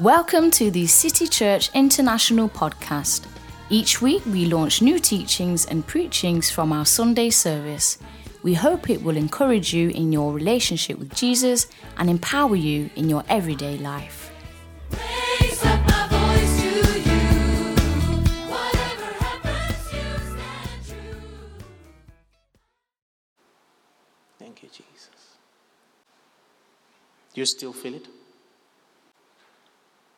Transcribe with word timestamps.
Welcome 0.00 0.50
to 0.52 0.70
the 0.70 0.86
City 0.86 1.26
Church 1.26 1.68
International 1.74 2.48
podcast. 2.48 3.26
Each 3.68 4.00
week 4.00 4.24
we 4.24 4.46
launch 4.46 4.80
new 4.80 4.98
teachings 4.98 5.66
and 5.66 5.86
preachings 5.86 6.50
from 6.50 6.72
our 6.72 6.86
Sunday 6.86 7.28
service. 7.28 7.98
We 8.42 8.54
hope 8.54 8.88
it 8.88 9.02
will 9.02 9.18
encourage 9.18 9.74
you 9.74 9.90
in 9.90 10.10
your 10.10 10.32
relationship 10.32 10.98
with 10.98 11.14
Jesus 11.14 11.66
and 11.98 12.08
empower 12.08 12.56
you 12.56 12.88
in 12.96 13.10
your 13.10 13.24
everyday 13.28 13.76
life. 13.76 14.32
Raise 14.90 15.62
up 15.66 15.86
my 15.86 16.08
voice 16.08 16.62
to 16.62 17.00
you. 17.00 17.20
Whatever 18.48 19.12
happens, 19.22 19.92
you 19.92 20.00
stand 20.32 20.80
true. 20.88 21.20
Thank 24.38 24.62
you, 24.62 24.70
Jesus. 24.70 25.10
Do 27.34 27.42
you 27.42 27.44
still 27.44 27.74
feel 27.74 27.96
it? 27.96 28.08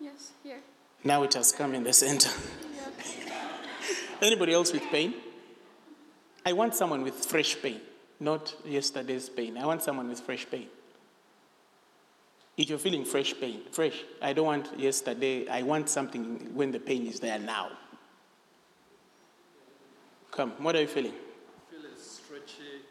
Yes, 0.03 0.33
here. 0.43 0.59
Now 1.05 1.23
it 1.23 1.35
has 1.35 1.53
come 1.53 1.75
in 1.75 1.85
the 1.85 1.93
center. 1.93 2.29
Anybody 4.21 4.53
else 4.53 4.73
with 4.73 4.83
pain? 4.91 5.15
I 6.45 6.53
want 6.53 6.75
someone 6.75 7.03
with 7.03 7.15
fresh 7.15 7.61
pain, 7.63 7.81
not 8.19 8.55
yesterday's 8.65 9.29
pain. 9.29 9.57
I 9.57 9.65
want 9.65 9.83
someone 9.83 10.09
with 10.09 10.21
fresh 10.21 10.45
pain. 10.51 10.67
If 12.57 12.69
you're 12.69 12.79
feeling 12.79 13.05
fresh 13.05 13.33
pain, 13.39 13.63
fresh, 13.71 14.05
I 14.21 14.33
don't 14.33 14.47
want 14.47 14.79
yesterday, 14.79 15.49
I 15.49 15.63
want 15.63 15.89
something 15.89 16.51
when 16.55 16.73
the 16.73 16.81
pain 16.81 17.07
is 17.07 17.21
there 17.21 17.39
now. 17.39 17.71
Come, 20.33 20.51
what 20.59 20.75
are 20.77 20.81
you 20.81 20.89
feeling? 20.89 21.15
feel 21.71 21.81
a 21.81 21.99
stretchy 21.99 22.83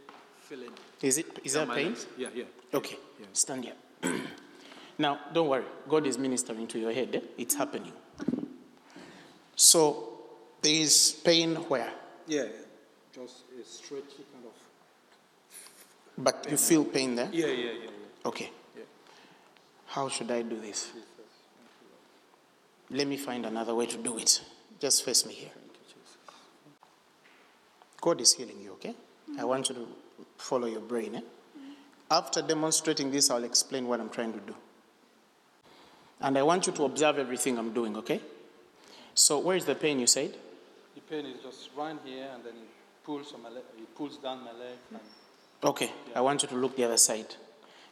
feeling. 0.41 0.71
Is 1.02 1.17
it 1.17 1.39
is 1.43 1.53
that 1.53 1.69
pain? 1.69 1.88
legs. 1.88 2.08
Yeah, 2.17 2.30
yeah. 2.33 2.45
Okay, 2.73 2.97
stand 3.33 3.66
here. 3.66 3.75
now, 4.97 5.20
don't 5.34 5.47
worry. 5.47 5.66
God 5.88 6.06
is 6.06 6.17
ministering 6.17 6.67
to 6.67 6.80
your 6.80 6.92
head. 6.94 7.16
eh? 7.16 7.20
It's 7.38 7.56
happening. 7.56 7.94
So, 9.56 10.20
there 10.61 10.73
is 10.73 11.20
pain 11.23 11.56
where? 11.56 11.92
Yeah, 12.28 12.45
just 13.14 13.44
a 13.59 13.66
stretchy 13.66 14.23
kind 14.31 14.45
of. 14.45 14.52
But 16.17 16.48
you 16.50 16.58
feel 16.58 16.86
pain 16.86 17.16
there? 17.16 17.30
Yeah, 17.31 17.48
yeah, 17.48 17.53
yeah. 17.53 17.72
yeah. 17.83 17.89
Okay. 18.28 18.50
Yeah. 18.75 18.83
How 19.88 20.08
should 20.09 20.31
I 20.31 20.42
do 20.44 20.59
this? 20.59 20.92
Let 22.89 23.08
me 23.08 23.17
find 23.17 23.45
another 23.45 23.73
way 23.73 23.86
to 23.88 23.98
do 23.98 24.17
it. 24.17 24.42
Just 24.80 25.03
face 25.05 25.26
me 25.26 25.33
here. 25.33 25.52
God 28.02 28.20
is 28.20 28.33
healing 28.33 28.59
you, 28.61 28.72
okay? 28.73 28.95
I 29.39 29.45
want 29.45 29.70
you 29.70 29.76
to 29.76 29.88
follow 30.38 30.67
your 30.67 30.81
brain. 30.81 31.16
Eh? 31.16 31.22
After 32.09 32.42
demonstrating 32.42 33.11
this, 33.11 33.30
I'll 33.30 33.44
explain 33.44 33.88
what 33.88 34.00
I'm 34.00 34.09
trying 34.09 34.33
to 34.33 34.39
do. 34.39 34.55
And 36.22 36.38
I 36.38 36.44
want 36.44 36.67
you 36.67 36.73
to 36.73 36.83
observe 36.86 37.17
everything 37.17 37.58
I'm 37.58 37.73
doing, 37.73 37.97
okay? 37.97 38.22
So, 39.14 39.39
where 39.39 39.58
is 39.58 39.66
the 39.66 39.75
pain 39.75 40.00
you 40.00 40.08
said? 40.08 40.33
The 40.95 41.02
pain 41.02 41.25
is 41.25 41.41
just 41.44 41.69
right 41.75 41.97
here, 42.05 42.30
and 42.33 42.44
then 42.44 42.53
it 42.53 43.03
pulls 43.03 43.33
on 43.33 43.41
my 43.41 43.50
leg. 43.50 43.64
It 43.77 43.95
pulls 43.95 44.17
down 44.17 44.44
my 44.44 44.52
leg. 44.52 44.77
And 44.92 44.99
Okay, 45.64 45.92
I 46.16 46.22
want 46.22 46.42
you 46.44 46.47
to 46.49 46.55
look 46.55 46.75
the 46.75 46.83
other 46.86 46.97
side. 46.97 47.36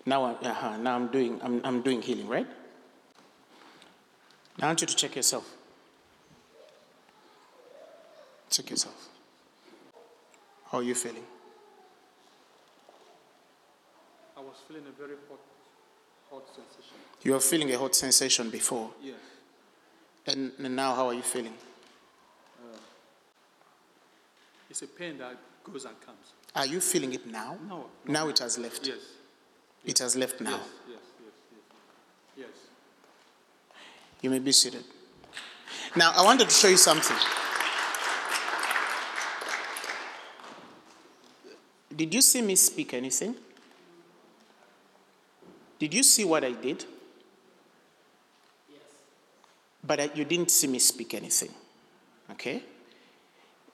Now, 0.05 0.23
I- 0.25 0.47
uh-huh, 0.49 0.77
now 0.77 0.95
I'm 0.95 1.07
doing 1.07 1.39
I'm, 1.43 1.61
I'm 1.63 1.81
doing 1.81 2.01
healing, 2.01 2.27
right? 2.27 2.47
Now 4.57 4.67
I 4.67 4.69
want 4.69 4.81
you 4.81 4.87
to 4.87 4.95
check 4.95 5.15
yourself. 5.15 5.45
Check 8.49 8.69
yourself. 8.69 9.09
How 10.71 10.79
are 10.79 10.83
you 10.83 10.95
feeling? 10.95 11.23
I 14.37 14.41
was 14.41 14.55
feeling 14.67 14.83
a 14.87 14.91
very 14.97 15.15
hot, 15.29 15.39
hot 16.29 16.45
sensation. 16.47 16.95
You 17.23 17.33
were 17.33 17.39
feeling 17.39 17.71
a 17.73 17.77
hot 17.77 17.95
sensation 17.95 18.49
before, 18.49 18.91
Yes. 19.01 19.15
and, 20.27 20.51
and 20.59 20.75
now 20.75 20.95
how 20.95 21.07
are 21.07 21.13
you 21.13 21.21
feeling? 21.21 21.53
Uh, 22.61 22.77
it's 24.69 24.81
a 24.81 24.87
pain 24.87 25.17
that 25.17 25.35
goes 25.63 25.85
and 25.85 25.99
comes. 26.01 26.33
Are 26.55 26.65
you 26.65 26.79
feeling 26.79 27.13
it 27.13 27.25
now? 27.27 27.57
No. 27.67 27.85
Now 28.07 28.27
it 28.29 28.39
has 28.39 28.57
left. 28.57 28.87
Yes. 28.87 28.97
It 29.85 29.99
has 29.99 30.15
left 30.15 30.41
now. 30.41 30.51
Yes, 30.51 30.59
yes, 30.89 30.99
yes, 31.21 31.31
yes. 32.37 32.47
Yes. 32.47 32.57
You 34.21 34.29
may 34.29 34.39
be 34.39 34.51
seated. 34.51 34.83
Now 35.95 36.11
I 36.15 36.23
wanted 36.23 36.49
to 36.49 36.53
show 36.55 36.67
you 36.67 36.77
something. 36.77 37.15
Did 41.95 42.13
you 42.13 42.21
see 42.21 42.41
me 42.41 42.55
speak 42.55 42.93
anything? 42.93 43.35
Did 45.79 45.93
you 45.93 46.03
see 46.03 46.25
what 46.25 46.43
I 46.43 46.51
did? 46.51 46.85
Yes. 48.69 48.79
But 49.83 49.99
I, 49.99 50.09
you 50.13 50.25
didn't 50.25 50.51
see 50.51 50.67
me 50.67 50.79
speak 50.79 51.13
anything. 51.13 51.51
Okay? 52.31 52.61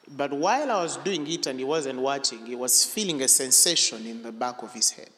But 0.07 0.31
while 0.31 0.71
I 0.71 0.83
was 0.83 0.97
doing 0.97 1.27
it 1.27 1.47
and 1.47 1.57
he 1.57 1.66
wasn't 1.66 1.99
watching, 1.99 2.45
he 2.45 2.55
was 2.55 2.85
feeling 2.85 3.21
a 3.21 3.27
sensation 3.27 4.05
in 4.05 4.21
the 4.21 4.31
back 4.31 4.61
of 4.61 4.71
his 4.73 4.91
head, 4.91 5.09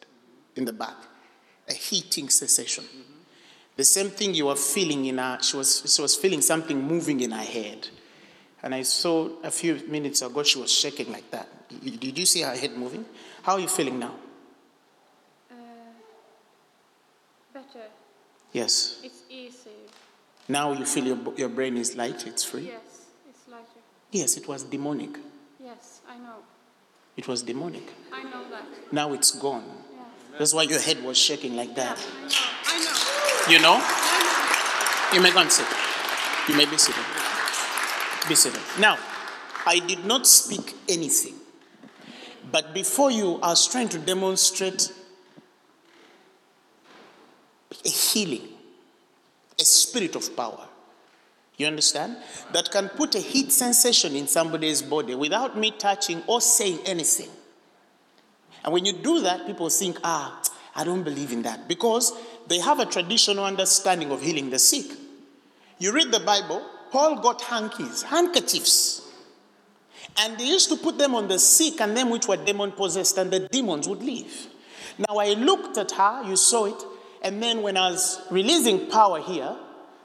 in 0.56 0.64
the 0.64 0.72
back, 0.72 0.96
a 1.68 1.74
heating 1.74 2.30
sensation. 2.30 2.84
Mm-hmm. 2.84 3.12
The 3.76 3.84
same 3.84 4.10
thing 4.10 4.34
you 4.34 4.46
were 4.46 4.56
feeling 4.56 5.04
in 5.04 5.18
her, 5.18 5.38
she 5.40 5.56
was, 5.56 5.94
she 5.94 6.02
was 6.02 6.16
feeling 6.16 6.40
something 6.40 6.82
moving 6.82 7.20
in 7.20 7.30
her 7.30 7.44
head. 7.44 7.88
And 8.62 8.74
I 8.74 8.82
saw 8.82 9.28
a 9.44 9.50
few 9.52 9.80
minutes 9.86 10.20
ago 10.22 10.42
she 10.42 10.58
was 10.58 10.72
shaking 10.72 11.12
like 11.12 11.30
that. 11.30 11.48
Did 11.80 12.18
you 12.18 12.26
see 12.26 12.42
her 12.42 12.56
head 12.56 12.76
moving? 12.76 13.04
How 13.42 13.52
are 13.52 13.60
you 13.60 13.68
feeling 13.68 14.00
now? 14.00 14.14
Uh, 15.48 15.54
better. 17.54 17.86
Yes. 18.52 19.00
It's 19.02 19.22
easy. 19.30 19.70
Now 20.48 20.72
you 20.72 20.84
feel 20.84 21.04
your, 21.04 21.18
your 21.36 21.48
brain 21.48 21.76
is 21.76 21.96
light, 21.96 22.26
it's 22.26 22.44
free? 22.44 22.66
Yes, 22.66 23.06
it's 23.28 23.48
lighter. 23.48 23.64
Yes, 24.10 24.36
it 24.36 24.48
was 24.48 24.62
demonic. 24.62 25.18
Yes, 25.62 26.00
I 26.08 26.16
know. 26.18 26.36
It 27.16 27.28
was 27.28 27.42
demonic. 27.42 27.82
I 28.12 28.22
know 28.24 28.48
that. 28.50 28.64
Now 28.92 29.12
it's 29.12 29.32
gone. 29.32 29.64
That's 30.38 30.54
why 30.54 30.62
your 30.62 30.80
head 30.80 31.02
was 31.02 31.18
shaking 31.18 31.56
like 31.56 31.74
that. 31.74 31.98
I 31.98 32.22
know. 32.22 32.28
I 32.66 33.48
know. 33.48 33.52
You 33.52 33.60
know? 33.60 33.78
I 33.82 35.10
You 35.14 35.20
may 35.20 35.32
go 35.32 35.40
and 35.40 35.50
sit. 35.50 35.66
You 36.48 36.56
may 36.56 36.64
be 36.64 36.78
seated. 36.78 37.04
Be 38.28 38.34
seated. 38.34 38.60
Now, 38.78 38.98
I 39.66 39.80
did 39.80 40.04
not 40.04 40.26
speak 40.26 40.74
anything. 40.88 41.34
But 42.50 42.72
before 42.72 43.10
you, 43.10 43.38
I 43.42 43.48
was 43.48 43.66
trying 43.66 43.88
to 43.90 43.98
demonstrate 43.98 44.92
a 47.84 47.88
healing, 47.88 48.48
a 49.58 49.64
spirit 49.64 50.16
of 50.16 50.36
power. 50.36 50.66
You 51.56 51.66
understand? 51.66 52.16
That 52.52 52.70
can 52.70 52.88
put 52.88 53.14
a 53.16 53.18
heat 53.18 53.50
sensation 53.50 54.14
in 54.14 54.28
somebody's 54.28 54.80
body 54.80 55.14
without 55.14 55.58
me 55.58 55.72
touching 55.72 56.22
or 56.26 56.40
saying 56.40 56.78
anything. 56.86 57.30
And 58.64 58.72
when 58.72 58.84
you 58.84 58.92
do 58.92 59.20
that, 59.22 59.46
people 59.46 59.68
think, 59.68 59.98
ah, 60.04 60.40
I 60.74 60.84
don't 60.84 61.02
believe 61.02 61.32
in 61.32 61.42
that. 61.42 61.66
Because 61.66 62.12
they 62.46 62.58
have 62.60 62.78
a 62.78 62.86
traditional 62.86 63.44
understanding 63.44 64.12
of 64.12 64.22
healing 64.22 64.50
the 64.50 64.58
sick. 64.58 64.86
You 65.78 65.92
read 65.92 66.12
the 66.12 66.20
Bible, 66.20 66.64
Paul 66.90 67.20
got 67.20 67.42
hankies, 67.42 68.02
handkerchiefs. 68.02 69.02
And 70.20 70.38
they 70.38 70.44
used 70.46 70.68
to 70.70 70.76
put 70.76 70.98
them 70.98 71.14
on 71.14 71.28
the 71.28 71.38
sick 71.38 71.80
and 71.80 71.96
them 71.96 72.10
which 72.10 72.26
were 72.26 72.36
demon 72.36 72.72
possessed, 72.72 73.18
and 73.18 73.30
the 73.30 73.40
demons 73.40 73.88
would 73.88 74.02
leave. 74.02 74.46
Now 74.98 75.18
I 75.18 75.34
looked 75.34 75.76
at 75.78 75.92
her, 75.92 76.22
you 76.24 76.36
saw 76.36 76.66
it, 76.66 76.82
and 77.22 77.42
then 77.42 77.62
when 77.62 77.76
I 77.76 77.90
was 77.90 78.20
releasing 78.30 78.90
power 78.90 79.20
here, 79.20 79.56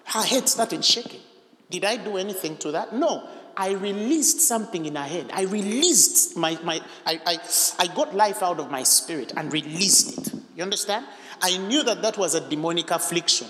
her 0.06 0.22
head 0.22 0.50
started 0.50 0.84
shaking. 0.84 1.22
Did 1.69 1.85
I 1.85 1.97
do 1.97 2.18
anything 2.18 2.57
to 2.57 2.72
that? 2.72 2.94
No. 2.94 3.28
I 3.56 3.72
released 3.72 4.41
something 4.41 4.85
in 4.85 4.96
her 4.96 5.03
head. 5.03 5.29
I 5.31 5.44
released 5.44 6.36
my, 6.36 6.57
my 6.63 6.81
I, 7.06 7.19
I, 7.25 7.38
I 7.80 7.88
got 7.88 8.15
life 8.15 8.42
out 8.42 8.60
of 8.60 8.71
my 8.71 8.83
spirit 8.83 9.33
and 9.38 9.54
released 9.54 10.18
it. 10.18 10.33
You 10.56 10.63
understand? 10.63 11.06
I 11.42 11.57
knew 11.57 11.83
that 11.83 12.01
that 12.01 12.18
was 12.18 12.33
a 12.36 12.42
demonic 12.42 12.89
affliction. 12.89 13.48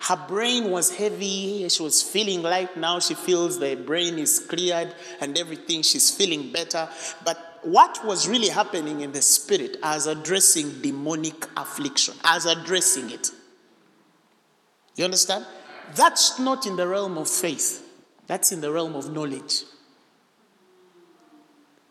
Her 0.00 0.16
brain 0.28 0.70
was 0.70 0.94
heavy. 0.94 1.68
She 1.68 1.82
was 1.82 2.02
feeling 2.02 2.42
light. 2.42 2.76
Now 2.76 2.98
she 2.98 3.14
feels 3.14 3.58
the 3.58 3.76
brain 3.76 4.18
is 4.18 4.40
cleared 4.40 4.94
and 5.20 5.38
everything. 5.38 5.82
She's 5.82 6.10
feeling 6.10 6.52
better. 6.52 6.88
But 7.24 7.51
what 7.62 8.04
was 8.04 8.28
really 8.28 8.48
happening 8.48 9.00
in 9.00 9.12
the 9.12 9.22
spirit 9.22 9.76
as 9.82 10.06
addressing 10.06 10.80
demonic 10.80 11.46
affliction, 11.56 12.14
as 12.24 12.44
addressing 12.46 13.10
it? 13.10 13.30
You 14.96 15.04
understand? 15.04 15.46
That's 15.94 16.38
not 16.38 16.66
in 16.66 16.76
the 16.76 16.86
realm 16.86 17.18
of 17.18 17.28
faith, 17.28 17.86
that's 18.26 18.52
in 18.52 18.60
the 18.60 18.70
realm 18.72 18.94
of 18.94 19.12
knowledge. 19.12 19.62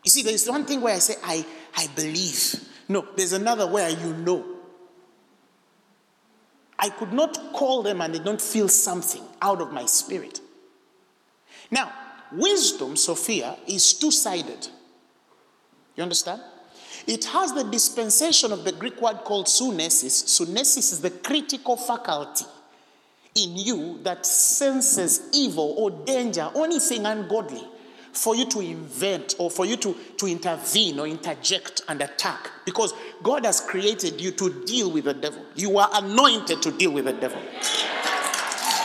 You 0.04 0.10
see, 0.10 0.22
there's 0.22 0.48
one 0.48 0.64
thing 0.64 0.80
where 0.80 0.94
I 0.94 0.98
say, 0.98 1.14
I, 1.22 1.44
I 1.76 1.86
believe. 1.94 2.68
No, 2.88 3.06
there's 3.16 3.32
another 3.32 3.66
where 3.66 3.88
you 3.88 4.14
know. 4.14 4.44
I 6.78 6.88
could 6.88 7.12
not 7.12 7.38
call 7.52 7.82
them 7.82 8.00
and 8.00 8.12
they 8.12 8.18
don't 8.18 8.42
feel 8.42 8.68
something 8.68 9.22
out 9.40 9.60
of 9.60 9.72
my 9.72 9.86
spirit. 9.86 10.40
Now, 11.70 11.92
wisdom, 12.32 12.96
Sophia, 12.96 13.56
is 13.68 13.94
two 13.94 14.10
sided. 14.10 14.68
You 15.96 16.02
understand? 16.02 16.40
It 17.06 17.24
has 17.26 17.52
the 17.52 17.64
dispensation 17.64 18.52
of 18.52 18.64
the 18.64 18.72
Greek 18.72 19.00
word 19.00 19.18
called 19.24 19.46
sunesis. 19.46 20.24
Sunesis 20.24 20.92
is 20.92 21.00
the 21.00 21.10
critical 21.10 21.76
faculty. 21.76 22.44
in 23.34 23.56
you 23.56 23.98
that 24.02 24.26
senses 24.26 25.28
evil 25.32 25.74
or 25.78 25.90
danger, 25.90 26.50
anything 26.56 27.06
ungodly, 27.06 27.66
for 28.12 28.36
you 28.36 28.44
to 28.44 28.60
invent 28.60 29.34
or 29.38 29.50
for 29.50 29.64
you 29.64 29.76
to, 29.76 29.96
to 30.18 30.26
intervene 30.26 30.98
or 30.98 31.06
interject 31.06 31.80
and 31.88 32.02
attack. 32.02 32.50
Because 32.66 32.92
God 33.22 33.46
has 33.46 33.60
created 33.60 34.20
you 34.20 34.32
to 34.32 34.64
deal 34.64 34.90
with 34.90 35.04
the 35.04 35.14
devil. 35.14 35.42
You 35.54 35.78
are 35.78 35.88
anointed 35.94 36.60
to 36.62 36.72
deal 36.72 36.90
with 36.90 37.06
the 37.06 37.14
devil. 37.14 37.40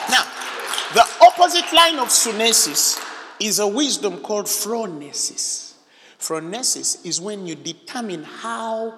Now, 0.09 0.24
the 0.94 1.06
opposite 1.21 1.74
line 1.75 2.00
of 2.00 2.07
sunesis 2.07 3.04
is 3.42 3.59
a 3.59 3.68
wisdom 3.68 4.21
called 4.21 4.45
phronesis. 4.45 5.66
Phronesis 6.19 7.05
is 7.05 7.21
when 7.21 7.45
you 7.45 7.55
determine 7.55 8.23
how 8.23 8.97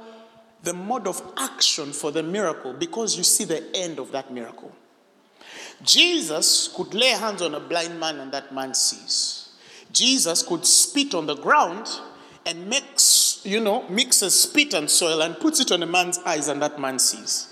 the 0.63 0.73
mode 0.73 1.07
of 1.07 1.21
action 1.37 1.91
for 1.91 2.11
the 2.11 2.23
miracle 2.23 2.73
because 2.73 3.17
you 3.17 3.23
see 3.23 3.45
the 3.45 3.63
end 3.75 3.99
of 3.99 4.11
that 4.11 4.31
miracle. 4.31 4.71
Jesus 5.83 6.73
could 6.75 6.93
lay 6.93 7.09
hands 7.09 7.41
on 7.41 7.55
a 7.55 7.59
blind 7.59 7.99
man 7.99 8.19
and 8.19 8.31
that 8.31 8.53
man 8.53 8.73
sees. 8.73 9.49
Jesus 9.91 10.43
could 10.43 10.65
spit 10.65 11.13
on 11.13 11.25
the 11.25 11.35
ground 11.35 11.87
and 12.45 12.67
mix, 12.67 13.41
you 13.43 13.59
know, 13.59 13.87
mixes 13.89 14.37
spit 14.37 14.73
and 14.73 14.89
soil 14.89 15.21
and 15.21 15.39
puts 15.39 15.59
it 15.59 15.71
on 15.71 15.81
a 15.83 15.85
man's 15.85 16.19
eyes 16.19 16.47
and 16.47 16.61
that 16.61 16.79
man 16.79 16.99
sees. 16.99 17.47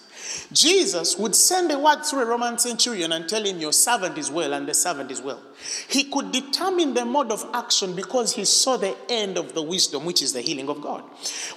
Jesus 0.52 1.18
would 1.18 1.36
send 1.36 1.72
a 1.72 1.80
word 1.80 2.04
through 2.04 2.22
a 2.22 2.26
Roman 2.26 2.58
centurion 2.58 3.12
and 3.12 3.28
tell 3.28 3.44
him, 3.44 3.60
Your 3.60 3.74
servant 3.74 4.18
is 4.18 4.30
well, 4.30 4.54
and 4.54 4.68
the 4.68 4.74
servant 4.74 5.10
is 5.10 5.22
well. 5.22 5.42
He 5.88 6.06
could 6.06 6.32
determine 6.32 6.94
the 6.94 7.06
mode 7.06 7.32
of 7.32 7.46
action 7.54 7.96
because 7.96 8.34
he 8.34 8.46
saw 8.46 8.78
the 8.78 8.96
end 9.10 9.38
of 9.38 9.54
the 9.54 9.62
wisdom, 9.62 10.06
which 10.06 10.22
is 10.22 10.34
the 10.34 10.42
healing 10.42 10.70
of 10.70 10.82
God. 10.82 11.02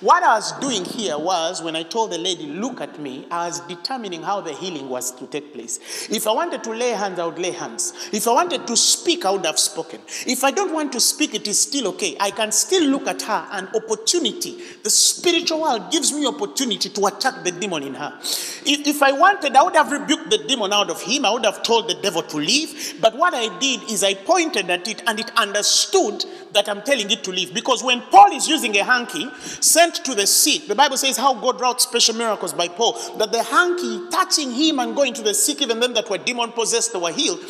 What 0.01 0.23
I 0.23 0.35
was 0.35 0.53
doing 0.61 0.85
here 0.85 1.19
was 1.19 1.63
when 1.63 1.77
I 1.77 1.83
told 1.83 2.13
the 2.13 2.19
lady, 2.19 2.47
Look 2.47 2.81
at 2.81 2.99
me, 2.99 3.27
I 3.31 3.47
was 3.47 3.61
determining 3.61 4.23
how 4.23 4.41
the 4.41 4.53
healing 4.53 4.89
was 4.89 5.13
to 5.13 5.27
take 5.27 5.53
place. 5.53 6.09
If 6.11 6.27
I 6.27 6.33
wanted 6.33 6.65
to 6.65 6.71
lay 6.71 6.91
hands, 6.91 7.19
I 7.19 7.27
would 7.27 7.39
lay 7.39 7.51
hands. 7.51 7.93
If 8.13 8.27
I 8.27 8.33
wanted 8.33 8.67
to 8.67 8.77
speak, 8.77 9.25
I 9.25 9.31
would 9.31 9.45
have 9.47 9.59
spoken. 9.59 10.01
If 10.27 10.45
I 10.45 10.51
don't 10.51 10.73
want 10.73 10.93
to 10.93 11.01
speak, 11.01 11.35
it 11.35 11.47
is 11.47 11.59
still 11.59 11.89
okay. 11.89 12.17
I 12.19 12.31
can 12.31 12.53
still 12.53 12.89
look 12.89 13.07
at 13.07 13.23
her, 13.23 13.47
an 13.53 13.69
opportunity. 13.75 14.59
The 14.83 14.91
spiritual 14.91 15.63
world 15.63 15.91
gives 15.91 16.13
me 16.13 16.27
opportunity 16.27 16.89
to 16.89 17.07
attack 17.07 17.45
the 17.45 17.53
demon 17.53 17.83
in 17.83 17.95
her. 17.95 18.19
If, 18.21 18.87
if 18.87 19.03
I 19.03 19.13
wanted, 19.13 19.57
I 19.57 19.63
would 19.63 19.77
have 19.77 19.93
rebuked 19.93 20.31
the 20.31 20.39
demon 20.39 20.73
out 20.73 20.91
of 20.91 21.03
him. 21.03 21.25
I 21.25 21.31
would 21.33 21.45
have 21.45 21.63
told 21.63 21.89
the 21.89 21.95
devil 21.95 22.23
to 22.23 22.37
leave. 22.37 22.97
But 23.01 23.17
what 23.17 23.35
I 23.35 23.59
did 23.59 23.90
is 23.91 24.03
I 24.03 24.15
pointed 24.15 24.71
at 24.71 24.89
it 24.89 25.03
and 25.07 25.19
it 25.19 25.31
understood 25.37 26.25
that 26.53 26.69
I'm 26.69 26.83
telling 26.83 27.11
it 27.11 27.23
to 27.25 27.31
leave. 27.31 27.55
Because 27.55 27.83
when 27.83 28.01
Paul 28.03 28.33
is 28.33 28.49
using 28.49 28.77
a 28.77 28.85
hanky 28.85 29.29
sent 29.39 29.97
to 30.05 30.15
the 30.15 30.27
sick, 30.27 30.67
the 30.67 30.75
Bible 30.75 30.97
says 30.97 31.17
how 31.17 31.35
God 31.35 31.61
wrought 31.61 31.81
special 31.81 32.15
miracles 32.15 32.53
by 32.53 32.69
Paul. 32.69 32.93
That 33.19 33.33
the 33.33 33.43
hanky 33.43 34.09
touching 34.11 34.53
him 34.53 34.79
and 34.79 34.95
going 34.95 35.15
to 35.15 35.23
the 35.23 35.35
sick, 35.35 35.63
even 35.63 35.81
them 35.81 35.95
that 35.95 36.09
were 36.11 36.19
demon 36.19 36.53
possessed, 36.53 36.93
they 36.93 36.99
were 36.99 37.13
healed. 37.13 37.41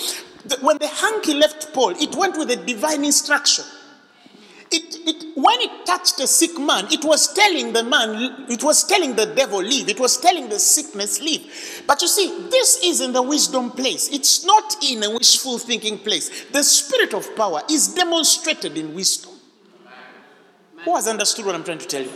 When 0.60 0.78
the 0.78 0.88
hanky 0.88 1.34
left 1.34 1.72
Paul, 1.72 1.90
it 1.90 2.14
went 2.14 2.38
with 2.38 2.50
a 2.50 2.56
divine 2.56 3.04
instruction. 3.04 3.64
It, 4.72 4.96
it, 5.04 5.24
when 5.36 5.60
it 5.60 5.84
touched 5.84 6.20
a 6.20 6.28
sick 6.28 6.56
man, 6.58 6.86
it 6.92 7.04
was 7.04 7.32
telling 7.32 7.72
the 7.72 7.82
man, 7.82 8.46
it 8.48 8.62
was 8.62 8.84
telling 8.84 9.16
the 9.16 9.26
devil, 9.26 9.58
leave. 9.58 9.88
It 9.88 9.98
was 9.98 10.20
telling 10.20 10.48
the 10.48 10.60
sickness, 10.60 11.20
leave. 11.20 11.82
But 11.88 12.00
you 12.02 12.08
see, 12.08 12.48
this 12.50 12.80
is 12.84 13.00
in 13.00 13.12
the 13.12 13.22
wisdom 13.22 13.72
place. 13.72 14.08
It's 14.10 14.44
not 14.44 14.76
in 14.88 15.02
a 15.02 15.10
wishful 15.10 15.58
thinking 15.58 15.98
place. 15.98 16.46
The 16.52 16.62
spirit 16.62 17.14
of 17.14 17.34
power 17.34 17.62
is 17.68 17.88
demonstrated 17.88 18.78
in 18.78 18.94
wisdom. 18.94 19.32
Who 20.84 20.94
has 20.94 21.08
understood 21.08 21.46
what 21.46 21.56
I'm 21.56 21.64
trying 21.64 21.78
to 21.78 21.86
tell 21.86 22.02
you? 22.02 22.12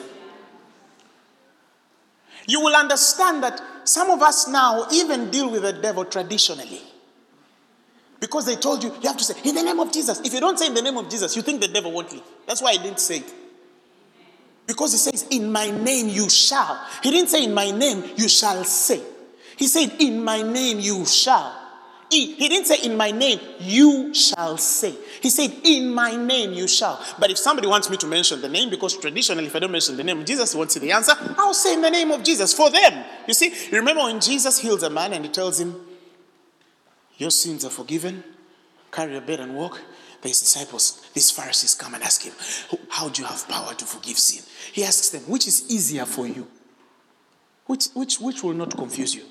You 2.47 2.61
will 2.61 2.77
understand 2.77 3.43
that 3.43 3.61
some 3.85 4.11
of 4.11 4.23
us 4.23 4.47
now 4.47 4.87
even 4.93 5.31
deal 5.31 5.51
with 5.51 5.63
the 5.63 5.73
devil 5.73 6.05
traditionally. 6.05 6.83
Because 8.25 8.47
they 8.47 8.57
told 8.57 8.83
you, 8.83 8.91
you 9.03 9.09
have 9.09 9.19
to 9.19 9.25
say, 9.25 9.35
in 9.47 9.55
the 9.55 9.63
name 9.63 9.79
of 9.79 9.93
Jesus. 9.93 10.19
If 10.21 10.33
you 10.33 10.41
don't 10.41 10.59
say 10.59 10.69
in 10.69 10.73
the 10.73 10.81
name 10.81 10.97
of 10.97 11.11
Jesus, 11.11 11.37
you 11.37 11.43
think 11.43 11.61
the 11.61 11.69
devil 11.69 11.93
won't 11.93 12.11
leave. 12.11 12.23
That's 12.47 12.63
why 12.63 12.71
I 12.71 12.79
didn't 12.79 12.99
say 12.99 13.19
it. 13.19 13.35
Because 14.67 14.93
he 14.93 14.99
says, 14.99 15.27
in 15.31 15.53
my 15.53 15.71
name 15.71 16.09
you 16.09 16.31
shall. 16.31 16.83
He 17.03 17.11
didn't 17.11 17.29
say, 17.29 17.45
in 17.45 17.53
my 17.53 17.71
name 17.71 18.03
you 18.17 18.27
shall 18.31 18.65
say. 18.65 19.03
He 19.59 19.67
said, 19.67 20.01
in 20.01 20.25
my 20.25 20.41
name 20.41 20.81
you 20.81 21.05
shall. 21.05 21.55
He, 22.11 22.33
he 22.33 22.49
didn't 22.49 22.67
say, 22.67 22.79
in 22.83 22.97
my 22.97 23.11
name 23.11 23.41
you 23.61 24.15
shall 24.15 24.57
say. 24.57 24.95
He 25.21 25.29
said, 25.29 25.53
in 25.63 25.93
my 25.93 26.17
name 26.17 26.55
you 26.55 26.67
shall. 26.67 27.05
But 27.19 27.31
if 27.31 27.37
somebody 27.37 27.69
wants 27.69 27.91
me 27.91 27.99
to 27.99 28.07
mention 28.07 28.41
the 28.41 28.49
name, 28.49 28.71
because 28.71 28.97
traditionally, 28.97 29.49
if 29.49 29.55
I 29.55 29.59
don't 29.59 29.71
mention 29.71 29.99
the 29.99 30.05
name 30.05 30.21
of 30.21 30.25
Jesus, 30.25 30.55
won't 30.55 30.73
see 30.73 30.81
the 30.81 30.93
answer, 30.93 31.13
I'll 31.37 31.53
say 31.53 31.75
in 31.75 31.83
the 31.83 31.91
name 31.91 32.11
of 32.11 32.25
Jesus 32.25 32.55
for 32.55 32.71
them. 32.71 33.05
You 33.29 33.35
see, 33.35 33.53
remember 33.71 34.05
when 34.05 34.19
Jesus 34.19 34.59
heals 34.59 34.83
a 34.83 34.89
man 34.89 35.13
and 35.13 35.27
he 35.27 35.31
tells 35.31 35.61
him, 35.61 35.75
your 37.19 37.31
sins 37.31 37.65
are 37.65 37.71
forgiven. 37.71 38.25
Carry 38.91 39.13
your 39.13 39.21
bed 39.21 39.41
and 39.41 39.55
walk. 39.55 39.81
These 40.23 40.41
disciples, 40.41 41.05
these 41.13 41.31
Pharisees 41.31 41.75
come 41.75 41.95
and 41.95 42.03
ask 42.03 42.23
him, 42.23 42.33
How 42.89 43.09
do 43.09 43.23
you 43.23 43.29
have 43.29 43.47
power 43.49 43.75
to 43.75 43.85
forgive 43.85 44.19
sin? 44.19 44.43
He 44.73 44.85
asks 44.85 45.11
them, 45.11 45.23
Which 45.23 45.47
is 45.47 45.71
easier 45.71 46.07
for 46.07 46.27
you? 46.27 46.47
Which, 47.67 47.87
which, 47.95 48.21
which 48.21 48.43
will 48.43 48.55
not 48.55 48.77
confuse 48.77 49.15
you? 49.15 49.25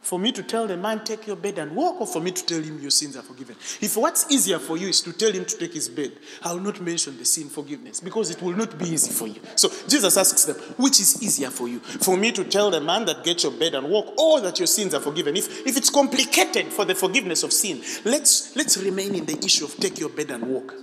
For 0.00 0.18
me 0.18 0.32
to 0.32 0.42
tell 0.42 0.66
the 0.66 0.76
man, 0.76 1.04
Take 1.04 1.26
your 1.26 1.36
bed 1.36 1.58
and 1.58 1.76
walk, 1.76 2.00
or 2.00 2.06
for 2.06 2.20
me 2.20 2.30
to 2.30 2.44
tell 2.44 2.60
him 2.60 2.80
your 2.80 2.90
sins 2.90 3.16
are 3.16 3.22
forgiven? 3.22 3.54
If 3.80 3.96
what's 3.96 4.30
easier 4.30 4.58
for 4.58 4.76
you 4.76 4.88
is 4.88 5.02
to 5.02 5.12
tell 5.12 5.30
him 5.30 5.44
to 5.44 5.56
take 5.56 5.74
his 5.74 5.88
bed, 5.88 6.12
I 6.42 6.52
will 6.52 6.60
not 6.60 6.80
mention 6.80 7.18
the 7.18 7.24
sin 7.24 7.48
forgiveness 7.48 8.00
because 8.00 8.30
it 8.30 8.40
will 8.40 8.54
not 8.56 8.78
be 8.78 8.86
easy 8.86 9.12
for 9.12 9.26
you. 9.26 9.40
So 9.56 9.68
Jesus 9.88 10.16
asks 10.16 10.46
them, 10.46 10.56
Which 10.78 11.00
is 11.00 11.22
easier 11.22 11.50
for 11.50 11.68
you? 11.68 11.80
For 11.80 12.16
me 12.16 12.32
to 12.32 12.44
tell 12.44 12.70
the 12.70 12.80
man 12.80 13.04
that 13.06 13.24
get 13.24 13.42
your 13.42 13.52
bed 13.52 13.74
and 13.74 13.88
walk, 13.88 14.18
or 14.18 14.40
that 14.40 14.58
your 14.58 14.66
sins 14.66 14.94
are 14.94 15.00
forgiven? 15.00 15.36
If, 15.36 15.66
if 15.66 15.76
it's 15.76 15.90
complicated 15.90 16.66
for 16.66 16.84
the 16.84 16.94
forgiveness 16.94 17.42
of 17.42 17.52
sin, 17.52 17.82
let's, 18.04 18.56
let's 18.56 18.78
remain 18.78 19.14
in 19.14 19.26
the 19.26 19.38
issue 19.44 19.66
of 19.66 19.76
take 19.76 20.00
your 20.00 20.10
bed 20.10 20.30
and 20.30 20.44
walk 20.44 20.74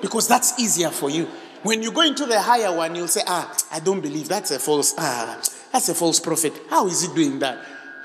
because 0.00 0.28
that's 0.28 0.58
easier 0.58 0.90
for 0.90 1.10
you. 1.10 1.26
When 1.62 1.82
you 1.82 1.92
go 1.92 2.02
into 2.02 2.24
the 2.24 2.40
higher 2.40 2.74
one, 2.74 2.94
you'll 2.94 3.08
say, 3.08 3.22
Ah, 3.26 3.54
I 3.72 3.80
don't 3.80 4.00
believe 4.00 4.28
that's 4.28 4.50
a 4.50 4.58
false, 4.58 4.94
ah, 4.96 5.40
that's 5.72 5.88
a 5.88 5.94
false 5.94 6.20
prophet. 6.20 6.52
How 6.70 6.86
is 6.86 7.02
he 7.02 7.14
doing 7.14 7.38
that? 7.40 7.58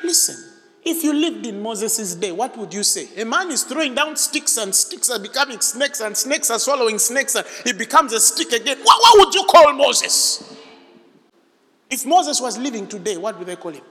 Listen, 0.03 0.51
if 0.85 1.01
you 1.03 1.13
lived 1.13 1.45
in 1.45 1.61
Moses' 1.61 2.15
day, 2.15 2.31
what 2.31 2.57
would 2.57 2.73
you 2.73 2.83
say? 2.83 3.07
A 3.21 3.25
man 3.25 3.49
is 3.51 3.63
throwing 3.63 3.95
down 3.95 4.17
sticks 4.17 4.57
and 4.57 4.75
sticks 4.75 5.09
are 5.09 5.19
becoming 5.19 5.61
snakes 5.61 6.01
and 6.01 6.15
snakes 6.15 6.51
are 6.51 6.59
swallowing 6.59 6.99
snakes 6.99 7.35
and 7.35 7.45
it 7.65 7.77
becomes 7.77 8.11
a 8.11 8.19
stick 8.19 8.51
again. 8.51 8.77
What, 8.83 9.01
what 9.01 9.25
would 9.25 9.33
you 9.33 9.45
call 9.45 9.71
Moses? 9.73 10.57
If 11.89 12.05
Moses 12.05 12.41
was 12.41 12.57
living 12.57 12.87
today, 12.87 13.15
what 13.15 13.37
would 13.39 13.47
they 13.47 13.55
call 13.55 13.71
him? 13.71 13.83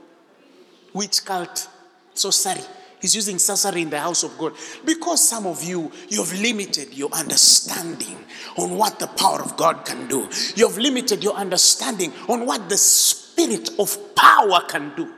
Witch 0.92 1.24
cult, 1.24 1.66
sorcery. 2.12 2.60
He's 3.00 3.14
using 3.14 3.38
sorcery 3.38 3.82
in 3.82 3.90
the 3.90 3.98
house 3.98 4.22
of 4.22 4.36
God. 4.36 4.52
Because 4.84 5.26
some 5.26 5.46
of 5.46 5.64
you, 5.64 5.90
you've 6.08 6.32
limited 6.40 6.92
your 6.94 7.10
understanding 7.12 8.18
on 8.58 8.76
what 8.76 8.98
the 8.98 9.06
power 9.06 9.40
of 9.42 9.56
God 9.56 9.84
can 9.86 10.08
do. 10.08 10.28
You've 10.54 10.78
limited 10.78 11.24
your 11.24 11.34
understanding 11.34 12.12
on 12.28 12.44
what 12.44 12.68
the 12.68 12.76
spirit 12.76 13.70
of 13.78 14.14
power 14.14 14.60
can 14.68 14.94
do. 14.94 15.12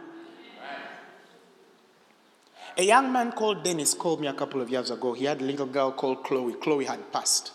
A 2.76 2.82
young 2.82 3.12
man 3.12 3.30
called 3.30 3.62
Dennis 3.62 3.94
called 3.94 4.20
me 4.20 4.26
a 4.26 4.32
couple 4.32 4.60
of 4.60 4.68
years 4.68 4.90
ago. 4.90 5.12
He 5.12 5.26
had 5.26 5.40
a 5.40 5.44
little 5.44 5.66
girl 5.66 5.92
called 5.92 6.24
Chloe. 6.24 6.54
Chloe 6.54 6.84
had 6.84 7.12
passed. 7.12 7.52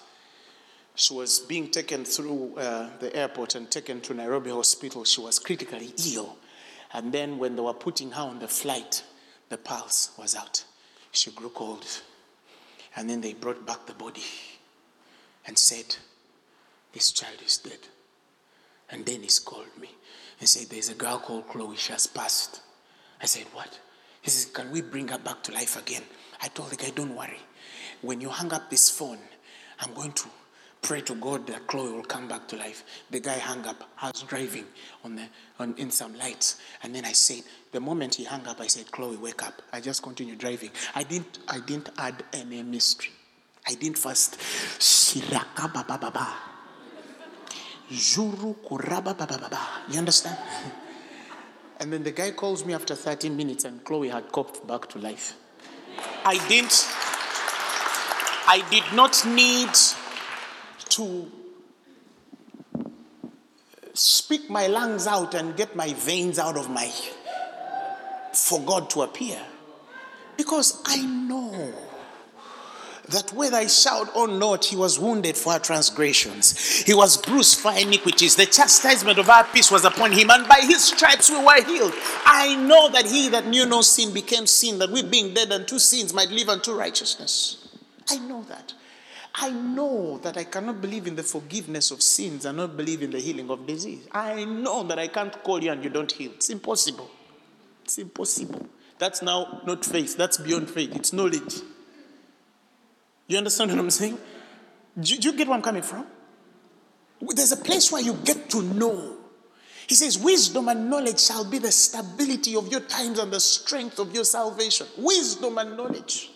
She 0.96 1.14
was 1.14 1.40
being 1.40 1.70
taken 1.72 2.06
through 2.06 2.56
uh, 2.56 2.90
the 3.00 3.14
airport 3.14 3.56
and 3.56 3.70
taken 3.70 4.00
to 4.02 4.14
Nairobi 4.14 4.50
Hospital. 4.50 5.04
She 5.04 5.20
was 5.20 5.38
critically 5.38 5.94
ill. 6.14 6.38
And 6.94 7.12
then, 7.12 7.38
when 7.38 7.56
they 7.56 7.62
were 7.62 7.74
putting 7.74 8.12
her 8.12 8.22
on 8.22 8.40
the 8.40 8.48
flight, 8.48 9.04
the 9.50 9.58
pulse 9.58 10.12
was 10.18 10.36
out. 10.36 10.64
She 11.12 11.32
grew 11.32 11.50
cold. 11.50 11.86
And 12.96 13.10
then 13.10 13.20
they 13.20 13.34
brought 13.34 13.66
back 13.66 13.86
the 13.86 13.94
body 13.94 14.24
and 15.46 15.58
said, 15.58 15.98
This 16.94 17.12
child 17.12 17.38
is 17.46 17.58
dead. 17.58 17.80
And 18.90 19.06
Dennis 19.06 19.40
called 19.40 19.78
me 19.80 19.90
and 20.40 20.48
said, 20.48 20.70
There's 20.70 20.90
a 20.90 20.96
girl 20.96 21.20
called 21.20 21.50
Chloe. 21.50 21.76
She 21.76 21.92
has 21.92 22.08
passed. 22.08 22.62
I 23.22 23.26
said, 23.26 23.46
What? 23.54 23.80
He 24.22 24.30
says, 24.30 24.46
Can 24.46 24.72
we 24.72 24.82
bring 24.82 25.08
her 25.10 25.18
back 25.18 25.44
to 25.44 25.52
life 25.52 25.78
again? 25.78 26.04
I 26.42 26.48
told 26.48 26.70
the 26.70 26.76
guy, 26.76 26.92
Don't 26.92 27.16
worry. 27.16 27.40
When 28.02 28.22
you 28.22 28.30
hang 28.30 28.54
up 28.54 28.70
this 28.70 28.90
phone, 28.90 29.20
I'm 29.80 29.94
going 29.94 30.14
to 30.14 30.30
pray 30.82 31.02
to 31.02 31.16
God 31.16 31.46
that 31.48 31.68
Chloe 31.68 31.92
will 31.92 32.04
come 32.04 32.28
back 32.28 32.48
to 32.50 32.56
life. 32.56 32.84
The 33.12 33.20
guy 33.20 33.38
hung 33.38 33.66
up. 33.66 33.84
I 34.02 34.08
was 34.08 34.24
driving 34.24 34.66
on 35.04 35.16
the 35.16 35.28
on 35.60 35.76
in 35.78 35.92
some 35.92 36.18
lights, 36.18 36.60
and 36.84 36.96
then 36.96 37.06
I 37.06 37.12
said, 37.12 37.44
the 37.72 37.80
moment 37.80 38.16
he 38.16 38.24
hung 38.24 38.48
up, 38.48 38.60
I 38.60 38.68
said, 38.68 38.92
Chloe, 38.92 39.18
wake 39.18 39.44
up. 39.44 39.62
I 39.72 39.82
just 39.82 40.02
continued 40.02 40.40
driving. 40.40 40.72
I 40.96 41.04
didn't 41.04 41.40
I 41.48 41.60
didn't 41.60 41.90
add 41.98 42.24
any 42.34 42.64
mystery. 42.64 43.12
I 43.68 43.76
didn't 43.76 43.98
first. 43.98 44.38
You 49.90 50.00
understand? 50.00 50.38
And 51.80 51.94
then 51.94 52.04
the 52.04 52.12
guy 52.12 52.32
calls 52.32 52.66
me 52.66 52.74
after 52.74 52.94
13 52.94 53.36
minutes, 53.36 53.64
and 53.64 53.84
Chloe 53.84 54.10
had 54.10 54.32
copped 54.32 54.66
back 54.68 54.88
to 54.90 55.00
life. 55.00 55.36
I 56.26 56.38
didn't. 56.48 56.86
I 58.48 58.66
did 58.70 58.84
not 58.94 59.26
need 59.26 59.70
to 60.90 61.32
uh, 62.78 62.84
speak 63.94 64.50
my 64.50 64.68
lungs 64.68 65.08
out 65.08 65.36
and 65.36 65.56
get 65.56 65.76
my 65.76 65.94
veins 65.94 66.40
out 66.40 66.58
of 66.58 66.70
my 66.70 66.92
for 68.34 68.60
God 68.62 68.90
to 68.92 69.04
appear. 69.04 69.40
Because 70.36 70.82
I 70.86 71.02
know 71.02 71.74
that 73.12 73.34
whether 73.34 73.58
I 73.58 73.68
shout 73.68 74.10
oh 74.16 74.26
or 74.26 74.28
not, 74.28 74.66
he 74.66 74.76
was 74.76 75.00
wounded 75.00 75.36
for 75.38 75.54
our 75.54 75.60
transgressions. 75.60 76.84
He 76.84 76.94
was 76.94 77.18
bruised 77.18 77.60
for 77.60 77.70
our 77.70 77.80
iniquities. 77.80 78.36
The 78.36 78.46
chastisement 78.46 79.18
of 79.18 79.30
our 79.30 79.44
peace 79.46 79.72
was 79.72 79.86
upon 79.86 80.12
him, 80.12 80.30
and 80.30 80.48
by 80.48 80.60
his 80.62 80.84
stripes 80.86 81.30
we 81.30 81.44
were 81.44 81.64
healed. 81.64 81.94
I 82.26 82.56
know 82.56 82.90
that 82.90 83.06
he 83.06 83.30
that 83.30 83.48
knew 83.48 83.66
no 83.66 83.82
sin 83.82 84.14
became 84.14 84.46
sin, 84.46 84.80
that 84.80 84.92
we 84.92 85.04
being 85.04 85.34
dead 85.34 85.52
unto 85.52 85.80
sins 85.80 86.14
might 86.14 86.30
live 86.30 86.50
unto 86.50 86.74
righteousness. 86.74 87.68
I 88.10 88.18
know 88.20 88.44
that. 88.44 88.74
I 89.36 89.52
know 89.52 90.18
that 90.20 90.38
I 90.38 90.44
cannot 90.44 90.82
believe 90.82 91.08
in 91.08 91.16
the 91.16 91.24
forgiveness 91.24 91.92
of 91.92 92.02
sins 92.02 92.46
and 92.46 92.58
not 92.58 92.76
believe 92.76 93.02
in 93.02 93.12
the 93.12 93.20
healing 93.20 93.50
of 93.50 93.66
disease. 93.66 94.08
I 94.12 94.44
know 94.44 94.84
that 94.84 95.00
I 95.00 95.08
can't 95.08 95.44
call 95.44 95.64
you 95.64 95.72
and 95.72 95.84
you 95.84 95.90
don't 95.90 96.12
heal. 96.12 96.32
It's 96.32 96.50
impossible. 96.50 97.10
It's 97.84 97.98
impossible. 97.98 98.68
That's 98.98 99.22
now 99.22 99.62
not 99.66 99.86
faith. 99.86 100.18
That's 100.18 100.38
beyond 100.38 100.70
faith. 100.70 100.96
It's 100.96 101.14
knowledge. 101.14 101.62
You 103.30 103.38
understand 103.38 103.70
what 103.70 103.80
I'm 103.80 103.92
saying? 103.92 104.18
Do 105.00 105.14
you, 105.14 105.22
do 105.22 105.30
you 105.30 105.38
get 105.38 105.48
where 105.48 105.56
I'm 105.56 105.62
coming 105.62 105.84
from? 105.84 106.06
There's 107.22 107.52
a 107.52 107.58
place 107.58 107.92
where 107.92 108.02
you 108.02 108.16
get 108.26 108.50
to 108.50 108.64
know. 108.64 109.18
He 109.88 109.94
says, 109.94 110.18
Wisdom 110.18 110.68
and 110.68 110.90
knowledge 110.90 111.22
shall 111.22 111.46
be 111.46 111.60
the 111.60 111.72
stability 111.72 112.56
of 112.56 112.70
your 112.70 112.82
times 112.82 113.20
and 113.20 113.32
the 113.32 113.40
strength 113.40 114.00
of 114.00 114.14
your 114.16 114.24
salvation. 114.24 114.88
Wisdom 114.98 115.60
and 115.60 115.78
knowledge. 115.78 116.32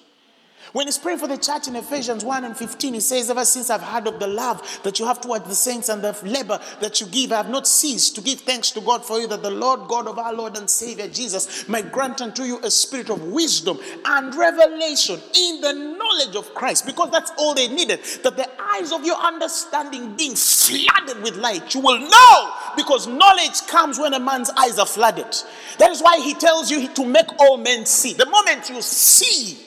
When 0.74 0.88
he's 0.88 0.98
praying 0.98 1.20
for 1.20 1.27
the 1.27 1.38
church 1.38 1.68
in 1.68 1.75
Ephesians 1.75 2.25
1 2.25 2.46
and 2.46 2.58
15, 2.58 2.96
he 2.96 3.00
says, 3.00 3.30
Ever 3.30 3.46
since 3.46 3.70
I've 3.70 3.84
heard 3.84 4.08
of 4.08 4.20
the 4.20 4.25
love 4.25 4.82
that 4.82 5.00
you 5.00 5.06
have 5.06 5.22
towards 5.22 5.48
the 5.48 5.53
saints 5.53 5.88
and 5.88 6.01
the 6.01 6.18
labor 6.24 6.60
that 6.82 7.00
you 7.00 7.06
give, 7.06 7.32
I 7.32 7.38
have 7.38 7.50
not 7.50 7.68
ceased 7.68 8.15
to 8.15 8.22
give 8.22 8.39
thanks 8.39 8.72
to 8.72 8.82
God 8.82 9.06
for 9.06 9.20
you, 9.20 9.27
that 9.27 9.44
the 9.44 9.51
Lord 9.51 9.88
God 9.88 10.08
of 10.08 10.18
our 10.18 10.34
Lord 10.34 10.58
and 10.58 10.68
Savior 10.68 11.08
Jesus 11.08 11.70
might 11.70 11.92
grant 11.92 12.22
unto 12.22 12.42
you 12.42 12.60
a 12.63 12.72
spirit 12.72 13.12
of 13.12 13.22
wisdom 13.22 13.77
and 14.03 14.34
revelation 14.34 15.20
in 15.36 15.62
the 15.62 15.74
knowledge 15.74 16.36
of 16.36 16.51
Christ. 16.56 16.88
Because 16.88 17.12
that's 17.12 17.32
all 17.38 17.53
they 17.53 17.68
needed. 17.68 18.00
That 18.24 18.36
the 18.36 18.50
eyes 18.74 18.92
of 18.92 19.06
your 19.06 19.18
understanding 19.18 20.15
being 20.15 20.34
flooded 20.36 21.22
with 21.22 21.36
light, 21.36 21.75
you 21.75 21.82
will 21.82 22.00
know. 22.00 22.53
Because 22.75 23.06
knowledge 23.06 23.62
comes 23.68 24.00
when 24.00 24.15
a 24.15 24.20
man's 24.20 24.50
eyes 24.50 24.80
are 24.80 24.88
flooded. 24.88 25.36
That 25.77 25.92
is 25.92 26.01
why 26.01 26.20
he 26.20 26.34
tells 26.34 26.72
you 26.72 26.88
to 26.88 27.06
make 27.06 27.27
all 27.39 27.58
men 27.58 27.86
see. 27.86 28.13
The 28.13 28.25
moment 28.25 28.72
you 28.72 28.82
see, 28.82 29.62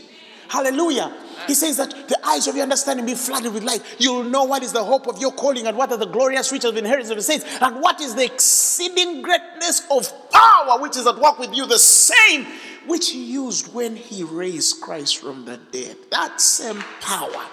Hallelujah. 0.49 1.13
He 1.47 1.55
says 1.55 1.77
that 1.77 1.91
the 2.09 2.19
eyes 2.27 2.47
of 2.47 2.55
your 2.55 2.65
understanding 2.65 3.07
be 3.07 3.15
flooded 3.15 3.53
with 3.53 3.63
light. 3.63 3.83
You'll 3.99 4.25
know 4.25 4.45
what 4.45 4.63
is 4.63 4.73
the 4.73 4.85
hope 4.85 5.07
of 5.07 5.21
your 5.21 5.33
calling 5.33 5.67
and 5.67 5.77
what 5.77 5.93
are 5.93 5.99
the 5.99 6.07
glorious 6.07 6.51
riches 6.51 6.71
of 6.71 6.77
inheritance 6.77 7.11
of 7.11 7.17
the 7.17 7.23
saints 7.23 7.45
and 7.61 7.81
what 7.81 8.01
is 8.01 8.15
the 8.15 8.25
exceeding 8.25 9.23
greatness 9.23 9.83
of 9.91 10.13
power 10.31 10.81
which 10.81 10.97
is 10.97 11.07
at 11.07 11.19
work 11.19 11.39
with 11.39 11.55
you, 11.55 11.67
the 11.67 11.79
same 11.79 12.47
which 12.87 13.11
he 13.11 13.25
used 13.25 13.73
when 13.75 13.97
he 13.97 14.23
raised 14.23 14.81
Christ 14.81 15.19
from 15.19 15.45
the 15.45 15.57
dead. 15.57 15.97
That 16.11 16.41
same 16.41 16.83
power. 17.01 17.45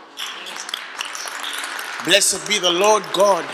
Blessed 2.06 2.48
be 2.48 2.60
the 2.60 2.72
Lord 2.72 3.04
God 3.14 3.46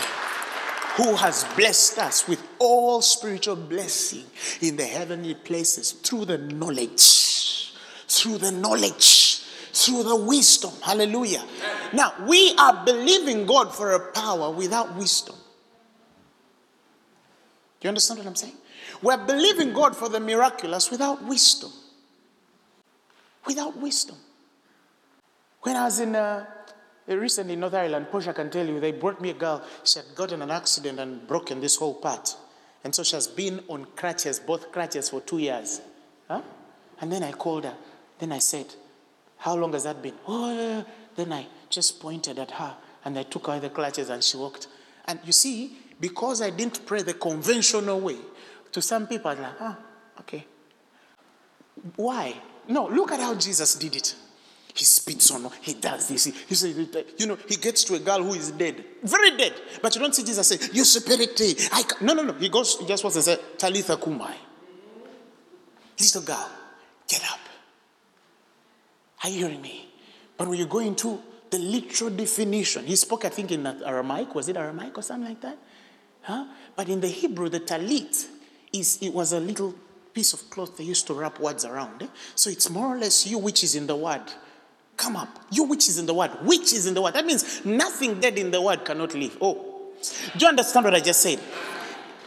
who 0.96 1.14
has 1.14 1.44
blessed 1.56 1.98
us 1.98 2.26
with 2.26 2.46
all 2.58 3.00
spiritual 3.00 3.56
blessing 3.56 4.24
in 4.60 4.76
the 4.76 4.84
heavenly 4.84 5.34
places 5.34 5.92
through 5.92 6.24
the 6.24 6.36
knowledge, 6.36 7.72
through 8.08 8.38
the 8.38 8.50
knowledge, 8.50 9.29
through 9.72 10.02
the 10.02 10.16
wisdom. 10.16 10.72
Hallelujah. 10.82 11.44
Now, 11.92 12.12
we 12.26 12.54
are 12.56 12.84
believing 12.84 13.46
God 13.46 13.74
for 13.74 13.92
a 13.92 14.12
power 14.12 14.50
without 14.50 14.96
wisdom. 14.96 15.36
Do 17.80 17.86
you 17.86 17.88
understand 17.88 18.18
what 18.18 18.26
I'm 18.26 18.36
saying? 18.36 18.56
We're 19.02 19.24
believing 19.24 19.72
God 19.72 19.96
for 19.96 20.08
the 20.08 20.20
miraculous 20.20 20.90
without 20.90 21.24
wisdom. 21.24 21.70
Without 23.46 23.76
wisdom. 23.78 24.16
When 25.62 25.76
I 25.76 25.84
was 25.84 26.00
in 26.00 26.14
uh, 26.14 26.44
recently 27.06 27.54
in 27.54 27.60
North 27.60 27.74
Ireland, 27.74 28.08
Portia 28.10 28.32
can 28.32 28.50
tell 28.50 28.66
you, 28.66 28.80
they 28.80 28.92
brought 28.92 29.20
me 29.20 29.30
a 29.30 29.34
girl. 29.34 29.64
She 29.84 29.98
had 29.98 30.14
gotten 30.14 30.42
an 30.42 30.50
accident 30.50 30.98
and 30.98 31.26
broken 31.26 31.60
this 31.60 31.76
whole 31.76 31.94
part. 31.94 32.36
And 32.84 32.94
so 32.94 33.02
she 33.02 33.16
has 33.16 33.26
been 33.26 33.62
on 33.68 33.86
crutches, 33.96 34.38
both 34.38 34.72
crutches, 34.72 35.10
for 35.10 35.20
two 35.20 35.38
years. 35.38 35.80
Huh? 36.28 36.42
And 37.00 37.12
then 37.12 37.22
I 37.22 37.32
called 37.32 37.64
her. 37.64 37.74
Then 38.18 38.32
I 38.32 38.38
said, 38.38 38.66
How 39.40 39.56
long 39.56 39.72
has 39.72 39.84
that 39.84 40.02
been? 40.02 40.14
Oh, 40.26 40.54
yeah, 40.54 40.68
yeah. 40.76 40.82
Then 41.16 41.32
I 41.32 41.46
just 41.68 41.98
pointed 42.00 42.38
at 42.38 42.50
her 42.52 42.76
and 43.04 43.18
I 43.18 43.22
took 43.22 43.48
away 43.48 43.58
the 43.58 43.70
clutches 43.70 44.10
and 44.10 44.22
she 44.22 44.36
walked. 44.36 44.68
And 45.06 45.18
you 45.24 45.32
see, 45.32 45.76
because 45.98 46.42
I 46.42 46.50
didn't 46.50 46.84
pray 46.86 47.02
the 47.02 47.14
conventional 47.14 48.00
way, 48.00 48.16
to 48.72 48.82
some 48.82 49.06
people, 49.06 49.34
like, 49.34 49.38
ah, 49.60 49.78
okay. 50.20 50.46
Why? 51.96 52.34
No, 52.68 52.86
look 52.86 53.12
at 53.12 53.20
how 53.20 53.34
Jesus 53.34 53.74
did 53.74 53.96
it. 53.96 54.14
He 54.74 54.84
spits 54.84 55.30
on 55.32 55.42
her, 55.42 55.50
he 55.62 55.74
does 55.74 56.08
this. 56.08 56.24
He, 56.24 56.32
he 56.46 56.54
says, 56.54 56.76
you 57.18 57.26
know, 57.26 57.36
he 57.48 57.56
gets 57.56 57.82
to 57.84 57.94
a 57.94 57.98
girl 57.98 58.22
who 58.22 58.34
is 58.34 58.52
dead, 58.52 58.84
very 59.02 59.36
dead. 59.36 59.54
But 59.82 59.94
you 59.94 60.00
don't 60.00 60.14
see 60.14 60.22
Jesus 60.22 60.46
say, 60.46 60.58
You 60.72 60.84
spirit. 60.84 61.40
I 61.72 61.82
ca-" 61.82 62.04
No, 62.04 62.12
no, 62.12 62.22
no. 62.22 62.34
He 62.34 62.48
goes, 62.48 62.78
he 62.78 62.86
just 62.86 63.02
wants 63.02 63.16
to 63.16 63.22
say, 63.22 63.38
Talitha 63.58 63.96
Kumai. 63.96 64.34
Little 65.98 66.22
girl, 66.22 66.50
get 67.08 67.22
up. 67.24 67.49
Are 69.22 69.30
you 69.30 69.46
hearing 69.46 69.62
me? 69.62 69.88
But 70.36 70.48
when 70.48 70.58
you 70.58 70.66
go 70.66 70.78
into 70.78 71.20
the 71.50 71.58
literal 71.58 72.10
definition, 72.10 72.86
he 72.86 72.96
spoke, 72.96 73.24
I 73.24 73.28
think, 73.28 73.50
in 73.52 73.66
Aramaic. 73.66 74.34
Was 74.34 74.48
it 74.48 74.56
Aramaic 74.56 74.96
or 74.96 75.02
something 75.02 75.28
like 75.28 75.40
that? 75.42 75.58
Huh? 76.22 76.46
But 76.76 76.88
in 76.88 77.00
the 77.00 77.08
Hebrew, 77.08 77.48
the 77.48 77.60
talit 77.60 78.28
is 78.72 78.98
it 79.02 79.12
was 79.12 79.32
a 79.32 79.40
little 79.40 79.74
piece 80.12 80.32
of 80.32 80.48
cloth 80.50 80.76
they 80.76 80.84
used 80.84 81.06
to 81.06 81.14
wrap 81.14 81.38
words 81.38 81.64
around. 81.64 82.02
eh? 82.02 82.06
So 82.34 82.50
it's 82.50 82.70
more 82.70 82.94
or 82.94 82.98
less 82.98 83.26
you 83.26 83.38
which 83.38 83.64
is 83.64 83.74
in 83.74 83.86
the 83.86 83.96
word. 83.96 84.22
Come 84.96 85.16
up. 85.16 85.28
You 85.50 85.64
which 85.64 85.88
is 85.88 85.98
in 85.98 86.06
the 86.06 86.14
word. 86.14 86.30
Which 86.42 86.72
is 86.72 86.86
in 86.86 86.94
the 86.94 87.02
word. 87.02 87.14
That 87.14 87.26
means 87.26 87.64
nothing 87.64 88.20
dead 88.20 88.38
in 88.38 88.50
the 88.50 88.60
word 88.60 88.84
cannot 88.84 89.14
live. 89.14 89.36
Oh. 89.40 89.66
Do 90.36 90.44
you 90.44 90.48
understand 90.48 90.84
what 90.84 90.94
I 90.94 91.00
just 91.00 91.20
said? 91.20 91.40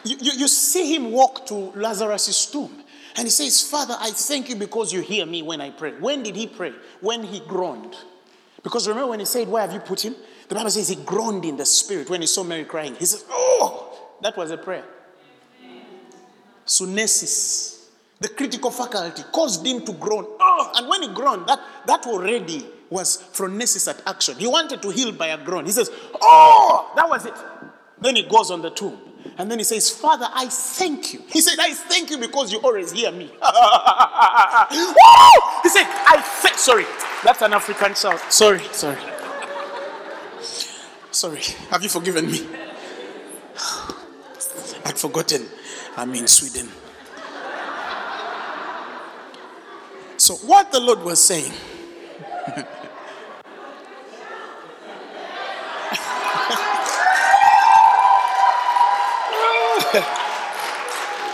You, 0.03 0.17
you, 0.19 0.31
you 0.39 0.47
see 0.47 0.95
him 0.95 1.11
walk 1.11 1.45
to 1.47 1.53
Lazarus' 1.75 2.45
tomb. 2.51 2.82
And 3.15 3.25
he 3.25 3.29
says, 3.29 3.61
Father, 3.61 3.95
I 3.99 4.11
thank 4.11 4.49
you 4.49 4.55
because 4.55 4.91
you 4.91 5.01
hear 5.01 5.25
me 5.25 5.41
when 5.41 5.61
I 5.61 5.69
pray. 5.69 5.91
When 5.91 6.23
did 6.23 6.35
he 6.35 6.47
pray? 6.47 6.73
When 6.99 7.23
he 7.23 7.39
groaned. 7.41 7.95
Because 8.63 8.87
remember 8.87 9.09
when 9.09 9.19
he 9.19 9.25
said, 9.25 9.47
Where 9.47 9.61
have 9.61 9.73
you 9.73 9.79
put 9.79 10.03
him? 10.03 10.15
The 10.47 10.55
Bible 10.55 10.71
says 10.71 10.89
he 10.89 10.95
groaned 10.95 11.45
in 11.45 11.57
the 11.57 11.65
spirit 11.65 12.09
when 12.09 12.21
he 12.21 12.27
saw 12.27 12.43
Mary 12.43 12.65
crying. 12.65 12.95
He 12.95 13.05
says, 13.05 13.23
Oh, 13.29 14.11
that 14.21 14.35
was 14.35 14.51
a 14.51 14.57
prayer. 14.57 14.85
Sunesis, 16.65 17.89
the 18.19 18.29
critical 18.29 18.71
faculty, 18.71 19.23
caused 19.33 19.65
him 19.65 19.85
to 19.85 19.93
groan. 19.93 20.25
Oh, 20.39 20.71
and 20.75 20.87
when 20.87 21.01
he 21.01 21.13
groaned, 21.13 21.47
that, 21.47 21.59
that 21.85 22.05
already 22.05 22.65
was 22.89 23.17
phronesis 23.33 23.89
at 23.89 24.01
action. 24.07 24.37
He 24.37 24.47
wanted 24.47 24.81
to 24.81 24.89
heal 24.89 25.11
by 25.11 25.27
a 25.27 25.43
groan. 25.43 25.65
He 25.65 25.71
says, 25.71 25.91
Oh, 26.21 26.91
that 26.95 27.07
was 27.07 27.25
it. 27.25 27.33
Then 27.99 28.15
he 28.15 28.23
goes 28.23 28.49
on 28.49 28.61
the 28.61 28.69
tomb. 28.69 28.97
And 29.37 29.49
then 29.49 29.57
he 29.57 29.63
says, 29.63 29.89
Father, 29.89 30.27
I 30.31 30.47
thank 30.47 31.13
you. 31.13 31.21
He 31.27 31.41
said, 31.41 31.57
I 31.59 31.73
thank 31.73 32.11
you 32.11 32.17
because 32.17 32.51
you 32.51 32.59
always 32.59 32.91
hear 32.91 33.11
me. 33.11 33.31
He 35.63 35.69
said, 35.69 35.85
I 35.87 36.21
thank. 36.21 36.57
Sorry, 36.57 36.85
that's 37.23 37.41
an 37.41 37.53
African 37.53 37.95
shout. 37.95 38.19
Sorry, 38.31 38.59
sorry. 38.73 38.97
Sorry. 41.11 41.41
Have 41.69 41.81
you 41.83 41.89
forgiven 41.89 42.29
me? 42.29 42.39
I'd 44.85 44.97
forgotten. 44.97 45.47
I'm 45.95 46.13
in 46.15 46.27
Sweden. 46.27 46.69
So, 50.17 50.35
what 50.35 50.71
the 50.71 50.79
Lord 50.79 51.03
was 51.03 51.21
saying, 51.23 51.51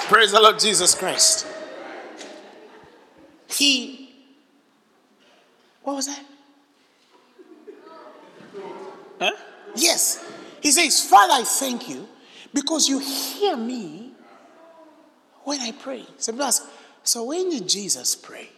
praise 0.10 0.32
the 0.32 0.42
Lord 0.42 0.58
Jesus 0.58 0.96
Christ. 0.96 1.46
He, 3.48 4.12
what 5.84 5.98
was 5.98 6.08
that? 6.08 6.26
Huh? 9.20 9.32
Yes. 9.76 10.28
He 10.62 10.72
says, 10.72 11.08
Father, 11.08 11.34
I 11.34 11.44
thank 11.44 11.88
you 11.88 12.08
because 12.52 12.90
you 12.90 12.98
hear 12.98 13.56
me 13.56 14.12
when 15.44 15.62
I 15.62 15.74
pray. 15.74 16.06
So, 16.18 16.34
ask, 16.42 16.68
so 17.04 17.26
when 17.26 17.52
did 17.52 17.70
Jesus 17.70 18.16
pray? 18.16 18.50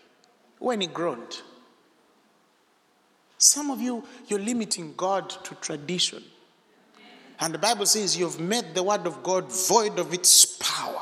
When 0.58 0.80
he 0.80 0.88
groaned. 0.88 1.42
Some 3.38 3.72
of 3.72 3.82
you, 3.82 4.06
you're 4.28 4.40
limiting 4.40 4.94
God 4.96 5.30
to 5.30 5.56
tradition. 5.56 6.24
And 7.42 7.54
the 7.54 7.58
Bible 7.58 7.88
says 7.88 8.18
you've 8.18 8.40
made 8.40 8.74
the 8.74 8.84
word 8.84 9.06
of 9.06 9.22
God 9.22 9.52
void 9.52 10.00
of 10.00 10.14
its 10.14 10.46
power 10.46 11.02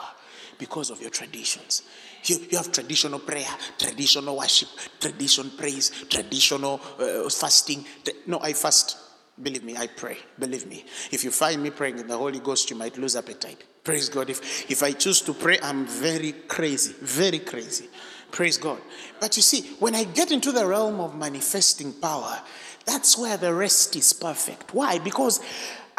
because 0.59 0.91
of 0.91 1.01
your 1.01 1.09
traditions. 1.09 1.81
You, 2.25 2.37
you 2.51 2.57
have 2.57 2.71
traditional 2.71 3.17
prayer, 3.17 3.47
traditional 3.79 4.37
worship, 4.37 4.69
traditional 4.99 5.49
praise, 5.57 5.89
traditional 6.09 6.79
uh, 6.99 7.29
fasting. 7.29 7.85
No, 8.27 8.39
I 8.41 8.53
fast. 8.53 8.97
Believe 9.41 9.63
me, 9.63 9.77
I 9.77 9.87
pray. 9.87 10.17
Believe 10.37 10.67
me. 10.67 10.83
If 11.11 11.23
you 11.23 11.31
find 11.31 11.63
me 11.63 11.69
praying 11.69 11.97
in 11.97 12.07
the 12.07 12.17
Holy 12.17 12.39
Ghost, 12.39 12.69
you 12.69 12.75
might 12.75 12.97
lose 12.97 13.15
appetite. 13.15 13.63
Praise 13.85 14.09
God. 14.09 14.29
If, 14.29 14.69
if 14.69 14.83
I 14.83 14.91
choose 14.91 15.21
to 15.21 15.33
pray, 15.33 15.57
I'm 15.63 15.85
very 15.85 16.33
crazy, 16.33 16.93
very 17.01 17.39
crazy. 17.39 17.87
Praise 18.31 18.57
God. 18.57 18.81
But 19.21 19.37
you 19.37 19.41
see, 19.41 19.61
when 19.79 19.95
I 19.95 20.03
get 20.03 20.31
into 20.31 20.51
the 20.51 20.67
realm 20.67 20.99
of 20.99 21.17
manifesting 21.17 21.93
power, 21.93 22.37
that's 22.85 23.17
where 23.17 23.37
the 23.37 23.53
rest 23.53 23.95
is 23.95 24.11
perfect. 24.11 24.73
Why? 24.73 24.99
Because 24.99 25.39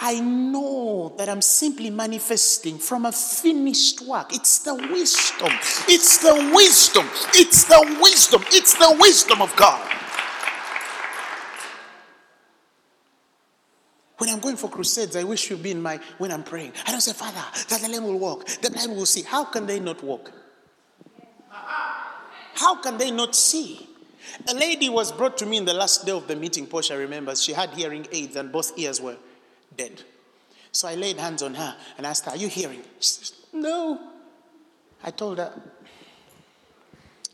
I 0.03 0.19
know 0.19 1.15
that 1.19 1.29
I'm 1.29 1.43
simply 1.43 1.91
manifesting 1.91 2.79
from 2.79 3.05
a 3.05 3.13
finished 3.13 4.01
work. 4.01 4.35
It's 4.35 4.61
the 4.61 4.75
wisdom. 4.75 5.53
It's 5.89 6.19
the 6.19 6.53
wisdom. 6.55 7.07
It's 7.35 7.65
the 7.65 7.99
wisdom. 8.01 8.43
It's 8.49 8.75
the 8.75 8.97
wisdom 8.99 9.43
of 9.43 9.55
God. 9.57 9.87
When 14.17 14.31
I'm 14.31 14.41
going 14.41 14.57
for 14.57 14.71
crusades, 14.71 15.17
I 15.17 15.25
wish 15.25 15.51
you'd 15.51 15.63
be 15.63 15.71
in 15.71 15.83
my 15.83 16.01
when 16.17 16.33
I'm 16.33 16.45
praying. 16.45 16.73
I 16.87 16.93
don't 16.93 17.03
say, 17.03 17.13
Father, 17.13 17.45
that 17.69 17.81
the 17.83 17.89
lame 17.89 18.05
will 18.05 18.19
walk, 18.19 18.47
the 18.63 18.71
blind 18.71 18.97
will 18.97 19.07
see. 19.07 19.23
How 19.23 19.45
can 19.45 19.67
they 19.67 19.81
not 19.81 20.03
walk? 20.03 20.33
How 22.55 22.81
can 22.81 22.97
they 22.97 23.11
not 23.11 23.35
see? 23.35 23.87
A 24.49 24.55
lady 24.55 24.89
was 24.89 25.13
brought 25.13 25.37
to 25.39 25.47
me 25.47 25.59
in 25.59 25.67
the 25.67 25.75
last 25.75 26.07
day 26.07 26.13
of 26.13 26.27
the 26.27 26.37
meeting, 26.37 26.67
Portia 26.67 26.97
remembers. 26.97 27.43
She 27.43 27.53
had 27.53 27.71
hearing 27.71 28.07
aids 28.13 28.37
and 28.37 28.51
both 28.51 28.79
ears 28.79 29.01
were 29.01 29.17
dead. 29.77 30.03
So 30.73 30.89
I 30.89 30.95
laid 30.95 31.19
hands 31.19 31.43
on 31.43 31.55
her 31.55 31.77
and 31.97 32.07
asked 32.07 32.25
her, 32.27 32.33
Are 32.33 32.37
you 32.37 32.49
hearing? 32.49 32.83
She 33.01 33.11
says, 33.15 33.33
No. 33.53 34.01
I 35.03 35.11
told 35.11 35.39
her, 35.39 35.53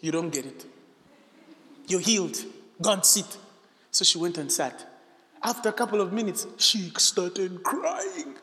You 0.00 0.12
don't 0.12 0.30
get 0.30 0.46
it. 0.46 0.64
You're 1.88 2.00
healed. 2.00 2.36
Go 2.80 2.92
and 2.92 3.04
sit. 3.04 3.36
So 3.90 4.04
she 4.04 4.18
went 4.18 4.38
and 4.38 4.50
sat. 4.50 4.84
After 5.42 5.68
a 5.68 5.72
couple 5.72 6.00
of 6.00 6.12
minutes, 6.12 6.46
she 6.58 6.90
started 6.98 7.62
crying. 7.62 8.34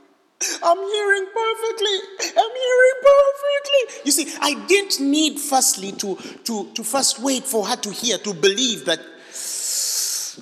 I'm 0.64 0.78
hearing 0.78 1.26
perfectly. 1.34 1.98
I'm 2.38 2.52
hearing 2.52 3.00
perfectly. 3.02 4.02
You 4.06 4.12
see, 4.12 4.34
I 4.42 4.66
didn't 4.68 5.00
need 5.00 5.40
firstly 5.40 5.92
to, 5.94 6.16
to, 6.44 6.72
to 6.74 6.84
first 6.84 7.20
wait 7.20 7.44
for 7.44 7.66
her 7.66 7.76
to 7.78 7.92
hear, 7.92 8.18
to 8.20 8.34
believe 8.34 8.86
that. 8.86 9.00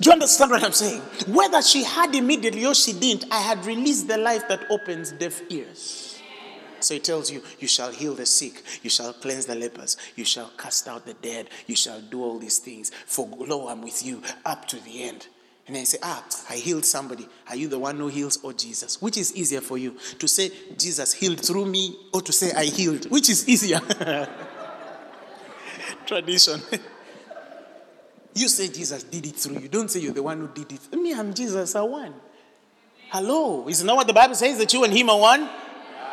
Do 0.02 0.10
you 0.10 0.14
understand 0.14 0.50
what 0.50 0.64
I'm 0.64 0.74
saying? 0.74 1.00
Whether 1.28 1.62
she 1.62 1.84
had 1.84 2.16
immediately 2.16 2.66
or 2.66 2.74
she 2.74 2.92
didn't, 2.92 3.26
I 3.32 3.40
had 3.40 3.64
released 3.68 4.08
the 4.08 4.18
life 4.18 4.48
that 4.48 4.66
opens 4.72 5.12
deaf 5.12 5.44
ears. 5.50 6.20
So 6.80 6.96
he 6.96 7.00
tells 7.00 7.30
you, 7.30 7.44
you 7.60 7.68
shall 7.68 7.92
heal 7.92 8.16
the 8.16 8.26
sick, 8.26 8.64
you 8.82 8.90
shall 8.90 9.14
cleanse 9.14 9.46
the 9.46 9.54
lepers, 9.54 9.98
you 10.16 10.26
shall 10.26 10.50
cast 10.58 10.88
out 10.88 11.06
the 11.06 11.14
dead, 11.14 11.50
you 11.68 11.76
shall 11.76 12.02
do 12.02 12.24
all 12.24 12.40
these 12.40 12.58
things. 12.58 12.90
For 13.06 13.30
lo, 13.38 13.68
I'm 13.68 13.84
with 13.84 14.04
you 14.04 14.24
up 14.44 14.68
to 14.70 14.78
the 14.78 15.04
end. 15.04 15.28
And 15.68 15.76
then 15.76 15.82
you 15.84 15.86
say, 15.86 16.00
Ah, 16.02 16.26
I 16.50 16.56
healed 16.56 16.86
somebody. 16.86 17.28
Are 17.48 17.56
you 17.56 17.68
the 17.68 17.78
one 17.78 17.98
who 17.98 18.08
heals 18.08 18.40
or 18.44 18.54
Jesus? 18.54 19.00
Which 19.00 19.18
is 19.18 19.36
easier 19.36 19.62
for 19.62 19.78
you? 19.78 19.96
To 20.18 20.28
say 20.28 20.50
Jesus 20.80 21.14
healed 21.14 21.46
through 21.46 21.68
me 21.68 21.96
or 22.12 22.24
to 22.24 22.34
say 22.34 22.52
I 22.54 22.66
healed? 22.66 23.06
Which 23.12 23.30
is 23.30 23.48
easier? 23.48 23.80
Tradition. 26.08 26.60
you 28.34 28.48
say 28.48 28.68
Jesus 28.68 29.04
did 29.04 29.26
it 29.26 29.36
through 29.36 29.60
you. 29.60 29.68
Don't 29.68 29.90
say 29.90 30.00
you're 30.00 30.14
the 30.14 30.24
one 30.24 30.40
who 30.40 30.48
did 30.48 30.72
it. 30.72 30.94
Me, 30.94 31.14
I'm 31.14 31.34
Jesus, 31.34 31.76
I 31.76 31.82
won. 31.82 32.14
Hello. 33.10 33.68
Isn't 33.68 33.86
that 33.88 33.96
what 33.96 34.08
the 34.08 34.14
Bible 34.14 34.36
says 34.36 34.58
that 34.58 34.72
you 34.74 34.84
and 34.84 34.94
him 34.94 35.10
are 35.10 35.20
one? 35.20 35.50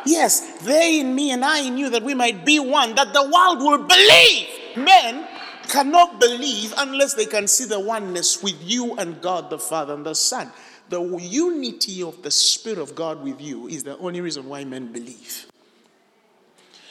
Yes, 0.05 0.61
they 0.63 0.99
in 0.99 1.13
me 1.13 1.31
and 1.31 1.43
I 1.43 1.59
in 1.59 1.77
you, 1.77 1.89
that 1.89 2.03
we 2.03 2.13
might 2.13 2.45
be 2.45 2.59
one, 2.59 2.95
that 2.95 3.13
the 3.13 3.23
world 3.23 3.59
will 3.59 3.85
believe. 3.87 4.47
Men 4.77 5.27
cannot 5.67 6.19
believe 6.19 6.73
unless 6.77 7.13
they 7.13 7.25
can 7.25 7.47
see 7.47 7.65
the 7.65 7.79
oneness 7.79 8.41
with 8.41 8.57
you 8.61 8.95
and 8.95 9.21
God 9.21 9.49
the 9.49 9.59
Father 9.59 9.93
and 9.93 10.05
the 10.05 10.15
Son. 10.15 10.51
The 10.89 11.01
unity 11.01 12.01
of 12.01 12.21
the 12.23 12.31
Spirit 12.31 12.79
of 12.79 12.95
God 12.95 13.23
with 13.23 13.39
you 13.39 13.67
is 13.67 13.83
the 13.83 13.97
only 13.97 14.21
reason 14.21 14.47
why 14.49 14.63
men 14.63 14.91
believe. 14.91 15.48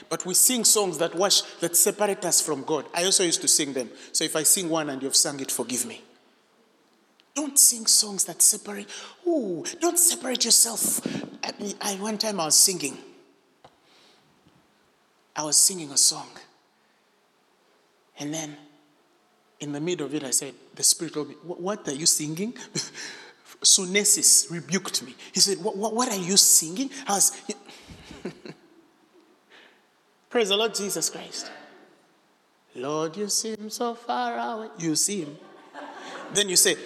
But 0.09 0.25
we 0.25 0.35
sing 0.35 0.64
songs 0.64 0.99
that 0.99 1.14
wash, 1.14 1.42
that 1.61 1.77
separate 1.77 2.25
us 2.25 2.40
from 2.40 2.62
God. 2.64 2.87
I 2.94 3.05
also 3.05 3.25
used 3.25 3.42
to 3.42 3.49
sing 3.49 3.73
them. 3.73 3.90
So 4.12 4.25
if 4.25 4.35
I 4.37 4.42
sing 4.42 4.68
one 4.68 4.88
and 4.88 5.03
you've 5.03 5.16
sung 5.16 5.38
it, 5.40 5.51
forgive 5.51 5.85
me. 5.87 6.03
Don't 7.35 7.59
sing 7.59 7.87
songs 7.87 8.25
that 8.25 8.42
separate. 8.42 8.88
Ooh, 9.27 9.64
don't 9.81 9.99
separate 9.99 10.44
yourself. 10.44 11.01
I, 11.44 11.53
I, 11.81 11.94
one 11.97 12.18
time 12.18 12.40
I 12.40 12.47
was 12.47 12.57
singing. 12.57 12.97
I 15.37 15.44
was 15.44 15.57
singing 15.57 15.90
a 15.92 15.97
song. 15.97 16.29
And 18.18 18.35
then 18.35 18.57
in 19.61 19.73
the 19.73 19.81
middle 19.81 20.07
of 20.07 20.14
it, 20.14 20.25
I 20.25 20.31
said, 20.31 20.55
The 20.75 20.83
Spirit 20.83 21.14
told 21.14 21.29
me, 21.29 21.35
"What- 21.44 21.87
are 21.87 21.92
you 21.92 22.07
singing? 22.07 22.55
Sunesis 23.62 24.51
rebuked 24.51 25.03
me. 25.03 25.14
He 25.33 25.40
said, 25.40 25.59
What, 25.59 25.77
what, 25.77 25.94
what 25.94 26.09
are 26.09 26.16
you 26.18 26.37
singing? 26.37 26.90
I 27.07 27.14
was, 27.14 27.33
Praise 30.30 30.50
the 30.50 30.56
Lord 30.56 30.74
Jesus 30.74 31.08
Christ. 31.08 31.50
Lord, 32.74 33.16
you 33.16 33.28
seem 33.28 33.70
so 33.70 33.94
far 33.94 34.38
away. 34.38 34.68
You 34.78 34.94
see 34.94 35.22
him. 35.22 35.36
Then 36.32 36.48
you 36.48 36.56
say, 36.56 36.76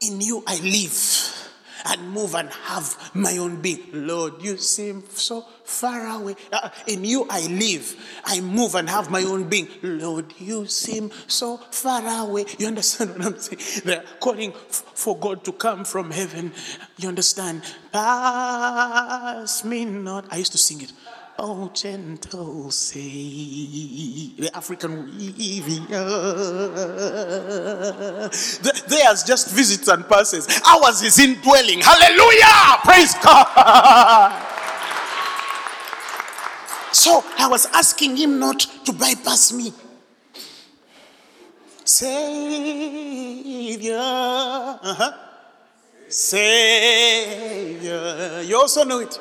In 0.00 0.20
you 0.20 0.42
I 0.46 0.58
live 0.60 1.34
and 1.86 2.10
move 2.10 2.34
and 2.34 2.50
have 2.50 3.10
my 3.14 3.36
own 3.38 3.60
being. 3.60 3.80
Lord, 3.92 4.42
you 4.42 4.56
seem 4.56 5.04
so 5.10 5.42
far 5.64 6.06
away. 6.20 6.34
Uh, 6.52 6.68
in 6.86 7.04
you 7.04 7.26
I 7.30 7.46
live, 7.46 7.94
I 8.24 8.40
move 8.40 8.74
and 8.74 8.88
have 8.90 9.10
my 9.10 9.22
own 9.22 9.48
being. 9.48 9.68
Lord, 9.82 10.34
you 10.38 10.66
seem 10.66 11.10
so 11.28 11.58
far 11.70 12.02
away. 12.26 12.46
You 12.58 12.66
understand 12.66 13.10
what 13.10 13.26
I'm 13.26 13.38
saying? 13.38 13.82
They're 13.84 14.04
calling 14.20 14.52
f- 14.52 14.84
for 14.94 15.16
God 15.16 15.44
to 15.44 15.52
come 15.52 15.84
from 15.84 16.10
heaven. 16.10 16.52
You 16.96 17.08
understand? 17.08 17.62
Pass 17.92 19.64
me 19.64 19.84
not. 19.84 20.26
I 20.32 20.38
used 20.38 20.52
to 20.52 20.58
sing 20.58 20.82
it. 20.82 20.92
Oh, 21.40 21.70
gentle 21.72 22.68
say 22.72 22.98
the 24.36 24.50
African. 24.54 25.06
Th- 25.16 25.38
Theirs 28.88 29.22
just 29.22 29.52
visits 29.54 29.86
and 29.86 30.04
passes. 30.08 30.48
Ours 30.66 31.00
is 31.02 31.16
indwelling. 31.20 31.80
Hallelujah! 31.80 32.78
Praise 32.82 33.14
God. 33.22 34.32
So 36.90 37.22
I 37.38 37.46
was 37.46 37.66
asking 37.66 38.16
him 38.16 38.40
not 38.40 38.58
to 38.86 38.92
bypass 38.92 39.52
me. 39.52 39.72
Savior. 41.84 43.94
Uh-huh. 43.94 45.12
Savior. 46.08 47.92
You 48.42 48.56
also 48.56 48.82
know 48.82 48.98
it. 48.98 49.20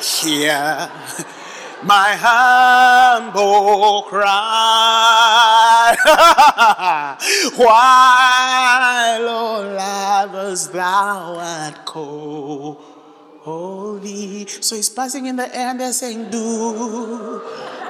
Hear 0.00 0.90
my 1.82 2.14
humble 2.18 4.02
cry. 4.02 5.96
While 7.56 9.28
all 9.28 9.76
others 9.78 10.68
thou 10.68 11.36
art 11.36 11.84
cold. 11.86 12.78
Holy. 13.40 14.46
So 14.46 14.76
he's 14.76 14.90
passing 14.90 15.26
in 15.26 15.36
the 15.36 15.54
air 15.56 15.70
and 15.70 15.80
they're 15.80 15.92
saying, 15.92 16.30
Do 16.30 17.42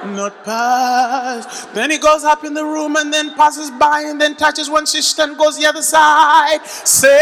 not 0.05 0.43
pass. 0.43 1.65
Then 1.67 1.91
he 1.91 1.97
goes 1.97 2.23
up 2.23 2.43
in 2.43 2.53
the 2.53 2.63
room 2.63 2.95
and 2.95 3.13
then 3.13 3.33
passes 3.35 3.71
by 3.71 4.03
and 4.05 4.19
then 4.19 4.35
touches 4.35 4.69
one 4.69 4.85
sister 4.85 5.23
and 5.23 5.37
goes 5.37 5.57
the 5.57 5.65
other 5.65 5.81
side. 5.81 6.65
Savior. 6.65 7.17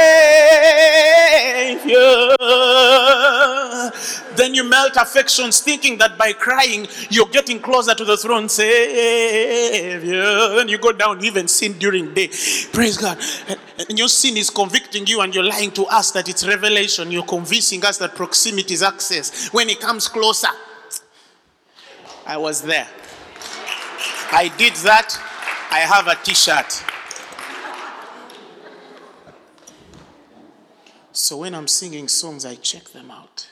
Then 4.36 4.54
you 4.54 4.64
melt 4.64 4.96
affections 4.96 5.60
thinking 5.60 5.98
that 5.98 6.18
by 6.18 6.34
crying 6.34 6.88
you're 7.10 7.28
getting 7.28 7.60
closer 7.60 7.94
to 7.94 8.06
the 8.06 8.18
throne. 8.18 8.50
Savior. 8.50 10.56
Then 10.56 10.68
you 10.68 10.78
go 10.78 10.92
down, 10.92 11.24
even 11.24 11.48
sin 11.48 11.78
during 11.78 12.14
day. 12.14 12.30
Praise 12.72 12.98
God. 12.98 13.18
And- 13.48 13.60
your 13.98 14.10
sin 14.10 14.36
is 14.36 14.50
convicting 14.50 15.08
you 15.08 15.22
and 15.22 15.34
you're 15.34 15.44
lying 15.44 15.72
to 15.72 15.86
us 15.86 16.12
that 16.12 16.28
it's 16.28 16.46
revelation. 16.46 17.12
You're 17.12 17.24
convincing 17.24 17.84
us 17.86 17.98
that 18.00 18.14
proximity 18.14 18.74
is 18.74 18.84
access. 18.84 19.48
When 19.54 19.70
it 19.70 19.80
comes 19.80 20.08
closer, 20.08 20.50
I 22.30 22.38
was 22.38 22.62
there. 22.62 22.88
I 24.32 24.54
did 24.56 24.76
that. 24.86 25.18
I 25.72 25.80
have 25.80 26.08
a 26.08 26.14
t 26.24 26.36
shirt. 26.36 26.86
So 31.12 31.38
when 31.38 31.56
I'm 31.56 31.68
singing 31.68 32.08
songs, 32.08 32.46
I 32.46 32.54
check 32.54 32.84
them 32.90 33.10
out. 33.10 33.48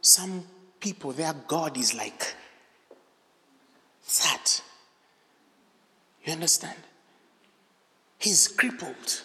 Some 0.00 0.42
people, 0.80 1.12
their 1.12 1.34
God 1.46 1.78
is 1.78 1.94
like 1.94 2.34
that. 4.24 4.60
You 6.24 6.32
understand? 6.32 6.78
He's 8.18 8.48
crippled. 8.48 9.22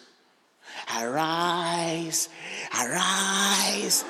Arise, 0.98 2.30
arise, 2.82 4.04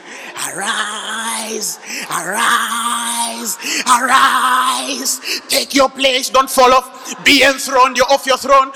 arise, 0.48 1.78
arise, 2.10 3.58
arise. 3.86 5.42
Take 5.50 5.76
your 5.76 5.90
place, 5.90 6.30
don't 6.30 6.50
fall 6.50 6.72
off. 6.72 7.22
Be 7.26 7.44
enthroned, 7.44 7.98
you're 7.98 8.06
off 8.10 8.26
your 8.26 8.38
throne. 8.38 8.72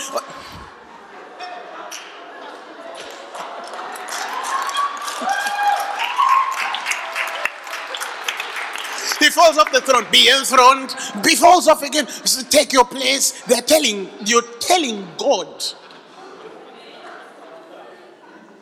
he 9.20 9.30
falls 9.30 9.58
off 9.58 9.72
the 9.72 9.80
throne, 9.80 10.06
be 10.12 10.30
enthroned. 10.30 10.94
Be 11.24 11.36
falls 11.36 11.70
off 11.70 11.82
again, 11.84 12.06
take 12.50 12.74
your 12.74 12.84
place. 12.84 13.42
They're 13.44 13.62
telling, 13.62 14.10
you're 14.26 14.42
telling 14.60 15.08
God 15.18 15.64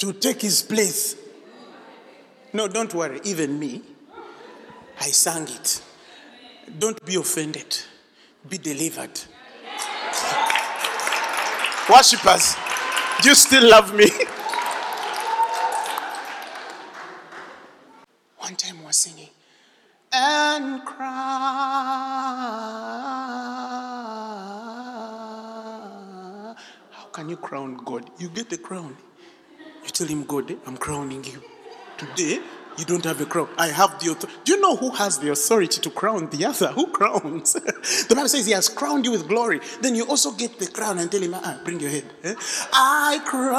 to 0.01 0.11
take 0.13 0.41
his 0.41 0.63
place. 0.63 1.15
No, 2.53 2.67
don't 2.67 2.91
worry. 2.95 3.21
Even 3.23 3.59
me, 3.59 3.83
I 4.99 5.11
sang 5.11 5.43
it. 5.43 5.79
Don't 6.79 7.05
be 7.05 7.15
offended. 7.15 7.77
Be 8.49 8.57
delivered. 8.57 9.21
Worshippers, 11.87 12.55
do 13.21 13.29
you 13.29 13.35
still 13.35 13.69
love 13.69 13.93
me? 13.93 14.09
One 18.39 18.55
time 18.55 18.79
we 18.79 18.85
were 18.85 18.91
singing, 18.91 19.29
and 20.11 20.83
crown. 20.83 21.11
How 26.89 27.05
can 27.11 27.29
you 27.29 27.37
crown 27.37 27.75
God? 27.85 28.09
You 28.17 28.29
get 28.29 28.49
the 28.49 28.57
crown. 28.57 28.97
Tell 30.01 30.09
him, 30.09 30.23
God, 30.23 30.57
I'm 30.65 30.77
crowning 30.77 31.23
you. 31.25 31.43
Today, 31.95 32.39
you 32.75 32.85
don't 32.85 33.05
have 33.05 33.21
a 33.21 33.25
crown. 33.27 33.49
I 33.55 33.67
have 33.67 33.99
the 33.99 34.13
authority. 34.13 34.39
Do 34.45 34.53
you 34.53 34.59
know 34.59 34.75
who 34.75 34.89
has 34.89 35.19
the 35.19 35.31
authority 35.31 35.79
to 35.79 35.91
crown 35.91 36.27
the 36.31 36.43
other? 36.43 36.69
Who 36.69 36.87
crowns? 36.87 37.53
the 38.09 38.15
Bible 38.15 38.27
says 38.27 38.47
he 38.47 38.53
has 38.53 38.67
crowned 38.67 39.05
you 39.05 39.11
with 39.11 39.27
glory. 39.27 39.61
Then 39.79 39.93
you 39.93 40.07
also 40.07 40.31
get 40.31 40.57
the 40.57 40.65
crown 40.65 40.97
and 40.97 41.11
tell 41.11 41.21
him, 41.21 41.35
ah, 41.35 41.59
bring 41.63 41.79
your 41.79 41.91
head. 41.91 42.05
eh? 42.23 42.33
I 42.73 43.21
crown. 43.27 43.53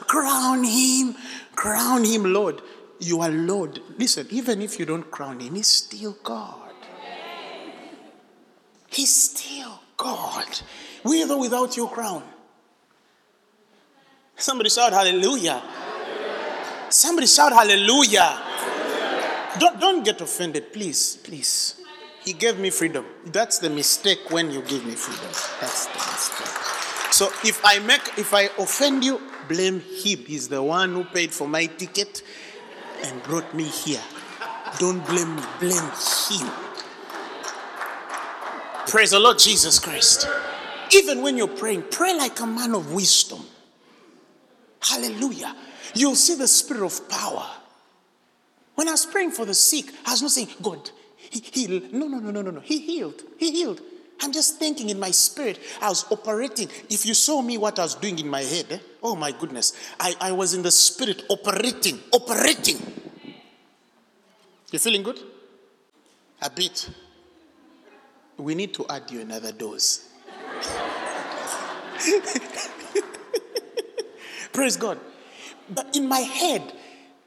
crown 0.06 0.64
him. 0.64 1.16
Crown 1.54 2.04
him, 2.04 2.32
Lord. 2.32 2.62
You 2.98 3.20
are 3.20 3.30
Lord. 3.30 3.82
Listen, 3.98 4.26
even 4.30 4.62
if 4.62 4.78
you 4.78 4.86
don't 4.86 5.10
crown 5.10 5.40
him, 5.40 5.56
he's 5.56 5.66
still 5.66 6.16
God. 6.24 6.68
He's 8.90 9.14
still 9.14 9.82
God, 9.98 10.46
with 11.04 11.30
or 11.30 11.40
without 11.40 11.76
your 11.76 11.90
crown. 11.90 12.22
Somebody 14.36 14.70
shout 14.70 14.92
hallelujah. 14.92 15.60
Somebody 16.88 17.26
shout 17.26 17.52
hallelujah. 17.52 18.40
Don't, 19.58 19.80
don't 19.80 20.04
get 20.04 20.20
offended, 20.20 20.72
please, 20.72 21.16
please. 21.16 21.74
He 22.24 22.32
gave 22.32 22.58
me 22.58 22.70
freedom. 22.70 23.04
That's 23.26 23.58
the 23.58 23.68
mistake 23.68 24.30
when 24.30 24.50
you 24.50 24.62
give 24.62 24.86
me 24.86 24.92
freedom. 24.92 25.32
That's 25.60 25.86
the 25.86 25.98
mistake. 25.98 27.12
So 27.12 27.26
if 27.44 27.60
I 27.64 27.80
make 27.80 28.18
if 28.18 28.32
I 28.32 28.50
offend 28.58 29.04
you, 29.04 29.20
blame 29.48 29.80
him. 29.80 30.18
He's 30.26 30.48
the 30.48 30.62
one 30.62 30.92
who 30.92 31.04
paid 31.04 31.32
for 31.32 31.48
my 31.48 31.66
ticket 31.66 32.22
and 33.02 33.22
brought 33.24 33.52
me 33.54 33.64
here. 33.64 34.02
Don't 34.78 35.04
blame 35.06 35.34
me, 35.34 35.42
blame 35.58 35.90
him. 36.30 36.67
Praise 38.88 39.10
the 39.10 39.20
Lord 39.20 39.38
Jesus 39.38 39.78
Christ. 39.78 40.26
Even 40.94 41.20
when 41.20 41.36
you're 41.36 41.46
praying, 41.46 41.84
pray 41.90 42.16
like 42.16 42.40
a 42.40 42.46
man 42.46 42.74
of 42.74 42.90
wisdom. 42.90 43.44
Hallelujah. 44.80 45.54
You'll 45.94 46.14
see 46.14 46.34
the 46.36 46.48
spirit 46.48 46.86
of 46.86 47.06
power. 47.06 47.46
When 48.76 48.88
I 48.88 48.92
was 48.92 49.04
praying 49.04 49.32
for 49.32 49.44
the 49.44 49.52
sick, 49.52 49.92
I 50.06 50.12
was 50.12 50.22
not 50.22 50.30
saying, 50.30 50.48
God, 50.62 50.90
he 51.16 51.40
heal. 51.40 51.82
No, 51.92 52.06
no, 52.06 52.18
no, 52.18 52.30
no, 52.30 52.40
no, 52.40 52.50
no. 52.50 52.60
He 52.60 52.78
healed. 52.78 53.22
He 53.36 53.52
healed. 53.52 53.82
I'm 54.22 54.32
just 54.32 54.58
thinking 54.58 54.88
in 54.88 54.98
my 54.98 55.10
spirit, 55.10 55.60
I 55.82 55.90
was 55.90 56.10
operating. 56.10 56.70
If 56.88 57.04
you 57.04 57.12
saw 57.12 57.42
me 57.42 57.58
what 57.58 57.78
I 57.78 57.82
was 57.82 57.94
doing 57.94 58.18
in 58.18 58.28
my 58.28 58.40
head, 58.40 58.66
eh? 58.70 58.78
oh 59.02 59.14
my 59.14 59.32
goodness, 59.32 59.74
I, 60.00 60.14
I 60.18 60.32
was 60.32 60.54
in 60.54 60.62
the 60.62 60.70
spirit 60.70 61.24
operating, 61.28 62.00
operating. 62.10 62.78
You 64.72 64.78
feeling 64.78 65.02
good? 65.02 65.20
A 66.40 66.48
bit. 66.48 66.88
We 68.38 68.54
need 68.54 68.72
to 68.74 68.86
add 68.88 69.10
you 69.10 69.20
another 69.20 69.52
dose. 69.52 70.08
Praise 74.52 74.76
God. 74.76 74.98
But 75.68 75.96
in 75.96 76.08
my 76.08 76.20
head, 76.20 76.72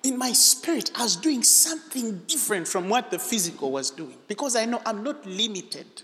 in 0.04 0.17
my 0.17 0.32
spirit, 0.32 0.91
I 0.95 1.04
was 1.04 1.15
doing 1.15 1.43
something 1.43 2.19
different 2.28 2.67
from 2.67 2.89
what 2.89 3.12
the 3.12 3.19
physical 3.19 3.71
was 3.71 3.91
doing 3.91 4.17
because 4.28 4.56
I 4.56 4.65
know 4.65 4.82
I'm 4.86 5.04
not 5.04 5.26
limited 5.26 6.02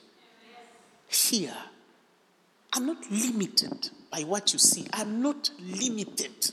here. 1.07 1.55
I'm 2.73 2.85
not 2.85 3.09
limited 3.09 3.89
by 4.11 4.21
what 4.21 4.53
you 4.53 4.59
see. 4.59 4.85
I'm 4.93 5.21
not 5.21 5.49
limited 5.59 6.51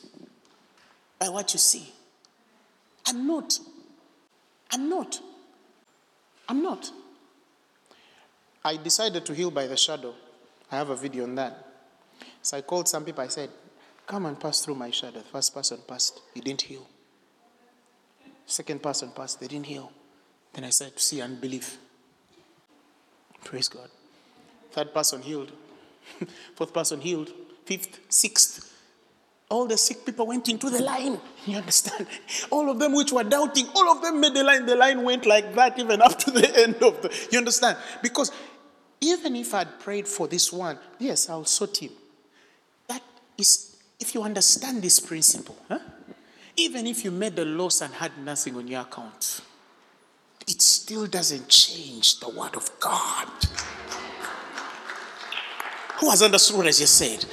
by 1.19 1.29
what 1.29 1.53
you 1.53 1.59
see. 1.59 1.93
I'm 3.07 3.27
not. 3.27 3.59
I'm 4.71 4.89
not. 4.89 5.21
I'm 6.49 6.63
not. 6.63 6.91
I 8.65 8.77
decided 8.77 9.27
to 9.27 9.35
heal 9.35 9.51
by 9.51 9.67
the 9.67 9.77
shadow. 9.77 10.15
I 10.73 10.77
have 10.77 10.91
a 10.91 10.97
video 10.97 11.25
on 11.25 11.35
that. 11.35 11.67
So 12.43 12.57
I 12.57 12.63
called 12.63 12.89
some 12.89 13.05
people. 13.05 13.23
I 13.23 13.29
said, 13.29 13.51
Come 14.07 14.27
and 14.27 14.39
pass 14.39 14.65
through 14.65 14.75
my 14.75 14.91
shadow. 14.91 15.19
The 15.19 15.25
first 15.25 15.55
person 15.55 15.79
passed, 15.87 16.21
he 16.35 16.41
didn't 16.41 16.63
heal. 16.63 16.87
Second 18.47 18.83
person 18.83 19.11
passed, 19.15 19.41
they 19.41 19.47
didn't 19.47 19.67
heal. 19.67 19.91
Then 20.53 20.65
I 20.65 20.71
said, 20.71 20.99
See 20.99 21.21
unbelief. 21.21 21.79
Praise 23.45 23.69
God. 23.69 23.89
Third 24.73 24.93
person 24.93 25.23
healed. 25.23 25.53
Fourth 26.57 26.73
person 26.73 27.01
healed. 27.01 27.31
Fifth, 27.65 28.01
sixth. 28.09 28.71
All 29.51 29.67
the 29.67 29.77
sick 29.77 30.05
people 30.05 30.27
went 30.27 30.49
into 30.49 30.71
the 30.71 30.83
line. 30.83 31.21
You 31.47 31.59
understand? 31.59 32.07
All 32.51 32.71
of 32.71 32.79
them 32.79 32.95
which 32.95 33.13
were 33.13 33.23
doubting, 33.23 33.67
all 33.75 33.91
of 33.91 34.01
them 34.01 34.19
made 34.19 34.33
the 34.33 34.43
line. 34.43 34.65
The 34.65 34.77
line 34.77 35.03
went 35.03 35.27
like 35.27 35.55
that 35.55 35.79
even 35.79 36.01
up 36.01 36.19
to 36.21 36.31
the 36.31 36.59
end 36.63 36.77
of 36.77 37.03
the. 37.03 37.29
You 37.31 37.39
understand? 37.39 37.77
Because 38.03 38.33
even 39.05 39.37
if 39.37 39.55
I'd 39.55 39.79
prayed 39.81 40.09
for 40.09 40.27
this 40.27 40.53
one, 40.53 40.79
yes, 40.99 41.29
I'll 41.29 41.45
sort 41.45 41.77
him. 41.77 41.91
That 42.89 43.03
is, 43.37 43.77
if 44.01 44.15
you 44.15 44.23
understand 44.23 44.83
this 44.83 44.99
principle, 44.99 45.57
huh? 45.69 45.79
even 46.57 46.87
if 46.87 47.05
you 47.05 47.11
made 47.11 47.39
a 47.39 47.45
loss 47.45 47.81
and 47.83 47.93
had 47.95 48.13
nothing 48.19 48.57
on 48.57 48.67
your 48.67 48.81
account, 48.81 49.43
it 50.47 50.63
still 50.63 51.07
doesn't 51.07 51.49
change 51.49 52.21
the 52.21 52.29
word 52.29 52.55
of 52.57 52.71
God. 52.81 53.29
Who 56.01 56.11
has 56.11 56.23
understood 56.23 56.57
what 56.57 56.67
I 56.67 56.71
just 56.71 56.97
said? 56.97 57.25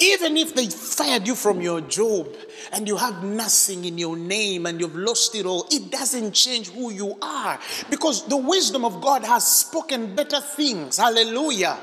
Even 0.00 0.36
if 0.36 0.54
they 0.54 0.66
fired 0.68 1.26
you 1.26 1.34
from 1.34 1.60
your 1.60 1.80
job 1.82 2.28
and 2.72 2.86
you 2.86 2.96
have 2.96 3.22
nothing 3.22 3.84
in 3.84 3.98
your 3.98 4.16
name 4.16 4.66
and 4.66 4.80
you've 4.80 4.96
lost 4.96 5.34
it 5.34 5.46
all, 5.46 5.66
it 5.70 5.90
doesn't 5.90 6.32
change 6.32 6.68
who 6.68 6.92
you 6.92 7.16
are 7.22 7.58
because 7.90 8.26
the 8.26 8.36
wisdom 8.36 8.84
of 8.84 9.00
God 9.00 9.24
has 9.24 9.46
spoken 9.46 10.14
better 10.14 10.40
things. 10.40 10.96
Hallelujah. 10.96 11.78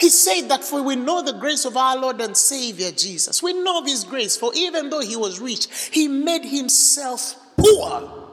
He 0.00 0.10
said 0.10 0.48
that 0.48 0.64
for 0.64 0.82
we 0.82 0.96
know 0.96 1.22
the 1.22 1.32
grace 1.32 1.64
of 1.64 1.76
our 1.76 1.96
Lord 1.98 2.20
and 2.20 2.36
Savior 2.36 2.90
Jesus. 2.92 3.42
We 3.42 3.52
know 3.52 3.80
of 3.80 3.86
his 3.86 4.04
grace, 4.04 4.36
for 4.36 4.52
even 4.54 4.90
though 4.90 5.00
he 5.00 5.16
was 5.16 5.40
rich, 5.40 5.66
he 5.92 6.08
made 6.08 6.44
himself 6.44 7.34
poor. 7.56 8.28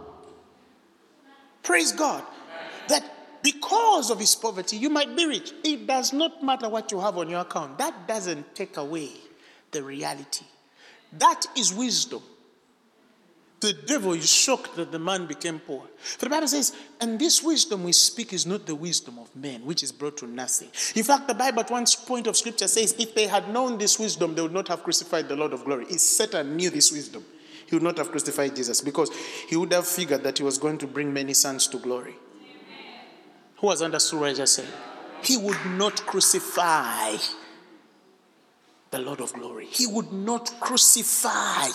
Praise 1.64 1.92
God. 1.92 2.24
That 2.88 3.04
because 3.42 4.12
of 4.12 4.20
his 4.20 4.36
poverty, 4.36 4.78
you 4.78 4.90
might 4.90 5.16
be 5.16 5.26
rich. 5.26 5.54
It 5.64 5.88
does 5.88 6.14
not 6.14 6.44
matter 6.44 6.70
what 6.70 6.92
you 6.92 7.00
have 7.00 7.18
on 7.18 7.30
your 7.30 7.42
account. 7.42 7.80
That 7.80 8.08
doesn't 8.08 8.54
take 8.54 8.78
away 8.78 9.10
the 9.72 9.84
reality. 9.84 10.46
That 11.14 11.46
is 11.56 11.74
wisdom. 11.74 12.22
The 13.62 13.74
devil 13.74 14.14
is 14.14 14.30
shocked 14.30 14.76
that 14.76 14.92
the 14.92 15.00
man 15.00 15.26
became 15.26 15.60
poor. 15.60 15.84
For 15.98 16.26
the 16.26 16.30
Bible 16.30 16.48
says, 16.48 16.76
and 17.00 17.18
this 17.18 17.42
wisdom 17.42 17.84
we 17.84 17.94
speak 17.94 18.34
is 18.34 18.46
not 18.46 18.66
the 18.66 18.76
wisdom 18.76 19.18
of 19.18 19.34
men, 19.36 19.66
which 19.66 19.82
is 19.82 19.92
brought 19.92 20.18
to 20.18 20.28
nothing. 20.28 20.70
In 20.96 21.04
fact, 21.04 21.28
the 21.28 21.34
Bible 21.34 21.62
at 21.62 21.72
one 21.72 21.86
point 22.06 22.28
of 22.28 22.36
scripture 22.38 22.68
says, 22.68 22.94
if 23.00 23.16
they 23.16 23.28
had 23.28 23.50
known 23.50 23.78
this 23.78 23.98
wisdom, 23.98 24.36
they 24.36 24.42
would 24.42 24.54
not 24.54 24.68
have 24.68 24.84
crucified 24.84 25.30
the 25.30 25.36
Lord 25.36 25.54
of 25.54 25.64
glory. 25.64 25.86
If 25.90 26.00
Satan 26.00 26.56
knew 26.56 26.70
this 26.70 26.92
wisdom, 26.92 27.26
he 27.66 27.76
would 27.76 27.84
not 27.84 27.98
have 27.98 28.12
crucified 28.12 28.56
Jesus 28.56 28.82
because 28.82 29.10
he 29.48 29.56
would 29.56 29.74
have 29.74 29.88
figured 29.88 30.24
that 30.24 30.38
he 30.38 30.44
was 30.44 30.58
going 30.58 30.78
to 30.80 30.88
bring 30.88 31.12
many 31.12 31.34
sons 31.34 31.68
to 31.70 31.80
glory. 31.80 32.16
Who 33.58 33.70
has 33.70 33.82
understood 33.82 34.20
what 34.20 34.30
I 34.30 34.34
just 34.34 34.54
said? 34.54 34.68
He 35.24 35.38
would 35.38 35.66
not 35.66 36.06
crucify 36.06 37.16
the 38.96 39.02
Lord 39.02 39.20
of 39.20 39.34
glory. 39.34 39.66
He 39.66 39.86
would 39.86 40.14
not 40.14 40.54
crucify 40.62 41.68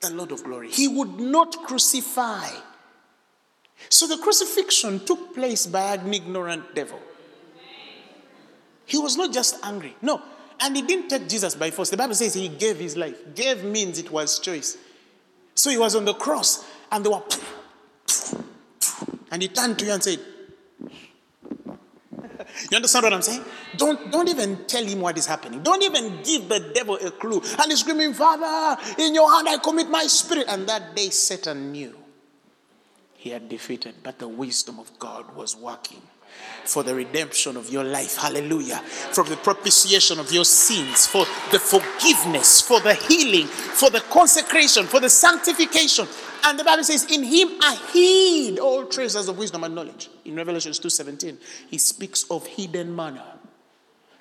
the 0.00 0.10
Lord 0.10 0.32
of 0.32 0.42
glory. 0.42 0.70
He 0.70 0.88
would 0.88 1.20
not 1.20 1.54
crucify. 1.66 2.48
So 3.90 4.06
the 4.06 4.16
crucifixion 4.16 5.04
took 5.04 5.34
place 5.34 5.66
by 5.66 5.96
an 5.96 6.14
ignorant 6.14 6.74
devil. 6.74 6.98
He 8.86 8.96
was 8.96 9.18
not 9.18 9.34
just 9.34 9.62
angry. 9.62 9.94
No. 10.00 10.22
And 10.60 10.74
he 10.74 10.80
didn't 10.80 11.10
take 11.10 11.28
Jesus 11.28 11.54
by 11.54 11.70
force. 11.70 11.90
The 11.90 11.98
Bible 11.98 12.14
says 12.14 12.32
he 12.32 12.48
gave 12.48 12.78
his 12.78 12.96
life. 12.96 13.34
Gave 13.34 13.62
means 13.62 13.98
it 13.98 14.10
was 14.10 14.38
choice. 14.38 14.78
So 15.54 15.68
he 15.68 15.76
was 15.76 15.94
on 15.94 16.06
the 16.06 16.14
cross 16.14 16.64
and 16.90 17.04
they 17.04 17.10
were. 17.10 17.22
And 19.30 19.42
he 19.42 19.48
turned 19.48 19.78
to 19.80 19.84
you 19.84 19.92
and 19.92 20.02
said, 20.02 20.20
You 22.70 22.76
understand 22.76 23.04
what 23.04 23.12
I'm 23.12 23.22
saying? 23.22 23.44
Don't, 23.76 24.10
don't 24.10 24.28
even 24.28 24.64
tell 24.66 24.84
him 24.84 25.00
what 25.00 25.18
is 25.18 25.26
happening. 25.26 25.62
Don't 25.62 25.82
even 25.82 26.22
give 26.22 26.48
the 26.48 26.60
devil 26.74 26.96
a 26.96 27.10
clue. 27.10 27.42
And 27.58 27.70
he's 27.70 27.80
screaming, 27.80 28.14
Father, 28.14 28.80
in 28.98 29.14
your 29.14 29.30
hand 29.30 29.48
I 29.48 29.58
commit 29.58 29.88
my 29.88 30.04
spirit. 30.04 30.46
And 30.48 30.68
that 30.68 30.94
day 30.96 31.10
Satan 31.10 31.72
knew 31.72 31.94
he 33.14 33.30
had 33.30 33.48
defeated, 33.48 33.96
but 34.02 34.18
the 34.18 34.28
wisdom 34.28 34.78
of 34.78 34.96
God 34.98 35.34
was 35.34 35.56
working 35.56 36.02
for 36.64 36.82
the 36.82 36.94
redemption 36.94 37.56
of 37.56 37.70
your 37.70 37.84
life. 37.84 38.16
Hallelujah. 38.16 38.76
From 38.76 39.28
the 39.28 39.36
propitiation 39.36 40.18
of 40.18 40.32
your 40.32 40.44
sins, 40.44 41.06
for 41.06 41.24
the 41.50 41.58
forgiveness, 41.58 42.60
for 42.60 42.80
the 42.80 42.94
healing, 42.94 43.46
for 43.46 43.90
the 43.90 44.00
consecration, 44.00 44.86
for 44.86 45.00
the 45.00 45.08
sanctification. 45.08 46.06
And 46.44 46.58
the 46.58 46.64
Bible 46.64 46.84
says, 46.84 47.04
In 47.10 47.22
him 47.22 47.48
I 47.60 47.76
hid 47.92 48.58
all 48.58 48.86
treasures 48.86 49.28
of 49.28 49.38
wisdom 49.38 49.64
and 49.64 49.74
knowledge. 49.74 50.08
In 50.24 50.36
Revelations 50.36 50.78
2:17, 50.80 51.38
he 51.68 51.78
speaks 51.78 52.24
of 52.30 52.46
hidden 52.46 52.94
manna. 52.94 53.38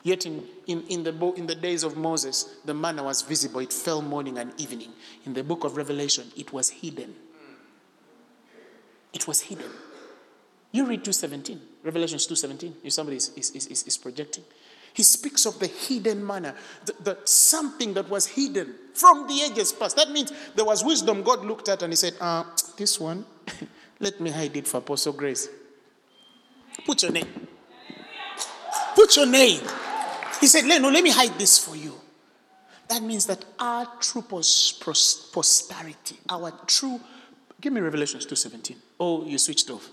Yet 0.03 0.27
in, 0.27 0.43
in, 0.67 0.83
in, 0.83 1.03
the, 1.03 1.33
in 1.35 1.47
the 1.47 1.55
days 1.55 1.83
of 1.83 1.97
Moses, 1.97 2.57
the 2.63 2.75
manna 2.75 3.03
was 3.03 3.23
visible. 3.23 3.59
It 3.61 3.73
fell 3.73 4.03
morning 4.03 4.37
and 4.37 4.53
evening. 4.61 4.91
In 5.25 5.33
the 5.33 5.43
book 5.43 5.63
of 5.63 5.77
Revelation, 5.77 6.31
it 6.37 6.53
was 6.53 6.69
hidden. 6.69 7.15
It 9.13 9.27
was 9.27 9.41
hidden. 9.41 9.65
You 10.71 10.85
read 10.85 11.03
2.17, 11.03 11.57
Revelations 11.83 12.27
2.17, 12.27 12.73
if 12.83 12.93
somebody 12.93 13.17
is, 13.17 13.29
is, 13.35 13.65
is, 13.65 13.83
is 13.83 13.97
projecting. 13.97 14.43
He 14.95 15.03
speaks 15.03 15.45
of 15.45 15.59
the 15.59 15.67
hidden 15.67 16.25
manna, 16.25 16.55
the, 16.85 16.93
the 17.03 17.17
something 17.25 17.93
that 17.95 18.07
was 18.07 18.27
hidden 18.27 18.75
from 18.93 19.27
the 19.27 19.41
ages 19.41 19.73
past. 19.73 19.97
That 19.97 20.09
means 20.09 20.31
there 20.55 20.63
was 20.63 20.85
wisdom 20.85 21.21
God 21.21 21.43
looked 21.43 21.67
at 21.67 21.83
and 21.83 21.91
he 21.91 21.97
said, 21.97 22.13
uh, 22.21 22.45
this 22.77 22.97
one, 22.97 23.25
let 23.99 24.21
me 24.21 24.29
hide 24.29 24.55
it 24.55 24.65
for 24.65 24.77
Apostle 24.77 25.11
Grace. 25.11 25.49
Put 26.85 27.03
your 27.03 27.11
name. 27.11 27.27
Put 28.95 29.17
your 29.17 29.25
name. 29.25 29.59
He 30.39 30.47
said, 30.47 30.63
no, 30.63 30.89
let 30.89 31.03
me 31.03 31.11
hide 31.11 31.37
this 31.37 31.57
for 31.59 31.75
you. 31.75 31.93
That 32.87 33.03
means 33.03 33.25
that 33.25 33.43
our 33.59 33.85
true 33.99 34.21
pos- 34.21 34.71
pros- 34.71 35.29
posterity, 35.33 36.19
our 36.29 36.53
true, 36.67 37.01
give 37.59 37.73
me 37.73 37.81
Revelations 37.81 38.25
2.17. 38.25 38.77
Oh, 38.97 39.25
you 39.25 39.37
switched 39.39 39.69
off. 39.69 39.89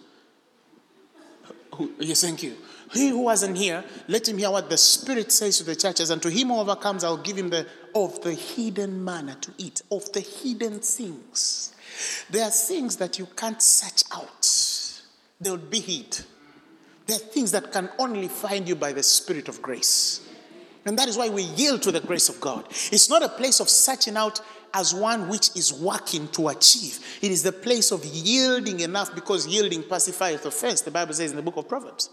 Who, 1.75 1.91
yes, 1.99 2.21
thank 2.21 2.45
you. 2.45 2.57
He 2.92 3.09
who 3.09 3.20
wasn't 3.20 3.57
here, 3.57 3.85
let 4.07 4.28
him 4.28 4.38
hear 4.38 4.50
what 4.50 4.68
the 4.68 4.76
Spirit 4.76 5.33
says 5.33 5.59
to 5.59 5.64
the 5.64 5.74
churches. 5.74 6.11
And 6.11 6.20
to 6.22 6.31
him 6.31 6.48
who 6.48 6.59
overcomes, 6.59 7.05
I'll 7.05 7.16
give 7.16 7.37
him 7.37 7.50
the 7.50 7.66
of 7.94 8.20
the 8.22 8.35
hidden 8.35 9.05
manna 9.05 9.35
to 9.37 9.52
eat, 9.59 9.83
of 9.90 10.11
the 10.12 10.20
hidden 10.20 10.81
things. 10.81 11.74
There 12.31 12.44
are 12.44 12.50
things 12.50 12.96
that 12.96 13.18
you 13.18 13.26
can't 13.37 13.61
search 13.61 14.02
out. 14.12 15.02
They'll 15.40 15.57
be 15.57 15.81
hid. 15.81 16.20
There 17.07 17.16
are 17.16 17.20
things 17.20 17.52
that 17.52 17.72
can 17.72 17.90
only 17.98 18.28
find 18.28 18.68
you 18.68 18.76
by 18.76 18.92
the 18.92 19.02
Spirit 19.02 19.48
of 19.48 19.61
grace. 19.61 20.26
And 20.85 20.98
that 20.98 21.09
is 21.09 21.16
why 21.16 21.28
we 21.28 21.42
yield 21.42 21.83
to 21.83 21.92
the 21.92 22.00
grace 22.00 22.28
of 22.28 22.40
God. 22.40 22.66
It's 22.68 23.09
not 23.09 23.22
a 23.22 23.28
place 23.28 23.61
of 23.61 23.68
searching 23.68 24.16
out 24.16 24.40
as 24.74 24.94
one 24.94 25.28
which 25.28 25.55
is 25.57 25.72
working 25.72 26.28
to 26.28 26.48
achieve. 26.48 26.98
It 27.20 27.31
is 27.31 27.42
the 27.42 27.52
place 27.52 27.90
of 27.90 28.05
yielding 28.05 28.81
enough 28.81 29.14
because 29.14 29.46
yielding 29.46 29.83
pacifieth 29.83 30.44
offense, 30.46 30.81
the 30.81 30.90
Bible 30.90 31.14
says 31.14 31.31
in 31.31 31.37
the 31.37 31.42
book 31.42 31.57
of 31.57 31.68
Proverbs. 31.68 32.11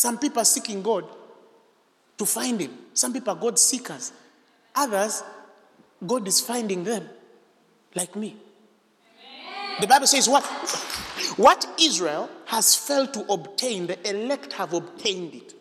Some 0.00 0.16
people 0.16 0.40
are 0.40 0.46
seeking 0.46 0.80
God 0.80 1.04
to 2.16 2.24
find 2.24 2.58
Him, 2.58 2.72
some 2.94 3.12
people 3.12 3.34
are 3.34 3.38
God 3.38 3.58
seekers. 3.58 4.12
Others, 4.74 5.22
God 6.06 6.26
is 6.26 6.40
finding 6.40 6.84
them, 6.84 7.06
like 7.94 8.16
me. 8.16 8.34
The 9.78 9.86
Bible 9.86 10.06
says, 10.06 10.26
What, 10.26 10.42
what 11.36 11.66
Israel 11.78 12.30
has 12.46 12.74
failed 12.74 13.12
to 13.12 13.30
obtain, 13.30 13.88
the 13.88 14.08
elect 14.08 14.54
have 14.54 14.72
obtained 14.72 15.34
it. 15.34 15.52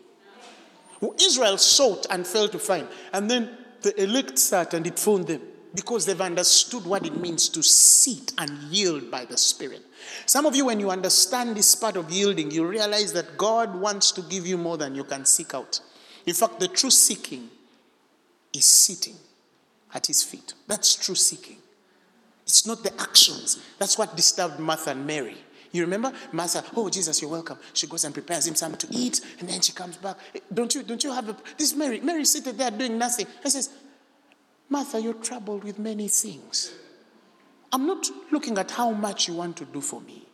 Israel 1.22 1.58
sought 1.58 2.08
and 2.10 2.26
failed 2.26 2.54
to 2.54 2.60
find. 2.60 2.88
And 3.12 3.30
then 3.30 3.58
the 3.82 4.02
elect 4.02 4.40
sat 4.40 4.74
and 4.74 4.88
it 4.88 4.98
found 4.98 5.28
them 5.28 5.42
because 5.74 6.06
they've 6.06 6.20
understood 6.20 6.86
what 6.86 7.06
it 7.06 7.16
means 7.16 7.50
to 7.50 7.62
sit 7.62 8.34
and 8.38 8.50
yield 8.72 9.12
by 9.12 9.26
the 9.26 9.38
Spirit. 9.38 9.82
Some 10.26 10.46
of 10.46 10.56
you, 10.56 10.66
when 10.66 10.80
you 10.80 10.90
understand 10.90 11.56
this 11.56 11.76
part 11.76 11.96
of 11.96 12.10
yielding, 12.10 12.52
you 12.52 12.66
realize 12.66 13.14
that 13.14 13.38
God 13.38 13.76
wants 13.76 14.12
to 14.14 14.22
give 14.24 14.48
you 14.48 14.58
more 14.58 14.78
than 14.78 14.96
you 14.96 15.04
can 15.04 15.26
seek 15.26 15.54
out. 15.54 15.80
In 16.26 16.34
fact, 16.34 16.60
the 16.60 16.68
true 16.68 16.90
seeking 16.90 17.50
is 18.54 18.66
sitting 18.66 19.16
at 19.94 20.08
His 20.08 20.24
feet. 20.24 20.54
That's 20.68 20.96
true 20.96 21.16
seeking. 21.16 21.58
It's 22.44 22.66
not 22.66 22.84
the 22.84 23.00
actions. 23.00 23.62
That's 23.78 23.98
what 23.98 24.16
disturbed 24.16 24.60
Martha 24.60 24.92
and 24.92 25.06
Mary. 25.06 25.38
You 25.72 25.84
remember 25.84 26.12
Martha? 26.32 26.64
Oh, 26.76 26.90
Jesus, 26.90 27.22
you're 27.22 27.30
welcome. 27.30 27.60
She 27.74 27.86
goes 27.86 28.04
and 28.04 28.14
prepares 28.14 28.48
him 28.48 28.56
something 28.56 28.90
to 28.90 28.98
eat, 28.98 29.22
and 29.40 29.48
then 29.48 29.62
she 29.62 29.72
comes 29.72 29.98
back. 29.98 30.18
Don't 30.52 30.74
you? 30.74 30.82
Don't 30.82 31.04
you 31.04 31.14
have 31.14 31.30
a? 31.30 31.38
This 31.58 31.76
Mary? 31.76 32.00
Mary 32.00 32.26
seated 32.26 32.58
there 32.58 32.72
doing 32.72 32.98
nothing. 32.98 33.28
I 33.46 33.50
says, 33.50 33.70
Martha, 34.70 35.02
you're 35.02 35.16
troubled 35.16 35.64
with 35.64 35.80
many 35.80 36.08
things. 36.08 36.72
I'm 37.72 37.86
not 37.86 38.10
looking 38.32 38.58
at 38.58 38.72
how 38.72 38.92
much 38.92 39.28
you 39.28 39.36
want 39.36 39.58
to 39.58 39.66
do 39.66 39.82
for 39.82 40.02
me. 40.02 40.26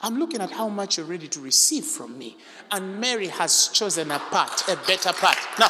I'm 0.00 0.18
looking 0.18 0.40
at 0.40 0.50
how 0.50 0.68
much 0.68 0.96
you're 0.98 1.06
ready 1.06 1.28
to 1.28 1.40
receive 1.40 1.84
from 1.84 2.18
me. 2.18 2.36
And 2.70 3.00
Mary 3.00 3.28
has 3.28 3.68
chosen 3.68 4.10
a 4.10 4.18
part, 4.18 4.68
a 4.68 4.76
better 4.86 5.12
part. 5.12 5.38
Now, 5.58 5.68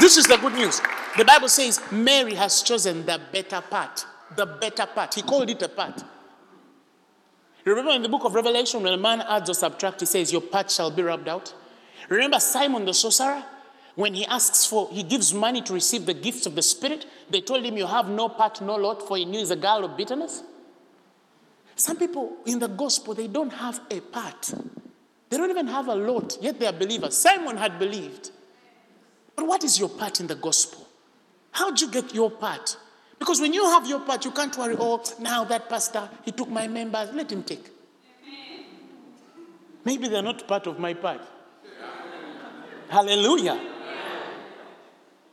this 0.00 0.16
is 0.16 0.26
the 0.26 0.36
good 0.36 0.54
news. 0.54 0.80
The 1.16 1.24
Bible 1.24 1.48
says 1.48 1.80
Mary 1.90 2.34
has 2.34 2.62
chosen 2.62 3.06
the 3.06 3.20
better 3.32 3.60
part. 3.60 4.04
The 4.36 4.46
better 4.46 4.86
part. 4.86 5.14
He 5.14 5.22
called 5.22 5.48
it 5.50 5.62
a 5.62 5.68
part. 5.68 6.04
Remember 7.64 7.90
in 7.92 8.02
the 8.02 8.08
book 8.08 8.24
of 8.24 8.34
Revelation, 8.34 8.82
when 8.82 8.92
a 8.92 8.98
man 8.98 9.20
adds 9.20 9.50
or 9.50 9.54
subtracts, 9.54 10.00
he 10.00 10.06
says, 10.06 10.32
Your 10.32 10.40
part 10.40 10.70
shall 10.70 10.90
be 10.90 11.02
rubbed 11.02 11.28
out. 11.28 11.52
Remember 12.08 12.40
Simon 12.40 12.84
the 12.84 12.94
sorcerer? 12.94 13.42
When 13.98 14.14
he 14.14 14.24
asks 14.26 14.64
for, 14.64 14.88
he 14.92 15.02
gives 15.02 15.34
money 15.34 15.60
to 15.62 15.72
receive 15.72 16.06
the 16.06 16.14
gifts 16.14 16.46
of 16.46 16.54
the 16.54 16.62
Spirit. 16.62 17.04
They 17.30 17.40
told 17.40 17.64
him, 17.64 17.76
You 17.76 17.88
have 17.88 18.08
no 18.08 18.28
part, 18.28 18.60
no 18.60 18.76
lot, 18.76 19.02
for 19.02 19.16
he 19.16 19.24
knew 19.24 19.40
he's 19.40 19.50
a 19.50 19.56
girl 19.56 19.84
of 19.84 19.96
bitterness. 19.96 20.44
Some 21.74 21.96
people 21.96 22.36
in 22.46 22.60
the 22.60 22.68
gospel, 22.68 23.14
they 23.14 23.26
don't 23.26 23.52
have 23.52 23.80
a 23.90 23.98
part. 23.98 24.52
They 25.28 25.36
don't 25.36 25.50
even 25.50 25.66
have 25.66 25.88
a 25.88 25.96
lot, 25.96 26.38
yet 26.40 26.60
they 26.60 26.68
are 26.68 26.72
believers. 26.72 27.16
Simon 27.16 27.56
had 27.56 27.80
believed. 27.80 28.30
But 29.34 29.48
what 29.48 29.64
is 29.64 29.80
your 29.80 29.88
part 29.88 30.20
in 30.20 30.28
the 30.28 30.36
gospel? 30.36 30.86
How'd 31.50 31.80
you 31.80 31.90
get 31.90 32.14
your 32.14 32.30
part? 32.30 32.76
Because 33.18 33.40
when 33.40 33.52
you 33.52 33.64
have 33.64 33.84
your 33.88 33.98
part, 33.98 34.24
you 34.24 34.30
can't 34.30 34.56
worry, 34.56 34.76
oh, 34.78 35.02
now 35.18 35.42
that 35.42 35.68
pastor, 35.68 36.08
he 36.24 36.30
took 36.30 36.48
my 36.48 36.68
members, 36.68 37.12
let 37.14 37.32
him 37.32 37.42
take. 37.42 37.68
Maybe 39.84 40.06
they're 40.06 40.22
not 40.22 40.46
part 40.46 40.68
of 40.68 40.78
my 40.78 40.94
part. 40.94 41.22
Hallelujah. 42.88 43.74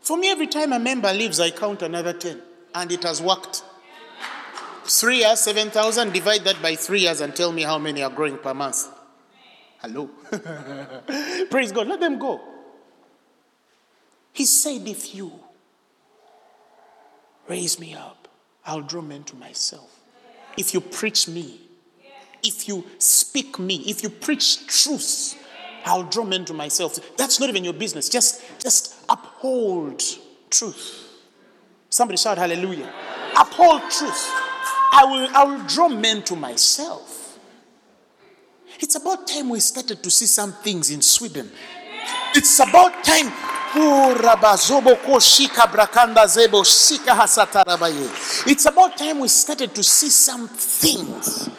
For 0.05 0.17
me, 0.17 0.29
every 0.29 0.45
time 0.45 0.71
a 0.71 0.77
member 0.77 1.11
leaves, 1.11 1.39
I 1.39 1.49
count 1.49 1.81
another 1.81 2.13
10, 2.13 2.39
and 2.75 2.91
it 2.91 3.01
has 3.01 3.23
worked. 3.23 3.63
Three 4.83 5.17
years, 5.17 5.39
7,000, 5.39 6.13
divide 6.13 6.43
that 6.43 6.61
by 6.61 6.75
three 6.75 7.01
years 7.01 7.21
and 7.21 7.35
tell 7.35 7.51
me 7.51 7.63
how 7.63 7.79
many 7.79 8.03
are 8.03 8.11
growing 8.11 8.37
per 8.37 8.53
month. 8.53 8.87
Hello. 9.79 10.11
Praise 11.49 11.71
God. 11.71 11.87
Let 11.87 11.99
them 11.99 12.19
go. 12.19 12.39
He 14.31 14.45
said, 14.45 14.87
If 14.87 15.15
you 15.15 15.31
raise 17.47 17.79
me 17.79 17.95
up, 17.95 18.27
I'll 18.63 18.81
draw 18.81 19.01
men 19.01 19.23
to 19.23 19.35
myself. 19.35 19.99
If 20.55 20.75
you 20.75 20.81
preach 20.81 21.27
me, 21.27 21.61
if 22.43 22.67
you 22.67 22.85
speak 22.99 23.57
me, 23.57 23.77
if 23.87 24.03
you 24.03 24.09
preach 24.11 24.67
truth, 24.67 25.35
I'll 25.85 26.03
draw 26.03 26.23
men 26.23 26.45
to 26.45 26.53
myself. 26.53 26.99
That's 27.15 27.39
not 27.39 27.49
even 27.49 27.63
your 27.63 27.73
business. 27.73 28.09
Just, 28.09 28.41
just 28.61 28.95
uphold 29.07 30.03
truth. 30.49 31.03
Somebody 31.89 32.17
shout 32.17 32.37
hallelujah. 32.37 32.91
Uphold 33.37 33.81
truth. 33.91 34.29
I 34.91 35.05
will, 35.05 35.29
I 35.35 35.43
will 35.43 35.63
draw 35.67 35.87
men 35.89 36.23
to 36.23 36.35
myself. 36.35 37.37
It's 38.79 38.95
about 38.95 39.27
time 39.27 39.49
we 39.49 39.59
started 39.59 40.03
to 40.03 40.11
see 40.11 40.25
some 40.25 40.51
things 40.51 40.89
in 40.89 41.01
Sweden. 41.01 41.49
It's 42.33 42.59
about 42.59 43.03
time. 43.03 43.31
It's 48.47 48.65
about 48.65 48.97
time 48.97 49.19
we 49.19 49.27
started 49.27 49.75
to 49.75 49.83
see 49.83 50.09
some 50.09 50.47
things 50.47 51.49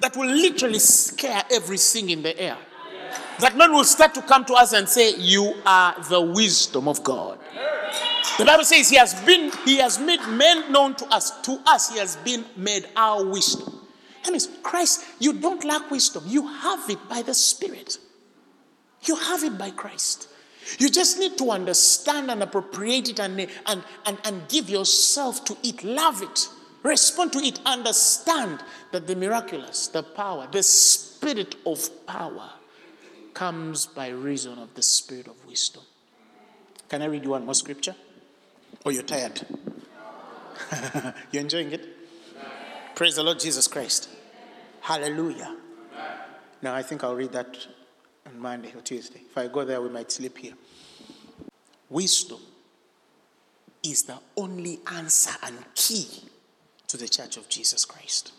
that 0.00 0.16
will 0.16 0.28
literally 0.28 0.78
scare 0.78 1.42
everything 1.50 2.10
in 2.10 2.22
the 2.22 2.38
air. 2.38 2.56
That 3.40 3.56
men 3.56 3.72
will 3.72 3.84
start 3.84 4.14
to 4.14 4.22
come 4.22 4.44
to 4.46 4.54
us 4.54 4.72
and 4.72 4.88
say, 4.88 5.16
You 5.16 5.54
are 5.66 5.94
the 6.08 6.20
wisdom 6.20 6.88
of 6.88 7.02
God. 7.02 7.38
The 8.38 8.44
Bible 8.44 8.64
says 8.64 8.88
he 8.88 8.96
has 8.96 9.14
been, 9.22 9.52
he 9.64 9.76
has 9.78 9.98
made 9.98 10.20
men 10.28 10.72
known 10.72 10.94
to 10.96 11.06
us. 11.06 11.40
To 11.42 11.60
us, 11.66 11.92
he 11.92 11.98
has 11.98 12.16
been 12.16 12.44
made 12.56 12.86
our 12.96 13.24
wisdom. 13.24 13.80
That 14.24 14.30
means 14.30 14.48
Christ, 14.62 15.04
you 15.20 15.34
don't 15.34 15.64
lack 15.64 15.90
wisdom. 15.90 16.24
You 16.26 16.46
have 16.46 16.88
it 16.90 17.08
by 17.08 17.22
the 17.22 17.34
Spirit. 17.34 17.98
You 19.02 19.16
have 19.16 19.44
it 19.44 19.58
by 19.58 19.70
Christ. 19.70 20.28
You 20.78 20.88
just 20.88 21.18
need 21.18 21.36
to 21.38 21.50
understand 21.50 22.30
and 22.30 22.42
appropriate 22.42 23.10
it 23.10 23.20
and, 23.20 23.38
and, 23.66 23.84
and, 24.06 24.18
and 24.24 24.48
give 24.48 24.70
yourself 24.70 25.44
to 25.44 25.56
it. 25.62 25.84
Love 25.84 26.22
it. 26.22 26.48
Respond 26.82 27.32
to 27.34 27.38
it. 27.40 27.60
Understand 27.66 28.60
that 28.92 29.06
the 29.06 29.14
miraculous, 29.14 29.88
the 29.88 30.02
power, 30.02 30.48
the 30.50 30.62
spirit 30.62 31.56
of 31.66 32.06
power 32.06 32.50
comes 33.34 33.86
by 33.86 34.08
reason 34.08 34.58
of 34.58 34.74
the 34.74 34.82
spirit 34.82 35.26
of 35.26 35.44
wisdom. 35.46 35.82
Can 36.88 37.02
I 37.02 37.06
read 37.06 37.24
you 37.24 37.30
one 37.30 37.44
more 37.44 37.54
scripture? 37.54 37.94
Or 38.84 38.92
you're 38.92 39.02
tired? 39.02 39.44
you're 41.32 41.42
enjoying 41.42 41.72
it? 41.72 41.86
Praise 42.94 43.16
the 43.16 43.22
Lord 43.22 43.40
Jesus 43.40 43.66
Christ. 43.66 44.08
Hallelujah. 44.80 45.56
Now, 46.62 46.74
I 46.74 46.82
think 46.82 47.02
I'll 47.02 47.16
read 47.16 47.32
that 47.32 47.66
on 48.26 48.38
Monday 48.38 48.72
or 48.74 48.80
Tuesday. 48.80 49.20
If 49.28 49.36
I 49.36 49.48
go 49.48 49.64
there, 49.64 49.82
we 49.82 49.88
might 49.88 50.12
sleep 50.12 50.38
here. 50.38 50.54
Wisdom 51.90 52.40
is 53.82 54.04
the 54.04 54.18
only 54.36 54.80
answer 54.92 55.32
and 55.42 55.56
key 55.74 56.06
to 56.88 56.96
the 56.96 57.08
church 57.08 57.36
of 57.36 57.48
Jesus 57.48 57.84
Christ. 57.84 58.32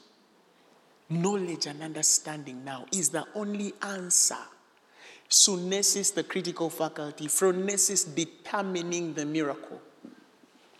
Knowledge 1.09 1.67
and 1.67 1.81
understanding 1.83 2.63
now 2.65 2.85
is 2.91 3.09
the 3.09 3.25
only 3.35 3.73
answer. 3.81 4.37
Sunesis, 5.29 6.13
the 6.13 6.23
critical 6.23 6.69
faculty, 6.69 7.27
phronesis, 7.27 8.13
determining 8.13 9.13
the 9.13 9.25
miracle. 9.25 9.81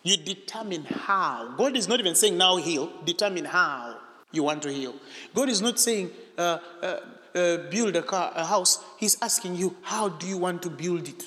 You 0.02 0.16
determine 0.16 0.84
how. 0.84 1.54
God 1.56 1.76
is 1.76 1.88
not 1.88 1.98
even 1.98 2.14
saying 2.14 2.38
now 2.38 2.56
heal, 2.56 2.92
determine 3.04 3.44
how 3.44 3.96
you 4.30 4.44
want 4.44 4.62
to 4.62 4.72
heal. 4.72 4.94
God 5.34 5.48
is 5.48 5.60
not 5.60 5.80
saying 5.80 6.10
uh, 6.38 6.58
uh, 6.80 7.00
uh, 7.34 7.56
build 7.70 7.96
a 7.96 8.02
car, 8.02 8.32
a 8.34 8.44
house. 8.44 8.84
He's 8.98 9.16
asking 9.20 9.56
you, 9.56 9.76
how 9.82 10.08
do 10.08 10.26
you 10.26 10.38
want 10.38 10.62
to 10.62 10.70
build 10.70 11.08
it? 11.08 11.18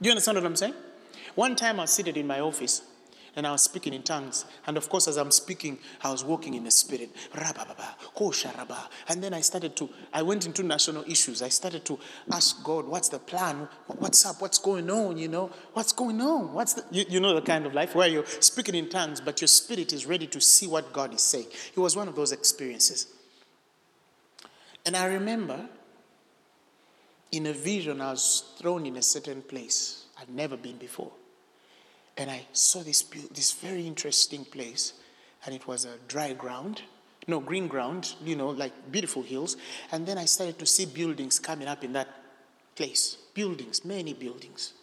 Do 0.00 0.08
you 0.08 0.10
understand 0.10 0.36
what 0.36 0.46
I'm 0.46 0.56
saying? 0.56 0.74
One 1.34 1.56
time 1.56 1.80
I 1.80 1.82
was 1.82 1.92
seated 1.92 2.16
in 2.16 2.26
my 2.26 2.40
office 2.40 2.82
and 3.40 3.46
I 3.46 3.52
was 3.52 3.62
speaking 3.62 3.94
in 3.94 4.02
tongues. 4.02 4.44
And 4.66 4.76
of 4.76 4.90
course, 4.90 5.08
as 5.08 5.16
I'm 5.16 5.30
speaking, 5.30 5.78
I 6.04 6.10
was 6.10 6.22
walking 6.22 6.52
in 6.52 6.64
the 6.64 6.70
spirit. 6.70 7.08
And 9.08 9.22
then 9.22 9.32
I 9.32 9.40
started 9.40 9.74
to, 9.76 9.88
I 10.12 10.20
went 10.20 10.44
into 10.44 10.62
national 10.62 11.04
issues. 11.04 11.40
I 11.40 11.48
started 11.48 11.86
to 11.86 11.98
ask 12.30 12.62
God, 12.62 12.86
what's 12.86 13.08
the 13.08 13.18
plan? 13.18 13.66
What's 13.86 14.26
up? 14.26 14.42
What's 14.42 14.58
going 14.58 14.90
on? 14.90 15.16
You 15.16 15.28
know, 15.28 15.50
what's 15.72 15.94
going 15.94 16.20
on? 16.20 16.52
What's 16.52 16.74
the, 16.74 16.84
you, 16.90 17.06
you 17.08 17.18
know 17.18 17.34
the 17.34 17.40
kind 17.40 17.64
of 17.64 17.72
life 17.72 17.94
where 17.94 18.08
you're 18.08 18.26
speaking 18.26 18.74
in 18.74 18.90
tongues, 18.90 19.22
but 19.22 19.40
your 19.40 19.48
spirit 19.48 19.94
is 19.94 20.04
ready 20.04 20.26
to 20.26 20.38
see 20.38 20.66
what 20.66 20.92
God 20.92 21.14
is 21.14 21.22
saying. 21.22 21.46
It 21.74 21.80
was 21.80 21.96
one 21.96 22.08
of 22.08 22.16
those 22.16 22.32
experiences. 22.32 23.06
And 24.84 24.94
I 24.94 25.06
remember 25.06 25.66
in 27.32 27.46
a 27.46 27.54
vision, 27.54 28.02
I 28.02 28.10
was 28.10 28.52
thrown 28.58 28.84
in 28.84 28.98
a 28.98 29.02
certain 29.02 29.40
place 29.40 30.04
I'd 30.20 30.28
never 30.28 30.58
been 30.58 30.76
before. 30.76 31.12
And 32.20 32.30
I 32.30 32.42
saw 32.52 32.82
this, 32.82 33.00
this 33.32 33.52
very 33.52 33.86
interesting 33.86 34.44
place, 34.44 34.92
and 35.46 35.54
it 35.54 35.66
was 35.66 35.86
a 35.86 35.96
dry 36.06 36.34
ground, 36.34 36.82
no, 37.26 37.40
green 37.40 37.66
ground, 37.66 38.14
you 38.22 38.36
know, 38.36 38.50
like 38.50 38.92
beautiful 38.92 39.22
hills. 39.22 39.56
And 39.90 40.04
then 40.04 40.18
I 40.18 40.26
started 40.26 40.58
to 40.58 40.66
see 40.66 40.84
buildings 40.84 41.38
coming 41.38 41.66
up 41.66 41.82
in 41.82 41.94
that 41.94 42.08
place. 42.76 43.16
Buildings, 43.32 43.86
many 43.86 44.12
buildings. 44.12 44.74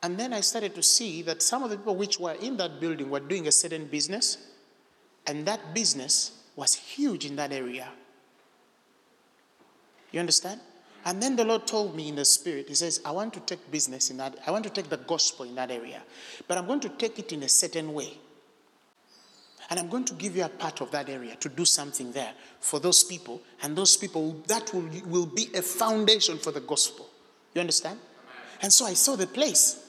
And 0.00 0.16
then 0.16 0.32
I 0.32 0.40
started 0.40 0.76
to 0.76 0.84
see 0.84 1.20
that 1.22 1.42
some 1.42 1.64
of 1.64 1.70
the 1.70 1.76
people 1.76 1.96
which 1.96 2.20
were 2.20 2.34
in 2.34 2.56
that 2.58 2.78
building 2.78 3.10
were 3.10 3.18
doing 3.18 3.48
a 3.48 3.52
certain 3.52 3.86
business, 3.86 4.38
and 5.26 5.44
that 5.46 5.74
business 5.74 6.30
was 6.54 6.74
huge 6.74 7.26
in 7.26 7.34
that 7.34 7.52
area. 7.52 7.88
You 10.12 10.20
understand? 10.20 10.60
And 11.04 11.22
then 11.22 11.36
the 11.36 11.44
Lord 11.44 11.66
told 11.66 11.94
me 11.94 12.08
in 12.08 12.16
the 12.16 12.24
spirit, 12.24 12.68
He 12.68 12.74
says, 12.74 13.00
I 13.04 13.12
want 13.12 13.32
to 13.34 13.40
take 13.40 13.70
business 13.70 14.10
in 14.10 14.16
that, 14.18 14.38
I 14.46 14.50
want 14.50 14.64
to 14.64 14.70
take 14.70 14.88
the 14.88 14.96
gospel 14.96 15.46
in 15.46 15.54
that 15.54 15.70
area, 15.70 16.02
but 16.46 16.58
I'm 16.58 16.66
going 16.66 16.80
to 16.80 16.88
take 16.88 17.18
it 17.18 17.32
in 17.32 17.42
a 17.42 17.48
certain 17.48 17.92
way. 17.92 18.18
And 19.70 19.78
I'm 19.78 19.88
going 19.88 20.04
to 20.06 20.14
give 20.14 20.34
you 20.34 20.44
a 20.44 20.48
part 20.48 20.80
of 20.80 20.90
that 20.92 21.10
area 21.10 21.36
to 21.36 21.48
do 21.48 21.64
something 21.64 22.10
there 22.12 22.32
for 22.60 22.80
those 22.80 23.04
people, 23.04 23.42
and 23.62 23.76
those 23.76 23.96
people, 23.96 24.32
that 24.46 24.72
will, 24.72 24.88
will 25.06 25.26
be 25.26 25.48
a 25.54 25.62
foundation 25.62 26.38
for 26.38 26.52
the 26.52 26.60
gospel. 26.60 27.08
You 27.54 27.60
understand? 27.60 27.98
And 28.62 28.72
so 28.72 28.86
I 28.86 28.94
saw 28.94 29.14
the 29.14 29.26
place, 29.26 29.84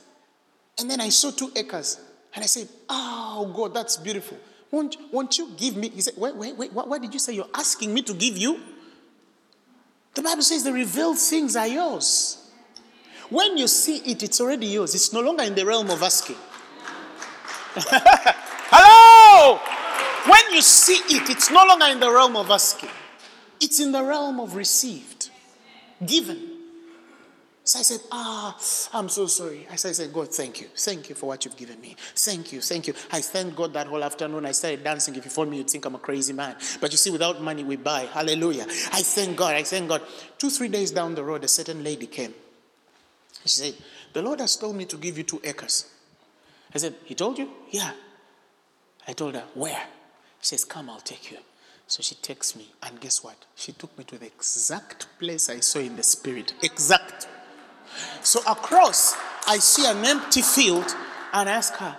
and 0.77 0.89
then 0.89 0.99
I 0.99 1.09
saw 1.09 1.31
two 1.31 1.51
acres, 1.55 1.99
and 2.35 2.43
I 2.43 2.47
said, 2.47 2.67
Oh, 2.89 3.51
God, 3.55 3.73
that's 3.73 3.97
beautiful. 3.97 4.37
Won't, 4.71 4.97
won't 5.11 5.37
you 5.37 5.51
give 5.57 5.75
me? 5.75 5.89
He 5.89 6.01
said, 6.01 6.13
Wait, 6.17 6.35
wait, 6.35 6.55
wait, 6.57 6.73
what, 6.73 6.87
what 6.87 7.01
did 7.01 7.13
you 7.13 7.19
say? 7.19 7.33
You're 7.33 7.49
asking 7.53 7.93
me 7.93 8.01
to 8.03 8.13
give 8.13 8.37
you? 8.37 8.59
The 10.13 10.21
Bible 10.21 10.41
says 10.41 10.63
the 10.63 10.73
revealed 10.73 11.17
things 11.17 11.55
are 11.55 11.67
yours. 11.67 12.49
When 13.29 13.57
you 13.57 13.67
see 13.67 13.97
it, 13.97 14.23
it's 14.23 14.41
already 14.41 14.67
yours. 14.67 14.95
It's 14.95 15.13
no 15.13 15.21
longer 15.21 15.43
in 15.43 15.55
the 15.55 15.65
realm 15.65 15.89
of 15.89 16.01
asking. 16.01 16.35
Hello! 18.71 19.59
When 20.25 20.53
you 20.53 20.61
see 20.61 21.15
it, 21.15 21.29
it's 21.29 21.51
no 21.51 21.63
longer 21.65 21.85
in 21.85 21.99
the 21.99 22.11
realm 22.11 22.35
of 22.35 22.49
asking, 22.49 22.89
it's 23.61 23.79
in 23.79 23.91
the 23.91 24.03
realm 24.03 24.39
of 24.39 24.55
received, 24.55 25.29
given. 26.05 26.48
So 27.69 27.77
I 27.77 27.83
said, 27.83 27.99
Ah, 28.11 28.57
I'm 28.93 29.09
so 29.09 29.27
sorry. 29.27 29.67
I 29.71 29.75
said, 29.75 29.89
I 29.89 29.91
said, 29.91 30.11
God, 30.11 30.33
thank 30.33 30.59
you. 30.59 30.69
Thank 30.75 31.07
you 31.07 31.13
for 31.13 31.27
what 31.27 31.45
you've 31.45 31.55
given 31.55 31.79
me. 31.79 31.95
Thank 32.15 32.51
you. 32.51 32.61
Thank 32.61 32.87
you. 32.87 32.95
I 33.11 33.21
thank 33.21 33.55
God 33.55 33.73
that 33.73 33.85
whole 33.85 34.03
afternoon 34.03 34.47
I 34.47 34.53
started 34.53 34.83
dancing. 34.83 35.15
If 35.15 35.25
you 35.25 35.29
follow 35.29 35.51
me, 35.51 35.57
you'd 35.57 35.69
think 35.69 35.85
I'm 35.85 35.93
a 35.93 35.99
crazy 35.99 36.33
man. 36.33 36.55
But 36.81 36.91
you 36.91 36.97
see, 36.97 37.11
without 37.11 37.43
money, 37.43 37.63
we 37.63 37.75
buy. 37.75 38.07
Hallelujah. 38.11 38.63
I 38.91 39.03
thank 39.03 39.37
God. 39.37 39.53
I 39.53 39.61
thank 39.61 39.87
God. 39.87 40.01
Two, 40.39 40.49
three 40.49 40.67
days 40.67 40.89
down 40.89 41.13
the 41.13 41.23
road, 41.23 41.43
a 41.43 41.47
certain 41.47 41.83
lady 41.83 42.07
came. 42.07 42.33
She 43.45 43.49
said, 43.59 43.75
The 44.13 44.23
Lord 44.23 44.39
has 44.39 44.55
told 44.55 44.75
me 44.75 44.85
to 44.85 44.97
give 44.97 45.19
you 45.19 45.23
two 45.23 45.39
acres. 45.43 45.85
I 46.73 46.79
said, 46.79 46.95
He 47.05 47.13
told 47.13 47.37
you? 47.37 47.51
Yeah. 47.69 47.91
I 49.07 49.13
told 49.13 49.35
her, 49.35 49.43
Where? 49.53 49.83
She 50.41 50.47
says, 50.47 50.65
Come, 50.65 50.89
I'll 50.89 51.01
take 51.01 51.31
you. 51.31 51.37
So 51.85 52.01
she 52.01 52.15
takes 52.15 52.55
me, 52.55 52.71
and 52.81 52.99
guess 52.99 53.23
what? 53.23 53.45
She 53.53 53.73
took 53.73 53.95
me 53.95 54.05
to 54.05 54.17
the 54.17 54.25
exact 54.25 55.05
place 55.19 55.51
I 55.51 55.59
saw 55.59 55.77
in 55.77 55.97
the 55.97 56.03
spirit. 56.03 56.53
Exact. 56.63 57.27
So 58.21 58.41
across, 58.47 59.15
I 59.47 59.57
see 59.59 59.85
an 59.85 60.05
empty 60.05 60.41
field, 60.41 60.95
and 61.33 61.49
ask 61.49 61.73
her, 61.75 61.97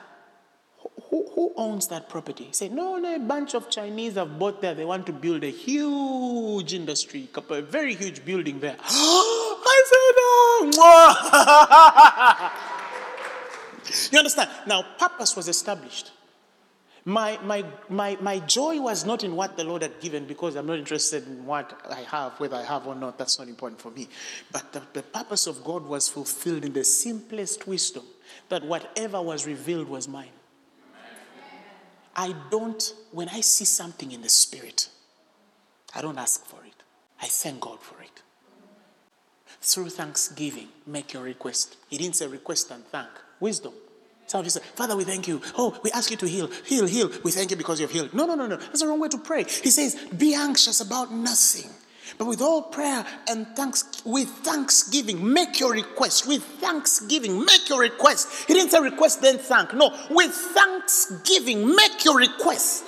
who, 1.10 1.28
who 1.34 1.52
owns 1.56 1.88
that 1.88 2.08
property? 2.08 2.48
Said, 2.52 2.72
No, 2.72 2.96
no, 2.96 3.16
a 3.16 3.18
bunch 3.18 3.54
of 3.54 3.68
Chinese 3.68 4.14
have 4.14 4.38
bought 4.38 4.60
there. 4.62 4.74
They 4.74 4.84
want 4.84 5.06
to 5.06 5.12
build 5.12 5.42
a 5.44 5.50
huge 5.50 6.72
industry, 6.72 7.28
a 7.34 7.62
very 7.62 7.94
huge 7.94 8.24
building 8.24 8.60
there. 8.60 8.76
I 8.82 9.84
said, 9.86 10.14
Oh, 10.76 11.30
you 14.12 14.18
understand? 14.18 14.50
Now, 14.66 14.84
purpose 14.98 15.34
was 15.36 15.48
established. 15.48 16.12
My, 17.04 17.38
my, 17.42 17.64
my, 17.88 18.18
my 18.20 18.40
joy 18.40 18.80
was 18.80 19.06
not 19.06 19.24
in 19.24 19.34
what 19.34 19.56
the 19.56 19.64
Lord 19.64 19.82
had 19.82 20.00
given 20.00 20.26
because 20.26 20.54
I'm 20.54 20.66
not 20.66 20.78
interested 20.78 21.26
in 21.26 21.46
what 21.46 21.80
I 21.88 22.02
have, 22.02 22.38
whether 22.38 22.56
I 22.56 22.62
have 22.64 22.86
or 22.86 22.94
not. 22.94 23.16
That's 23.16 23.38
not 23.38 23.48
important 23.48 23.80
for 23.80 23.90
me. 23.90 24.08
But 24.52 24.72
the, 24.72 24.82
the 24.92 25.02
purpose 25.02 25.46
of 25.46 25.64
God 25.64 25.86
was 25.86 26.08
fulfilled 26.08 26.64
in 26.64 26.72
the 26.72 26.84
simplest 26.84 27.66
wisdom 27.66 28.04
that 28.50 28.64
whatever 28.64 29.20
was 29.22 29.46
revealed 29.46 29.88
was 29.88 30.08
mine. 30.08 30.28
I 32.14 32.34
don't, 32.50 32.92
when 33.12 33.28
I 33.28 33.40
see 33.40 33.64
something 33.64 34.12
in 34.12 34.20
the 34.20 34.28
spirit, 34.28 34.88
I 35.94 36.02
don't 36.02 36.18
ask 36.18 36.44
for 36.44 36.62
it. 36.66 36.74
I 37.22 37.26
thank 37.26 37.60
God 37.60 37.80
for 37.80 38.00
it. 38.02 38.22
Through 39.62 39.90
thanksgiving, 39.90 40.68
make 40.86 41.12
your 41.12 41.22
request. 41.22 41.76
He 41.88 41.98
didn't 41.98 42.16
say 42.16 42.26
request 42.26 42.70
and 42.70 42.84
thank. 42.86 43.08
Wisdom. 43.38 43.72
Some 44.30 44.38
of 44.38 44.46
you 44.46 44.50
say, 44.50 44.60
Father, 44.76 44.96
we 44.96 45.02
thank 45.02 45.26
you. 45.26 45.42
Oh, 45.58 45.76
we 45.82 45.90
ask 45.90 46.08
you 46.08 46.16
to 46.18 46.28
heal. 46.28 46.46
Heal, 46.64 46.86
heal. 46.86 47.10
We 47.24 47.32
thank 47.32 47.50
you 47.50 47.56
because 47.56 47.80
you've 47.80 47.90
healed. 47.90 48.14
No, 48.14 48.26
no, 48.26 48.36
no, 48.36 48.46
no. 48.46 48.58
That's 48.58 48.78
the 48.78 48.86
wrong 48.86 49.00
way 49.00 49.08
to 49.08 49.18
pray. 49.18 49.42
He 49.42 49.72
says, 49.72 49.96
be 50.16 50.34
anxious 50.34 50.80
about 50.80 51.12
nothing. 51.12 51.68
But 52.16 52.26
with 52.26 52.40
all 52.40 52.62
prayer 52.62 53.04
and 53.28 53.44
thanks, 53.56 54.02
with 54.04 54.28
thanksgiving, 54.28 55.32
make 55.32 55.58
your 55.58 55.72
request. 55.72 56.28
With 56.28 56.44
thanksgiving, 56.44 57.44
make 57.44 57.68
your 57.68 57.80
request. 57.80 58.46
He 58.46 58.54
didn't 58.54 58.70
say 58.70 58.78
request, 58.78 59.20
then 59.20 59.38
thank. 59.38 59.74
No, 59.74 59.98
with 60.10 60.30
thanksgiving, 60.30 61.74
make 61.74 62.04
your 62.04 62.16
request. 62.16 62.84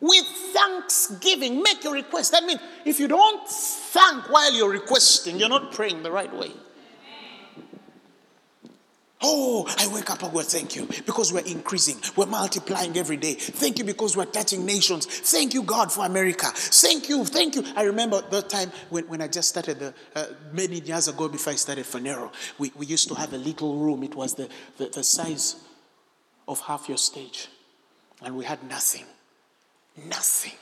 With 0.00 0.24
thanksgiving, 0.54 1.62
make 1.62 1.84
your 1.84 1.92
request. 1.92 2.32
That 2.32 2.44
means 2.44 2.60
if 2.86 2.98
you 2.98 3.08
don't 3.08 3.46
thank 3.46 4.30
while 4.30 4.54
you're 4.54 4.70
requesting, 4.70 5.38
you're 5.38 5.50
not 5.50 5.72
praying 5.72 6.02
the 6.02 6.10
right 6.10 6.34
way. 6.34 6.52
Oh, 9.22 9.66
I 9.78 9.86
wake 9.94 10.10
up 10.10 10.22
and 10.22 10.32
go, 10.32 10.42
thank 10.42 10.76
you 10.76 10.86
because 11.06 11.32
we're 11.32 11.46
increasing, 11.46 11.96
we're 12.16 12.26
multiplying 12.26 12.96
every 12.98 13.16
day. 13.16 13.32
Thank 13.32 13.78
you 13.78 13.84
because 13.84 14.14
we're 14.14 14.26
touching 14.26 14.66
nations. 14.66 15.06
Thank 15.06 15.54
you, 15.54 15.62
God, 15.62 15.90
for 15.90 16.04
America. 16.04 16.48
Thank 16.54 17.08
you, 17.08 17.24
thank 17.24 17.54
you. 17.54 17.64
I 17.74 17.84
remember 17.84 18.20
the 18.30 18.42
time 18.42 18.70
when, 18.90 19.08
when 19.08 19.22
I 19.22 19.28
just 19.28 19.48
started 19.48 19.78
the, 19.78 19.94
uh, 20.14 20.26
many 20.52 20.80
years 20.80 21.08
ago 21.08 21.28
before 21.28 21.54
I 21.54 21.56
started 21.56 21.86
Phaneroo, 21.86 22.30
we, 22.58 22.72
we 22.76 22.84
used 22.84 23.08
to 23.08 23.14
have 23.14 23.32
a 23.32 23.38
little 23.38 23.76
room. 23.76 24.02
It 24.02 24.14
was 24.14 24.34
the, 24.34 24.50
the, 24.76 24.86
the 24.86 25.02
size 25.02 25.56
of 26.46 26.60
half 26.60 26.86
your 26.86 26.98
stage, 26.98 27.48
and 28.22 28.36
we 28.36 28.44
had 28.44 28.62
nothing. 28.68 29.04
Nothing. 29.96 30.52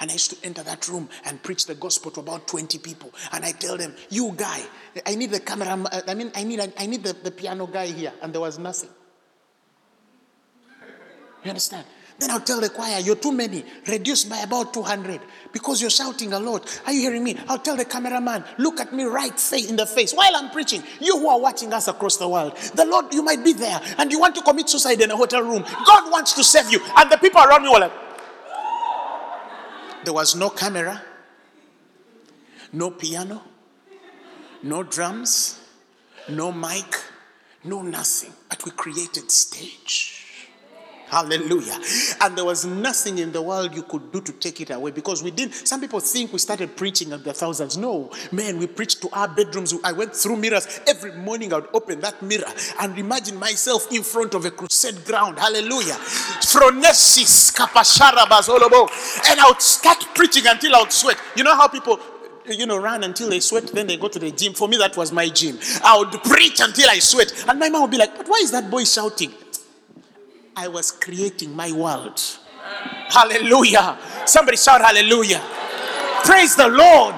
And 0.00 0.10
I 0.10 0.14
used 0.14 0.30
to 0.30 0.46
enter 0.46 0.62
that 0.62 0.88
room 0.88 1.08
and 1.24 1.42
preach 1.42 1.66
the 1.66 1.74
gospel 1.74 2.10
to 2.12 2.20
about 2.20 2.46
20 2.48 2.78
people. 2.78 3.12
And 3.32 3.44
I 3.44 3.52
tell 3.52 3.76
them, 3.76 3.94
you 4.10 4.32
guy, 4.36 4.62
I 5.06 5.14
need 5.14 5.30
the 5.30 5.40
camera, 5.40 5.68
uh, 5.68 6.00
I 6.08 6.14
mean, 6.14 6.30
I 6.34 6.44
need, 6.44 6.60
I 6.78 6.86
need 6.86 7.02
the, 7.02 7.12
the 7.12 7.30
piano 7.30 7.66
guy 7.66 7.86
here. 7.86 8.12
And 8.22 8.32
there 8.32 8.40
was 8.40 8.58
nothing. 8.58 8.90
You 11.44 11.50
understand? 11.50 11.84
Then 12.18 12.30
I'll 12.30 12.40
tell 12.40 12.60
the 12.60 12.70
choir, 12.70 13.00
you're 13.00 13.16
too 13.16 13.32
many, 13.32 13.64
reduce 13.88 14.24
by 14.24 14.38
about 14.38 14.72
200 14.72 15.20
because 15.52 15.80
you're 15.80 15.90
shouting 15.90 16.32
a 16.32 16.38
lot. 16.38 16.80
Are 16.86 16.92
you 16.92 17.00
hearing 17.00 17.24
me? 17.24 17.36
I'll 17.48 17.58
tell 17.58 17.76
the 17.76 17.84
cameraman, 17.84 18.44
look 18.58 18.78
at 18.78 18.92
me 18.94 19.02
right 19.02 19.38
fa- 19.38 19.68
in 19.68 19.74
the 19.74 19.84
face 19.84 20.12
while 20.12 20.30
I'm 20.36 20.50
preaching. 20.50 20.82
You 21.00 21.18
who 21.18 21.28
are 21.28 21.40
watching 21.40 21.72
us 21.72 21.88
across 21.88 22.16
the 22.16 22.28
world, 22.28 22.56
the 22.74 22.84
Lord, 22.84 23.12
you 23.12 23.22
might 23.24 23.44
be 23.44 23.52
there 23.52 23.80
and 23.98 24.12
you 24.12 24.20
want 24.20 24.36
to 24.36 24.42
commit 24.42 24.68
suicide 24.68 25.00
in 25.00 25.10
a 25.10 25.16
hotel 25.16 25.42
room. 25.42 25.64
God 25.86 26.12
wants 26.12 26.34
to 26.34 26.44
save 26.44 26.70
you. 26.70 26.80
And 26.96 27.10
the 27.10 27.16
people 27.16 27.42
around 27.42 27.64
you 27.64 27.72
are 27.72 27.80
like, 27.80 27.92
there 30.04 30.14
was 30.14 30.34
no 30.34 30.50
camera, 30.50 31.02
no 32.72 32.90
piano, 32.90 33.42
no 34.62 34.82
drums, 34.82 35.60
no 36.28 36.52
mic, 36.52 37.00
no 37.64 37.82
nothing. 37.82 38.32
But 38.48 38.64
we 38.64 38.70
created 38.72 39.30
stage. 39.30 40.13
Hallelujah. 41.06 41.78
And 42.20 42.36
there 42.36 42.44
was 42.44 42.64
nothing 42.64 43.18
in 43.18 43.30
the 43.30 43.42
world 43.42 43.74
you 43.74 43.82
could 43.82 44.10
do 44.10 44.20
to 44.20 44.32
take 44.32 44.60
it 44.60 44.70
away 44.70 44.90
because 44.90 45.22
we 45.22 45.30
didn't. 45.30 45.54
Some 45.54 45.80
people 45.80 46.00
think 46.00 46.32
we 46.32 46.38
started 46.38 46.76
preaching 46.76 47.12
at 47.12 47.22
the 47.24 47.32
thousands. 47.32 47.76
No, 47.76 48.10
man, 48.32 48.58
we 48.58 48.66
preached 48.66 49.02
to 49.02 49.08
our 49.12 49.28
bedrooms. 49.28 49.74
I 49.84 49.92
went 49.92 50.16
through 50.16 50.36
mirrors. 50.36 50.80
Every 50.86 51.12
morning 51.12 51.52
I 51.52 51.56
would 51.56 51.68
open 51.72 52.00
that 52.00 52.20
mirror 52.22 52.50
and 52.80 52.98
imagine 52.98 53.38
myself 53.38 53.92
in 53.92 54.02
front 54.02 54.34
of 54.34 54.44
a 54.44 54.50
crusade 54.50 55.04
ground. 55.04 55.38
Hallelujah. 55.38 55.94
Phronesis, 56.40 57.54
kapashara 57.54 58.26
bazolobo. 58.26 58.88
And 59.30 59.40
I 59.40 59.48
would 59.48 59.62
start 59.62 60.04
preaching 60.14 60.46
until 60.46 60.74
I 60.74 60.80
would 60.80 60.92
sweat. 60.92 61.18
You 61.36 61.44
know 61.44 61.54
how 61.54 61.68
people 61.68 62.00
you 62.46 62.66
know, 62.66 62.76
run 62.76 63.04
until 63.04 63.30
they 63.30 63.40
sweat, 63.40 63.68
then 63.68 63.86
they 63.86 63.96
go 63.96 64.08
to 64.08 64.18
the 64.18 64.30
gym. 64.30 64.52
For 64.52 64.68
me, 64.68 64.76
that 64.76 64.96
was 64.96 65.12
my 65.12 65.28
gym. 65.28 65.58
I 65.82 65.96
would 65.96 66.12
preach 66.24 66.60
until 66.60 66.90
I 66.90 66.98
sweat. 66.98 67.32
And 67.48 67.58
my 67.58 67.68
mom 67.68 67.82
would 67.82 67.90
be 67.90 67.96
like, 67.96 68.16
But 68.16 68.28
why 68.28 68.40
is 68.42 68.50
that 68.50 68.70
boy 68.70 68.84
shouting? 68.84 69.32
I 70.56 70.68
was 70.68 70.92
creating 70.92 71.54
my 71.54 71.72
world. 71.72 72.20
Hallelujah. 73.08 73.98
Somebody 74.24 74.56
shout 74.56 74.80
hallelujah. 74.80 75.42
Praise 76.24 76.54
the 76.56 76.68
Lord. 76.68 77.16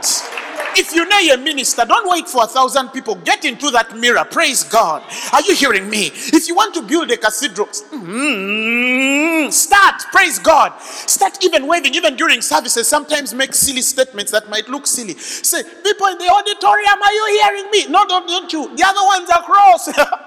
If 0.79 0.95
you 0.95 1.09
know 1.09 1.19
you're 1.19 1.37
a 1.37 1.39
minister, 1.39 1.85
don't 1.87 2.11
wait 2.11 2.29
for 2.29 2.45
a 2.45 2.47
thousand 2.47 2.89
people. 2.89 3.15
Get 3.15 3.45
into 3.47 3.71
that 3.71 3.97
mirror. 3.97 4.25
Praise 4.25 4.63
God. 4.63 5.03
Are 5.33 5.41
you 5.43 5.55
hearing 5.55 5.89
me? 5.89 6.11
If 6.13 6.49
you 6.49 6.55
want 6.55 6.75
to 6.75 6.83
build 6.83 7.11
a 7.11 7.17
cathedral, 7.17 7.67
mm, 7.67 9.51
start. 9.51 10.03
Praise 10.13 10.39
God. 10.39 10.79
Start 10.81 11.43
even 11.43 11.67
waving, 11.67 11.95
even 11.95 12.17
during 12.17 12.43
services. 12.43 12.89
Sometimes 12.89 13.33
make 13.33 13.55
silly 13.55 13.81
statements 13.81 14.33
that 14.33 14.51
might 14.51 14.69
look 14.69 14.87
silly. 14.87 15.15
Say, 15.15 15.63
people 15.63 16.09
in 16.09 16.19
the 16.19 16.29
auditorium, 16.29 17.03
are 17.03 17.13
you 17.13 17.41
hearing 17.43 17.71
me? 17.71 17.87
No, 17.89 18.07
don't, 18.07 18.27
don't 18.27 18.53
you. 18.53 18.77
The 18.77 18.85
other 18.85 19.07
ones 19.07 19.31
across. 19.31 20.23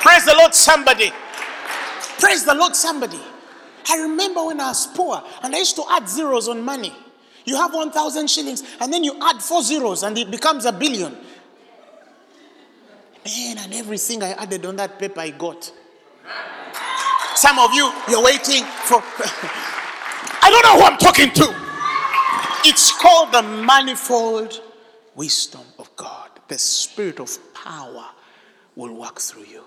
Praise 0.00 0.24
the 0.24 0.34
Lord, 0.36 0.54
somebody. 0.54 1.12
Praise 2.18 2.44
the 2.44 2.54
Lord, 2.54 2.74
somebody. 2.74 3.20
I 3.88 4.00
remember 4.00 4.44
when 4.44 4.60
I 4.60 4.68
was 4.68 4.86
poor 4.88 5.22
and 5.42 5.54
I 5.54 5.58
used 5.58 5.76
to 5.76 5.84
add 5.90 6.08
zeros 6.08 6.48
on 6.48 6.62
money. 6.62 6.92
You 7.44 7.56
have 7.56 7.72
1,000 7.72 8.28
shillings 8.28 8.62
and 8.80 8.92
then 8.92 9.02
you 9.02 9.18
add 9.22 9.42
four 9.42 9.62
zeros 9.62 10.02
and 10.02 10.16
it 10.18 10.30
becomes 10.30 10.66
a 10.66 10.72
billion. 10.72 11.16
Man, 13.24 13.58
and 13.58 13.74
everything 13.74 14.22
I 14.22 14.32
added 14.32 14.64
on 14.66 14.76
that 14.76 14.98
paper 14.98 15.20
I 15.20 15.30
got. 15.30 15.72
Some 17.34 17.58
of 17.58 17.72
you, 17.72 17.90
you're 18.08 18.22
waiting 18.22 18.64
for. 18.64 19.02
I 20.40 20.50
don't 20.50 20.62
know 20.64 20.80
who 20.80 20.90
I'm 20.90 20.98
talking 20.98 21.30
to. 21.32 21.68
It's 22.64 22.90
called 22.90 23.32
the 23.32 23.42
manifold 23.42 24.60
wisdom 25.14 25.62
of 25.78 25.94
God. 25.96 26.30
The 26.48 26.58
spirit 26.58 27.20
of 27.20 27.38
power 27.54 28.06
will 28.76 28.94
work 28.94 29.20
through 29.20 29.44
you. 29.44 29.62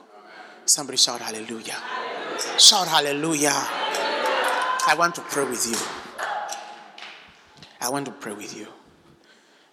Somebody 0.72 0.98
shout 0.98 1.20
hallelujah. 1.20 1.76
Shout 2.58 2.88
hallelujah. 2.88 3.52
I 3.52 4.96
want 4.98 5.16
to 5.16 5.22
pray 5.22 5.44
with 5.44 5.68
you. 5.68 5.76
I 7.82 7.90
want 7.90 8.06
to 8.06 8.14
pray 8.14 8.32
with 8.32 8.56
you. 8.58 8.68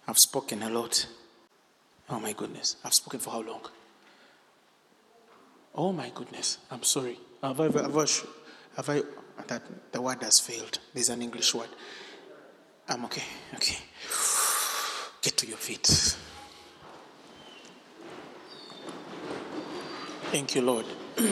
I've 0.09 0.19
spoken 0.19 0.61
a 0.61 0.69
lot. 0.69 1.07
Oh 2.09 2.19
my 2.19 2.33
goodness. 2.33 2.75
I've 2.83 2.93
spoken 2.93 3.21
for 3.21 3.29
how 3.29 3.41
long? 3.41 3.61
Oh 5.73 5.93
my 5.93 6.11
goodness. 6.13 6.57
I'm 6.69 6.83
sorry. 6.83 7.17
Have 7.41 7.61
I, 7.61 7.63
have 7.63 7.95
I, 7.95 8.05
have 8.75 8.89
I 8.89 9.01
that 9.47 9.63
the 9.93 10.01
word 10.01 10.21
has 10.21 10.41
failed. 10.41 10.79
There's 10.93 11.07
an 11.07 11.21
English 11.21 11.55
word. 11.55 11.69
I'm 12.89 13.05
okay. 13.05 13.23
Okay. 13.55 13.77
Get 15.21 15.37
to 15.37 15.47
your 15.47 15.55
feet. 15.55 16.17
Thank 20.31 20.53
you, 20.53 20.61
Lord. 20.61 20.85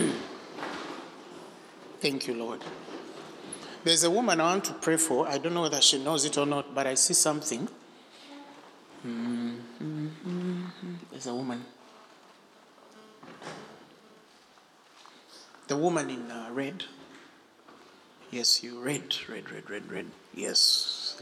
Thank 2.01 2.27
you, 2.27 2.33
Lord. 2.33 2.61
There's 3.83 4.03
a 4.03 4.09
woman 4.09 4.41
I 4.41 4.45
want 4.53 4.65
to 4.65 4.73
pray 4.73 4.97
for. 4.97 5.27
I 5.27 5.37
don't 5.37 5.53
know 5.53 5.61
whether 5.61 5.79
she 5.81 6.03
knows 6.03 6.25
it 6.25 6.35
or 6.35 6.47
not, 6.47 6.73
but 6.73 6.87
I 6.87 6.95
see 6.95 7.13
something. 7.13 7.67
Mm, 9.05 9.55
mm, 9.81 10.09
mm, 10.09 10.09
mm. 10.25 10.95
There's 11.11 11.27
a 11.27 11.35
woman. 11.35 11.63
The 15.67 15.77
woman 15.77 16.09
in 16.09 16.31
uh, 16.31 16.49
red. 16.51 16.83
Yes, 18.31 18.63
you 18.63 18.79
red, 18.81 19.15
red, 19.29 19.51
red, 19.51 19.69
red, 19.69 19.91
red. 19.91 20.07
Yes. 20.33 21.21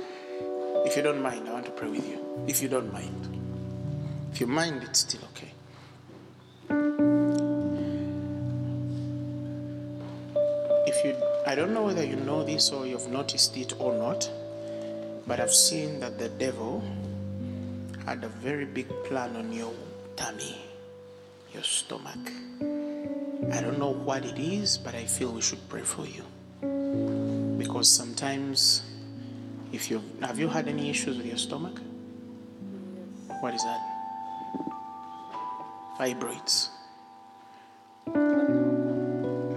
If 0.86 0.96
you 0.96 1.04
don't 1.04 1.22
mind, 1.22 1.50
I 1.50 1.52
want 1.52 1.66
to 1.66 1.72
pray 1.72 1.90
with 1.90 2.08
you. 2.08 2.46
If 2.48 2.62
you 2.62 2.70
don't 2.70 2.94
mind. 2.94 3.38
If 4.32 4.40
you 4.40 4.48
mind, 4.48 4.82
it's 4.84 5.00
still 5.00 5.22
okay. 5.34 5.55
I 11.48 11.54
don't 11.54 11.76
know 11.76 11.84
whether 11.84 12.04
you 12.04 12.16
know 12.16 12.44
this 12.44 12.72
or 12.72 12.88
you've 12.88 13.08
noticed 13.08 13.56
it 13.56 13.74
or 13.80 13.94
not, 13.94 14.28
but 15.28 15.40
I've 15.40 15.54
seen 15.54 16.00
that 16.00 16.18
the 16.18 16.28
devil 16.28 16.84
had 18.04 18.24
a 18.24 18.30
very 18.30 18.66
big 18.66 18.88
plan 19.04 19.36
on 19.36 19.54
your 19.54 19.72
tummy, 20.16 20.58
your 21.54 21.62
stomach. 21.62 22.32
I 23.54 23.62
don't 23.62 23.78
know 23.78 23.94
what 23.94 24.26
it 24.26 24.40
is, 24.40 24.80
but 24.80 24.96
I 24.96 25.06
feel 25.06 25.32
we 25.32 25.42
should 25.42 25.62
pray 25.70 25.84
for 25.84 26.08
you. 26.08 26.24
Because 27.60 27.92
sometimes, 27.92 28.82
if 29.72 29.92
you 29.92 30.02
have 30.22 30.40
you 30.40 30.48
had 30.48 30.68
any 30.68 30.90
issues 30.90 31.16
with 31.18 31.28
your 31.28 31.38
stomach? 31.38 31.80
What 33.42 33.54
is 33.54 33.62
that? 33.62 33.82
Fibroids. 36.00 36.70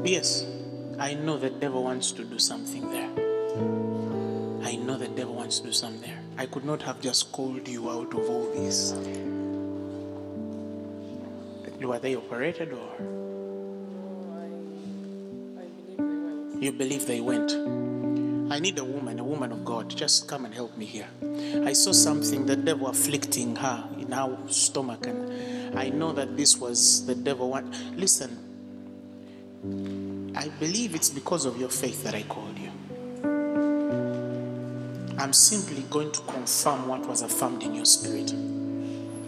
Yes, 0.04 0.44
I 0.98 1.14
know 1.14 1.38
the 1.38 1.50
devil 1.50 1.84
wants 1.84 2.12
to 2.12 2.24
do 2.24 2.38
something 2.38 2.90
there. 2.90 3.10
I 4.66 4.76
know 4.76 4.96
the 4.98 5.08
devil 5.08 5.34
wants 5.34 5.60
to 5.60 5.66
do 5.66 5.72
something 5.72 6.00
there. 6.00 6.18
I 6.36 6.46
could 6.46 6.64
not 6.64 6.82
have 6.82 7.00
just 7.00 7.30
called 7.32 7.68
you 7.68 7.88
out 7.88 8.12
of 8.14 8.28
all 8.28 8.50
this. 8.52 8.94
Were 11.80 11.98
they 12.00 12.16
operated 12.16 12.72
or? 12.72 12.90
You 16.60 16.72
believe 16.72 17.06
they 17.06 17.20
went. 17.20 17.52
I 18.52 18.58
need 18.58 18.78
a 18.78 18.84
woman, 18.84 19.20
a 19.20 19.24
woman 19.24 19.52
of 19.52 19.64
God. 19.64 19.88
Just 19.90 20.26
come 20.26 20.44
and 20.44 20.52
help 20.52 20.76
me 20.76 20.84
here. 20.84 21.06
I 21.64 21.72
saw 21.74 21.92
something, 21.92 22.46
the 22.46 22.56
devil 22.56 22.88
afflicting 22.88 23.54
her 23.56 23.88
in 23.98 24.10
her 24.10 24.36
stomach, 24.48 25.06
and 25.06 25.78
I 25.78 25.90
know 25.90 26.12
that 26.12 26.36
this 26.36 26.56
was 26.56 27.06
the 27.06 27.14
devil. 27.14 27.50
Want. 27.50 27.72
Listen, 27.96 28.36
I 30.38 30.48
believe 30.60 30.94
it's 30.94 31.10
because 31.10 31.44
of 31.46 31.58
your 31.58 31.68
faith 31.68 32.04
that 32.04 32.14
I 32.14 32.22
called 32.22 32.56
you. 32.56 32.70
I'm 35.18 35.32
simply 35.32 35.82
going 35.90 36.12
to 36.12 36.20
confirm 36.20 36.86
what 36.86 37.04
was 37.08 37.22
affirmed 37.22 37.64
in 37.64 37.74
your 37.74 37.84
spirit. 37.84 38.30
And 38.30 39.18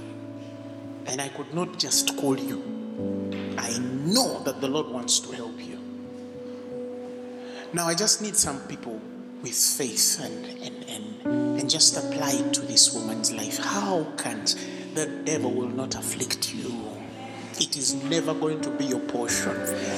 I 1.21 1.27
could 1.31 1.53
not 1.53 1.81
just 1.81 2.17
call 2.17 2.39
you. 2.39 2.63
I 3.59 3.77
know 3.81 4.41
that 4.45 4.61
the 4.61 4.69
Lord 4.69 4.87
wants 4.87 5.19
to 5.19 5.33
help 5.33 5.59
you. 5.59 5.81
Now 7.73 7.89
I 7.89 7.97
just 7.97 8.23
need 8.23 8.37
some 8.37 8.61
people 8.69 9.01
with 9.43 9.55
faith 9.55 10.21
and, 10.23 10.45
and, 10.63 10.85
and, 10.89 11.27
and 11.59 11.69
just 11.69 11.97
apply 11.97 12.35
it 12.35 12.55
to 12.55 12.61
this 12.61 12.95
woman's 12.95 13.33
life. 13.33 13.59
How 13.59 14.05
can 14.17 14.45
the 14.95 15.07
devil 15.25 15.51
will 15.51 15.71
not 15.71 15.97
afflict 15.97 16.55
you? 16.55 17.00
It 17.61 17.77
is 17.77 17.95
never 18.05 18.33
going 18.33 18.63
to 18.63 18.71
be 18.71 18.87
your 18.87 19.01
portion. 19.01 19.55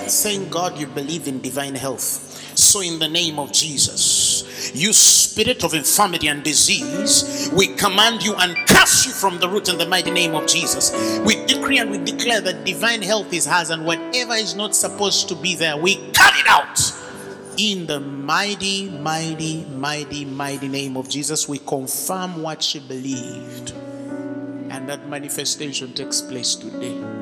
Thank 0.08 0.50
God 0.50 0.76
you 0.78 0.88
believe 0.88 1.28
in 1.28 1.40
divine 1.40 1.76
health. 1.76 2.58
So, 2.58 2.80
in 2.80 2.98
the 2.98 3.06
name 3.06 3.38
of 3.38 3.52
Jesus, 3.52 4.72
you 4.74 4.92
spirit 4.92 5.62
of 5.62 5.72
infirmity 5.72 6.26
and 6.26 6.42
disease, 6.42 7.50
we 7.56 7.68
command 7.68 8.24
you 8.24 8.34
and 8.34 8.56
cast 8.66 9.06
you 9.06 9.12
from 9.12 9.38
the 9.38 9.48
root 9.48 9.68
in 9.68 9.78
the 9.78 9.86
mighty 9.86 10.10
name 10.10 10.34
of 10.34 10.48
Jesus. 10.48 10.90
We 11.24 11.46
decree 11.46 11.78
and 11.78 11.92
we 11.92 11.98
declare 11.98 12.40
that 12.40 12.64
divine 12.64 13.00
health 13.00 13.32
is 13.32 13.46
hers, 13.46 13.70
and 13.70 13.86
whatever 13.86 14.34
is 14.34 14.56
not 14.56 14.74
supposed 14.74 15.28
to 15.28 15.36
be 15.36 15.54
there, 15.54 15.76
we 15.76 15.96
cut 16.10 16.34
it 16.36 16.48
out. 16.48 16.80
In 17.58 17.86
the 17.86 18.00
mighty, 18.00 18.90
mighty, 18.90 19.66
mighty, 19.66 20.24
mighty 20.24 20.66
name 20.66 20.96
of 20.96 21.08
Jesus, 21.08 21.48
we 21.48 21.58
confirm 21.58 22.42
what 22.42 22.60
she 22.60 22.80
believed. 22.80 23.70
And 24.68 24.88
that 24.88 25.08
manifestation 25.08 25.92
takes 25.92 26.20
place 26.20 26.56
today 26.56 27.21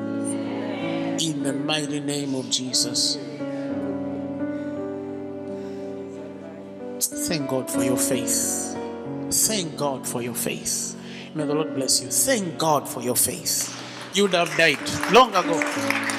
in 1.21 1.43
the 1.43 1.53
mighty 1.53 1.99
name 1.99 2.33
of 2.33 2.49
Jesus. 2.49 3.17
Thank 6.99 7.49
God 7.49 7.69
for 7.69 7.83
your 7.83 7.97
faith. 7.97 8.75
Thank 9.29 9.77
God 9.77 10.07
for 10.07 10.21
your 10.21 10.33
faith. 10.33 10.97
May 11.35 11.45
the 11.45 11.53
Lord 11.53 11.75
bless 11.75 12.01
you. 12.01 12.09
Thank 12.09 12.57
God 12.57 12.89
for 12.89 13.01
your 13.01 13.15
faith. 13.15 13.77
You 14.13 14.23
would 14.23 14.33
have 14.33 14.55
died 14.57 14.79
long 15.11 15.29
ago. 15.29 15.59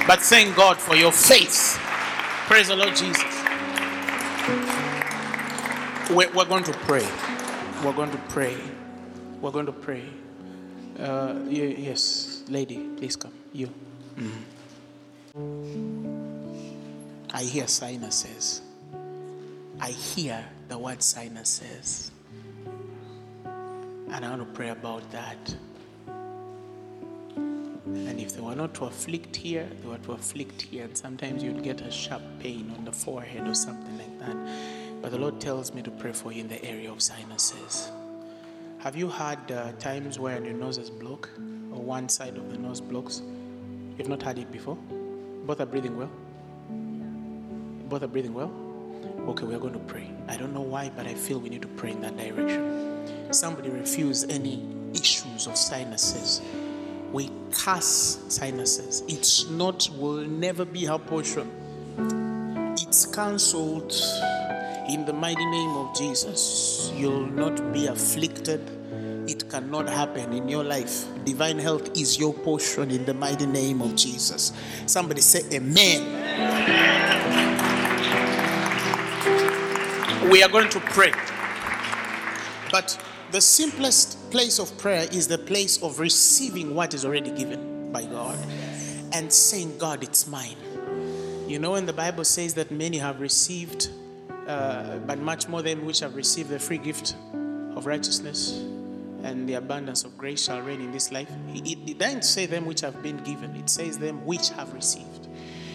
But 0.06 0.20
thank 0.20 0.56
God 0.56 0.78
for 0.78 0.94
your 0.94 1.12
faith. 1.12 1.78
Praise 2.46 2.68
the 2.68 2.76
Lord 2.76 2.94
Jesus. 2.94 3.22
We're 6.10 6.44
going 6.44 6.64
to 6.64 6.72
pray. 6.72 7.06
We're 7.84 7.92
going 7.92 8.10
to 8.10 8.18
pray. 8.28 8.56
We're 9.40 9.50
going 9.50 9.66
to 9.66 9.72
pray. 9.72 10.04
Uh, 10.98 11.40
yes, 11.48 12.44
lady, 12.48 12.88
please 12.96 13.16
come. 13.16 13.32
You. 13.52 13.66
Mm-hmm. 13.66 14.51
I 15.34 15.40
hear 17.42 17.66
sinuses. 17.66 18.60
I 19.80 19.88
hear 19.88 20.44
the 20.68 20.76
word 20.76 21.02
sinuses. 21.02 22.10
And 23.44 24.12
I 24.12 24.28
want 24.28 24.46
to 24.46 24.52
pray 24.52 24.68
about 24.68 25.10
that. 25.12 25.56
And 27.86 28.20
if 28.20 28.34
they 28.34 28.42
were 28.42 28.54
not 28.54 28.74
to 28.74 28.84
afflict 28.84 29.34
here, 29.34 29.66
they 29.80 29.88
were 29.88 29.96
to 29.98 30.12
afflict 30.12 30.60
here. 30.60 30.84
And 30.84 30.94
sometimes 30.96 31.42
you'd 31.42 31.62
get 31.62 31.80
a 31.80 31.90
sharp 31.90 32.20
pain 32.38 32.70
on 32.76 32.84
the 32.84 32.92
forehead 32.92 33.48
or 33.48 33.54
something 33.54 33.96
like 33.96 34.18
that. 34.18 34.36
But 35.00 35.12
the 35.12 35.18
Lord 35.18 35.40
tells 35.40 35.72
me 35.72 35.80
to 35.80 35.90
pray 35.90 36.12
for 36.12 36.30
you 36.30 36.42
in 36.42 36.48
the 36.48 36.62
area 36.62 36.92
of 36.92 37.00
sinuses. 37.00 37.90
Have 38.80 38.96
you 38.96 39.08
had 39.08 39.50
uh, 39.50 39.72
times 39.78 40.18
where 40.18 40.44
your 40.44 40.52
nose 40.52 40.76
is 40.76 40.90
blocked 40.90 41.30
or 41.72 41.80
one 41.80 42.10
side 42.10 42.36
of 42.36 42.50
the 42.50 42.58
nose 42.58 42.82
blocks? 42.82 43.22
You've 43.96 44.10
not 44.10 44.22
had 44.22 44.38
it 44.38 44.52
before? 44.52 44.76
Both 45.44 45.60
are 45.60 45.66
breathing 45.66 45.96
well? 45.96 46.10
Both 47.88 48.02
are 48.02 48.08
breathing 48.08 48.34
well? 48.34 48.52
Okay, 49.28 49.44
we 49.44 49.54
are 49.54 49.58
going 49.58 49.72
to 49.72 49.78
pray. 49.80 50.08
I 50.28 50.36
don't 50.36 50.54
know 50.54 50.62
why, 50.62 50.90
but 50.96 51.06
I 51.06 51.14
feel 51.14 51.38
we 51.38 51.48
need 51.48 51.62
to 51.62 51.68
pray 51.68 51.90
in 51.90 52.00
that 52.02 52.16
direction. 52.16 53.32
Somebody 53.32 53.70
refuse 53.70 54.24
any 54.24 54.64
issues 54.94 55.46
of 55.46 55.56
sinuses. 55.56 56.42
We 57.12 57.30
curse 57.50 58.18
sinuses. 58.28 59.02
It's 59.08 59.48
not, 59.50 59.88
will 59.98 60.24
never 60.24 60.64
be 60.64 60.84
her 60.84 60.98
portion. 60.98 61.50
It's 62.78 63.06
cancelled 63.06 63.92
in 64.88 65.04
the 65.04 65.12
mighty 65.12 65.44
name 65.44 65.76
of 65.76 65.96
Jesus. 65.96 66.92
You'll 66.94 67.26
not 67.26 67.72
be 67.72 67.86
afflicted. 67.86 68.81
It 69.26 69.48
cannot 69.48 69.88
happen 69.88 70.32
in 70.32 70.48
your 70.48 70.64
life. 70.64 71.06
Divine 71.24 71.58
health 71.58 71.96
is 71.96 72.18
your 72.18 72.34
portion 72.34 72.90
in 72.90 73.04
the 73.04 73.14
mighty 73.14 73.46
name 73.46 73.80
of 73.80 73.94
Jesus. 73.94 74.52
Somebody 74.86 75.20
say, 75.20 75.42
Amen. 75.56 76.02
We 80.28 80.42
are 80.42 80.48
going 80.48 80.68
to 80.70 80.80
pray. 80.80 81.12
But 82.72 83.00
the 83.30 83.40
simplest 83.40 84.30
place 84.32 84.58
of 84.58 84.76
prayer 84.76 85.06
is 85.12 85.28
the 85.28 85.38
place 85.38 85.80
of 85.82 86.00
receiving 86.00 86.74
what 86.74 86.92
is 86.94 87.04
already 87.04 87.30
given 87.30 87.92
by 87.92 88.04
God 88.06 88.38
and 89.12 89.32
saying, 89.32 89.78
God, 89.78 90.02
it's 90.02 90.26
mine. 90.26 90.56
You 91.46 91.60
know, 91.60 91.72
when 91.72 91.86
the 91.86 91.92
Bible 91.92 92.24
says 92.24 92.54
that 92.54 92.72
many 92.72 92.98
have 92.98 93.20
received, 93.20 93.90
uh, 94.48 94.98
but 94.98 95.18
much 95.18 95.48
more 95.48 95.62
them 95.62 95.84
which 95.84 96.00
have 96.00 96.16
received 96.16 96.48
the 96.48 96.58
free 96.58 96.78
gift 96.78 97.14
of 97.76 97.86
righteousness 97.86 98.64
and 99.22 99.48
the 99.48 99.54
abundance 99.54 100.04
of 100.04 100.16
grace 100.18 100.44
shall 100.44 100.60
reign 100.60 100.80
in 100.80 100.92
this 100.92 101.12
life. 101.12 101.30
It, 101.48 101.98
doesn't 101.98 102.24
say 102.24 102.46
them 102.46 102.66
which 102.66 102.80
have 102.80 103.02
been 103.02 103.18
given, 103.18 103.54
it 103.56 103.70
says 103.70 103.98
them 103.98 104.24
which 104.24 104.50
have 104.50 104.72
received. 104.72 105.28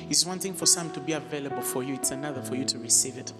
It's 0.09 0.25
one 0.25 0.39
thing 0.39 0.53
for 0.53 0.65
some 0.65 0.91
to 0.91 0.99
be 0.99 1.13
available 1.13 1.61
for 1.61 1.83
you, 1.83 1.95
it's 1.95 2.11
another 2.11 2.41
for 2.41 2.55
you 2.55 2.65
to 2.65 2.79
receive 2.79 3.17
it. 3.17 3.33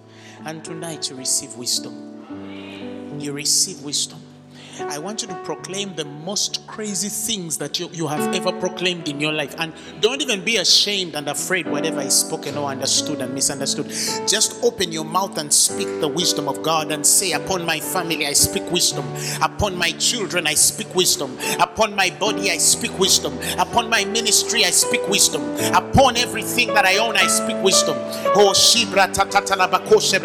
And 0.44 0.64
tonight 0.64 1.10
you 1.10 1.16
receive 1.16 1.54
wisdom. 1.56 3.16
You 3.18 3.32
receive 3.32 3.82
wisdom. 3.82 4.20
I 4.80 4.98
want 4.98 5.22
you 5.22 5.28
to 5.28 5.34
proclaim 5.44 5.94
the 5.94 6.04
most 6.04 6.66
crazy 6.66 7.08
things 7.08 7.58
that 7.58 7.78
you, 7.78 7.88
you 7.92 8.06
have 8.06 8.34
ever 8.34 8.52
proclaimed 8.60 9.08
in 9.08 9.20
your 9.20 9.32
life. 9.32 9.54
And 9.58 9.72
don't 10.00 10.22
even 10.22 10.44
be 10.44 10.56
ashamed 10.56 11.14
and 11.14 11.28
afraid 11.28 11.66
whatever 11.68 12.00
is 12.00 12.14
spoken 12.14 12.56
or 12.56 12.70
understood 12.70 13.20
and 13.20 13.34
misunderstood. 13.34 13.86
Just 14.28 14.62
open 14.62 14.92
your 14.92 15.04
mouth 15.04 15.36
and 15.38 15.52
speak 15.52 15.88
the 16.00 16.08
wisdom 16.08 16.48
of 16.48 16.62
God 16.62 16.92
and 16.92 17.04
say, 17.04 17.32
Upon 17.32 17.64
my 17.64 17.80
family, 17.80 18.26
I 18.26 18.32
speak 18.32 18.70
wisdom. 18.70 19.04
Upon 19.42 19.76
my 19.76 19.90
children, 19.92 20.46
I 20.46 20.54
speak 20.54 20.94
wisdom. 20.94 21.36
Upon 21.58 21.94
my 21.94 22.10
body, 22.10 22.50
I 22.50 22.58
speak 22.58 22.96
wisdom. 22.98 23.38
Upon 23.58 23.90
my 23.90 24.04
ministry, 24.04 24.64
I 24.64 24.70
speak 24.70 25.06
wisdom. 25.08 25.42
Upon 25.74 26.16
everything 26.16 26.68
that 26.74 26.84
I 26.84 26.98
own, 26.98 27.16
I 27.16 27.26
speak 27.26 27.62
wisdom. 27.62 27.96
Oh, 28.34 28.52
Shibra. 28.54 29.08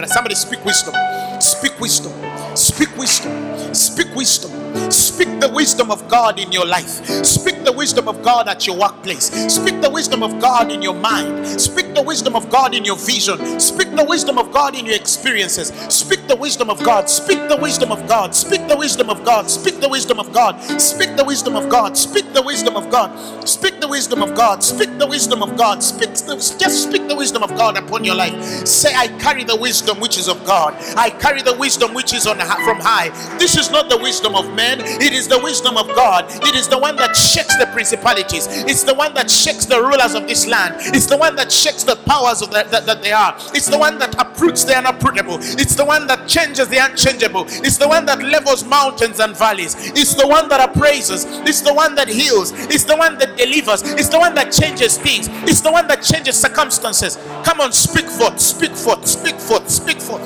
Somebody 0.08 0.36
speak 0.36 0.64
wisdom. 0.64 0.94
Speak 1.40 1.80
wisdom. 1.80 2.23
Speak 2.56 2.96
wisdom. 2.98 3.74
Speak 3.74 4.16
wisdom. 4.16 4.63
Speak 4.92 5.40
the 5.40 5.50
wisdom 5.50 5.92
of 5.92 6.08
God 6.08 6.40
in 6.40 6.52
your 6.52 6.66
life. 6.66 7.04
Speak 7.26 7.64
the 7.64 7.72
wisdom 7.72 8.08
of 8.08 8.22
God 8.24 8.48
at 8.48 8.68
your 8.68 8.78
workplace. 8.78 9.26
Speak 9.54 9.82
the 9.82 9.90
wisdom 9.90 10.24
of 10.24 10.40
God 10.40 10.72
in 10.72 10.82
your 10.82 10.94
mind. 10.94 11.48
Speak 11.60 11.94
the 11.94 12.02
wisdom 12.02 12.36
of 12.36 12.50
God 12.50 12.74
in 12.74 12.86
your 12.86 12.98
vision. 12.98 13.60
Speak 13.60 13.96
the 13.96 14.06
wisdom 14.06 14.38
of 14.38 14.52
God 14.52 14.76
in 14.76 14.86
your 14.86 14.96
experiences. 14.96 15.70
Speak 15.90 16.28
the 16.28 16.36
wisdom 16.36 16.70
of 16.70 16.84
God. 16.84 17.10
Speak 17.10 17.48
the 17.50 17.58
wisdom 17.58 17.92
of 17.92 18.08
God. 18.08 18.34
Speak 18.36 18.68
the 18.68 18.78
wisdom 18.78 19.10
of 19.10 19.24
God. 19.26 19.50
Speak 19.50 19.80
the 19.80 19.90
wisdom 19.90 20.20
of 20.20 20.34
God. 20.34 20.60
Speak 20.80 21.16
the 21.16 21.24
wisdom 21.24 21.56
of 21.56 21.70
God. 21.70 21.98
Speak 21.98 22.34
the 22.34 22.42
wisdom 22.42 22.76
of 22.76 22.90
God. 22.90 23.18
Speak 23.48 23.80
the 23.80 23.88
wisdom 23.88 24.22
of 24.24 24.36
God. 24.36 24.64
Speak 24.64 24.98
the 24.98 25.08
wisdom 25.08 25.44
of 25.44 25.58
God. 25.58 25.84
Speak 25.84 26.10
the, 26.14 26.36
just 26.60 26.84
speak 26.84 27.08
the 27.08 27.16
wisdom 27.16 27.44
of 27.44 27.50
God 27.56 27.78
upon 27.78 28.04
your 28.04 28.16
life. 28.16 28.34
Say, 28.68 28.94
I 28.96 29.08
carry 29.20 29.44
the 29.44 29.56
wisdom 29.56 30.00
which 30.00 30.18
is 30.18 30.28
of 30.28 30.44
God. 30.46 30.74
I 30.98 31.10
carry 31.10 31.42
the 31.42 31.56
wisdom 31.58 31.94
which 31.94 32.14
is 32.14 32.28
on 32.28 32.38
from 32.64 32.80
high. 32.80 33.10
This 33.38 33.58
is 33.58 33.72
not 33.72 33.90
the 33.90 33.98
wisdom 33.98 34.36
of 34.36 34.46
men. 34.54 34.63
It 35.02 35.14
is 35.14 35.28
the 35.28 35.40
wisdom 35.40 35.78
of 35.78 35.88
God. 35.90 36.26
It 36.30 36.56
is 36.56 36.68
the 36.68 36.78
one 36.78 36.96
that 36.98 37.16
shakes 37.16 37.56
the 37.58 37.66
principalities. 37.68 38.48
It's 38.50 38.84
the 38.84 38.94
one 38.94 39.14
that 39.14 39.30
shakes 39.30 39.66
the 39.66 39.82
rulers 39.82 40.14
of 40.16 40.28
this 40.28 40.48
land. 40.48 40.76
It's 40.96 41.06
the 41.06 41.18
one 41.18 41.36
that 41.36 41.52
shakes 41.52 41.84
the 41.84 41.96
powers 41.96 42.42
of 42.42 42.50
the, 42.52 42.64
that, 42.72 42.86
that 42.86 43.02
they 43.02 43.12
are. 43.12 43.36
It's 43.54 43.68
the 43.68 43.78
one 43.78 43.98
that 44.00 44.16
uproots 44.20 44.64
the 44.64 44.74
unaprootable. 44.74 45.38
It's 45.60 45.76
the 45.76 45.86
one 45.86 46.08
that 46.08 46.28
changes 46.28 46.68
the 46.68 46.78
unchangeable. 46.78 47.46
It's 47.48 47.78
the 47.78 47.88
one 47.88 48.06
that 48.06 48.22
levels 48.22 48.64
mountains 48.64 49.20
and 49.20 49.36
valleys. 49.36 49.76
It's 49.92 50.16
the 50.16 50.28
one 50.28 50.50
that 50.50 50.70
appraises. 50.70 51.26
It's 51.48 51.62
the 51.62 51.74
one 51.74 51.96
that 51.96 52.08
heals. 52.08 52.52
It's 52.54 52.84
the 52.84 52.96
one 52.96 53.18
that 53.18 53.38
delivers. 53.38 53.84
It's 53.84 54.10
the 54.10 54.20
one 54.20 54.36
that 54.36 54.52
changes 54.52 54.98
things. 54.98 55.28
It's 55.50 55.62
the 55.62 55.72
one 55.72 55.88
that 55.88 56.02
changes 56.02 56.40
circumstances. 56.40 57.18
Come 57.44 57.62
on, 57.62 57.72
speak 57.72 58.08
forth, 58.08 58.40
speak 58.40 58.72
forth, 58.72 59.06
speak 59.08 59.36
forth, 59.36 59.70
speak 59.70 60.00
forth. 60.00 60.24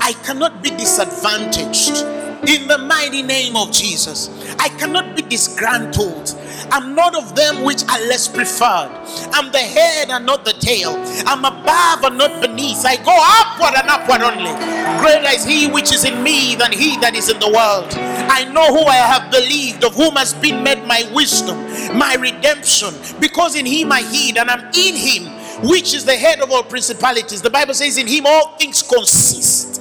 I 0.00 0.14
cannot 0.24 0.60
be 0.60 0.70
disadvantaged. 0.70 2.04
In 2.46 2.66
the 2.66 2.78
mighty 2.78 3.22
name 3.22 3.54
of 3.56 3.70
Jesus, 3.70 4.28
I 4.58 4.68
cannot 4.70 5.14
be 5.14 5.22
disgruntled. 5.22 6.34
I'm 6.72 6.94
not 6.94 7.14
of 7.14 7.36
them 7.36 7.64
which 7.64 7.82
are 7.84 8.00
less 8.08 8.26
preferred. 8.26 8.90
I'm 9.32 9.52
the 9.52 9.58
head 9.58 10.10
and 10.10 10.26
not 10.26 10.44
the 10.44 10.54
tail. 10.54 10.94
I'm 11.26 11.44
above 11.44 12.04
and 12.04 12.18
not 12.18 12.40
beneath. 12.40 12.84
I 12.84 12.96
go 12.96 13.14
upward 13.14 13.78
and 13.78 13.88
upward 13.88 14.22
only. 14.22 14.52
Greater 15.00 15.28
is 15.36 15.44
he 15.44 15.68
which 15.68 15.92
is 15.92 16.04
in 16.04 16.22
me 16.22 16.56
than 16.56 16.72
he 16.72 16.96
that 16.98 17.14
is 17.14 17.28
in 17.28 17.38
the 17.38 17.48
world. 17.48 17.92
I 17.94 18.44
know 18.52 18.74
who 18.74 18.86
I 18.86 18.96
have 18.96 19.30
believed, 19.30 19.84
of 19.84 19.94
whom 19.94 20.16
has 20.16 20.34
been 20.34 20.64
made 20.64 20.84
my 20.86 21.08
wisdom, 21.14 21.58
my 21.96 22.14
redemption, 22.14 22.94
because 23.20 23.54
in 23.54 23.66
him 23.66 23.92
I 23.92 24.02
hid 24.02 24.38
and 24.38 24.50
I'm 24.50 24.66
in 24.74 24.96
him, 24.96 25.24
which 25.68 25.94
is 25.94 26.04
the 26.04 26.16
head 26.16 26.40
of 26.40 26.50
all 26.50 26.62
principalities. 26.62 27.42
The 27.42 27.50
Bible 27.50 27.74
says, 27.74 27.98
In 27.98 28.06
him 28.06 28.26
all 28.26 28.56
things 28.56 28.82
consist, 28.82 29.80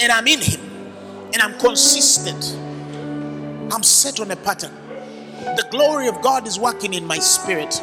and 0.00 0.12
I'm 0.12 0.26
in 0.26 0.40
him, 0.40 0.60
and 1.32 1.42
I'm 1.42 1.58
consistent. 1.58 2.56
I'm 3.72 3.82
set 3.82 4.20
on 4.20 4.30
a 4.30 4.36
pattern. 4.36 4.72
The 5.56 5.66
glory 5.70 6.08
of 6.08 6.20
God 6.22 6.46
is 6.46 6.58
working 6.58 6.94
in 6.94 7.06
my 7.06 7.18
spirit. 7.18 7.82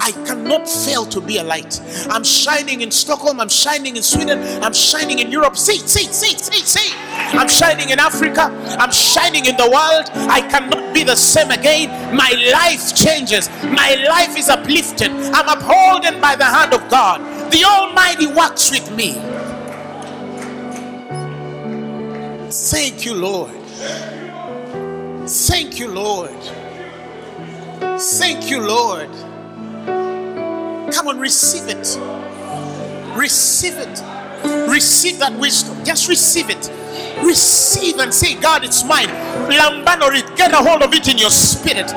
I 0.00 0.12
cannot 0.26 0.68
fail 0.68 1.06
to 1.06 1.20
be 1.20 1.38
a 1.38 1.44
light. 1.44 1.80
I'm 2.10 2.24
shining 2.24 2.82
in 2.82 2.90
Stockholm, 2.90 3.40
I'm 3.40 3.48
shining 3.48 3.96
in 3.96 4.02
Sweden, 4.02 4.62
I'm 4.62 4.74
shining 4.74 5.18
in 5.18 5.30
Europe. 5.30 5.56
See, 5.56 5.78
see, 5.78 6.04
see, 6.04 6.36
see, 6.36 6.60
see. 6.60 6.94
I'm 7.38 7.48
shining 7.48 7.90
in 7.90 7.98
Africa, 7.98 8.50
I'm 8.78 8.90
shining 8.90 9.46
in 9.46 9.56
the 9.56 9.64
world. 9.64 10.10
I 10.30 10.40
cannot 10.42 10.94
be 10.94 11.04
the 11.04 11.16
same 11.16 11.50
again. 11.50 12.14
My 12.14 12.30
life 12.52 12.94
changes, 12.94 13.48
my 13.64 13.94
life 14.08 14.36
is 14.36 14.48
uplifted. 14.48 15.10
I'm 15.10 15.48
upholden 15.48 16.20
by 16.20 16.36
the 16.36 16.44
hand 16.44 16.74
of 16.74 16.88
God. 16.90 17.20
The 17.50 17.64
Almighty 17.64 18.26
works 18.26 18.70
with 18.70 18.90
me. 18.94 19.37
Thank 22.50 23.04
you, 23.04 23.14
Lord. 23.14 23.50
Thank 25.28 25.78
you, 25.78 25.88
Lord. 25.88 26.30
Thank 28.00 28.50
you, 28.50 28.60
Lord. 28.60 29.10
Come 30.94 31.08
on, 31.08 31.18
receive 31.18 31.68
it. 31.68 31.98
Receive 33.14 33.74
it. 33.76 34.02
Receive 34.66 35.18
that 35.18 35.36
wisdom. 35.38 35.84
Just 35.84 36.08
receive 36.08 36.48
it. 36.48 36.70
Receive 37.22 37.98
and 37.98 38.14
say, 38.14 38.34
God, 38.40 38.64
it's 38.64 38.82
mine. 38.82 39.08
Lambano 39.50 40.08
it. 40.14 40.34
Get 40.36 40.52
a 40.52 40.56
hold 40.56 40.82
of 40.82 40.94
it 40.94 41.06
in 41.06 41.18
your 41.18 41.30
spirit. 41.30 41.90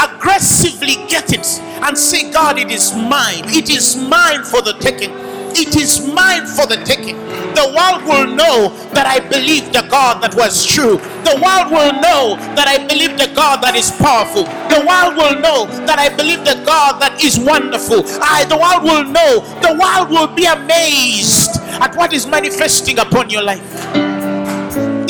Aggressively 0.00 0.94
get 1.08 1.32
it 1.32 1.46
and 1.82 1.98
say, 1.98 2.30
God, 2.30 2.56
it 2.58 2.70
is 2.70 2.94
mine. 2.94 3.42
It 3.46 3.68
is 3.68 3.96
mine 3.96 4.44
for 4.44 4.62
the 4.62 4.74
taking. 4.74 5.27
It 5.54 5.76
is 5.76 6.06
mine 6.06 6.46
for 6.46 6.66
the 6.66 6.76
taking. 6.84 7.16
The 7.54 7.66
world 7.74 8.04
will 8.04 8.26
know 8.34 8.68
that 8.94 9.06
I 9.06 9.20
believe 9.20 9.72
the 9.72 9.86
God 9.90 10.22
that 10.22 10.34
was 10.34 10.64
true. 10.64 10.96
The 11.24 11.38
world 11.42 11.70
will 11.72 11.92
know 12.00 12.36
that 12.54 12.66
I 12.68 12.78
believe 12.86 13.18
the 13.18 13.32
God 13.34 13.62
that 13.62 13.74
is 13.74 13.90
powerful. 13.90 14.44
The 14.68 14.84
world 14.86 15.16
will 15.16 15.40
know 15.40 15.66
that 15.86 15.98
I 15.98 16.08
believe 16.08 16.44
the 16.44 16.62
God 16.64 17.00
that 17.00 17.22
is 17.22 17.38
wonderful. 17.38 18.02
I, 18.22 18.44
the 18.44 18.56
world 18.56 18.84
will 18.84 19.04
know. 19.04 19.40
The 19.60 19.74
world 19.74 20.10
will 20.10 20.32
be 20.34 20.46
amazed 20.46 21.60
at 21.80 21.96
what 21.96 22.12
is 22.12 22.26
manifesting 22.26 22.98
upon 22.98 23.30
your 23.30 23.42
life. 23.42 23.86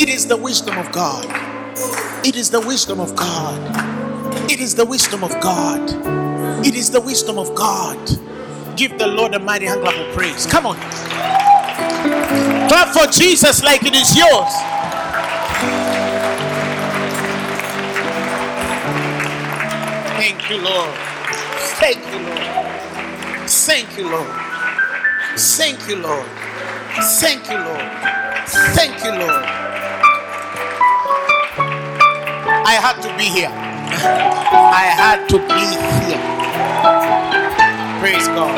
It 0.01 0.09
is 0.09 0.27
the 0.27 0.37
wisdom 0.37 0.77
of 0.77 0.91
God. 0.91 1.25
It 2.25 2.35
is 2.35 2.49
the 2.49 2.61
wisdom 2.61 2.99
of 2.99 3.15
God. 3.15 3.59
It 4.51 4.59
is 4.59 4.75
the 4.75 4.85
wisdom 4.85 5.23
of 5.23 5.31
God. 5.41 5.81
It 6.65 6.75
is 6.75 6.91
the 6.91 7.01
wisdom 7.01 7.37
of 7.37 7.53
God. 7.55 7.97
Give 8.79 8.97
the 8.97 9.07
Lord 9.07 9.35
a 9.35 9.39
mighty 9.39 9.65
hand 9.65 9.81
clap 9.81 9.93
of 9.99 10.15
praise. 10.15 10.45
Come 10.45 10.65
on. 10.65 10.77
Clap 12.69 12.93
for 12.93 13.11
Jesus 13.11 13.61
like 13.61 13.83
it 13.83 13.93
is 13.93 14.15
yours. 14.15 14.53
Thank 20.15 20.49
you, 20.49 20.61
Lord. 20.63 20.95
Thank 21.75 22.07
you, 22.07 22.19
Lord. 22.19 23.49
Thank 23.49 23.97
you, 23.97 24.09
Lord. 24.09 24.31
Thank 25.35 25.89
you, 25.89 25.97
Lord. 25.97 26.25
Thank 27.19 27.49
you, 27.49 27.57
Lord. 27.57 27.91
Thank 28.47 29.03
you, 29.03 29.11
Lord. 29.11 29.43
I 32.65 32.79
had 32.79 33.01
to 33.01 33.09
be 33.17 33.25
here. 33.25 33.51
I 33.51 34.85
had 34.95 35.27
to 35.27 35.37
be 35.37 35.67
here. 36.07 37.68
Praise 37.99 38.29
God. 38.29 38.57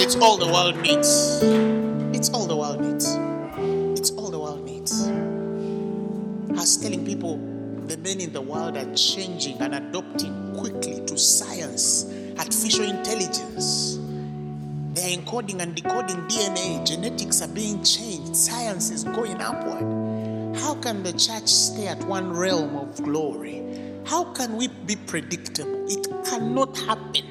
It's 0.00 0.16
all 0.16 0.38
the 0.38 0.46
world 0.46 0.80
needs. 0.80 1.42
It's 2.16 2.30
all 2.30 2.46
the 2.46 2.56
world 2.56 2.80
needs. 2.80 3.04
It's 4.00 4.10
all 4.12 4.30
the 4.30 4.38
world 4.38 4.64
needs. 4.64 5.06
I 5.06 6.62
was 6.62 6.78
telling 6.78 7.04
people 7.04 7.36
the 7.86 7.98
men 7.98 8.22
in 8.22 8.32
the 8.32 8.40
world 8.40 8.78
are 8.78 8.94
changing 8.94 9.60
and 9.60 9.74
adopting 9.74 10.54
quickly 10.56 11.04
to 11.08 11.18
science, 11.18 12.06
artificial 12.38 12.84
intelligence. 12.84 13.98
They're 14.94 15.18
encoding 15.18 15.60
and 15.60 15.74
decoding 15.74 16.22
DNA. 16.22 16.86
Genetics 16.86 17.42
are 17.42 17.48
being 17.48 17.84
changed. 17.84 18.34
Science 18.34 18.90
is 18.90 19.04
going 19.04 19.42
upward. 19.42 20.56
How 20.56 20.74
can 20.76 21.02
the 21.02 21.12
church 21.12 21.48
stay 21.48 21.86
at 21.86 22.02
one 22.04 22.32
realm 22.32 22.76
of 22.76 23.02
glory? 23.02 23.83
How 24.06 24.24
can 24.32 24.56
we 24.56 24.68
be 24.68 24.96
predictable? 24.96 25.86
It 25.90 26.06
cannot 26.24 26.76
happen. 26.76 27.24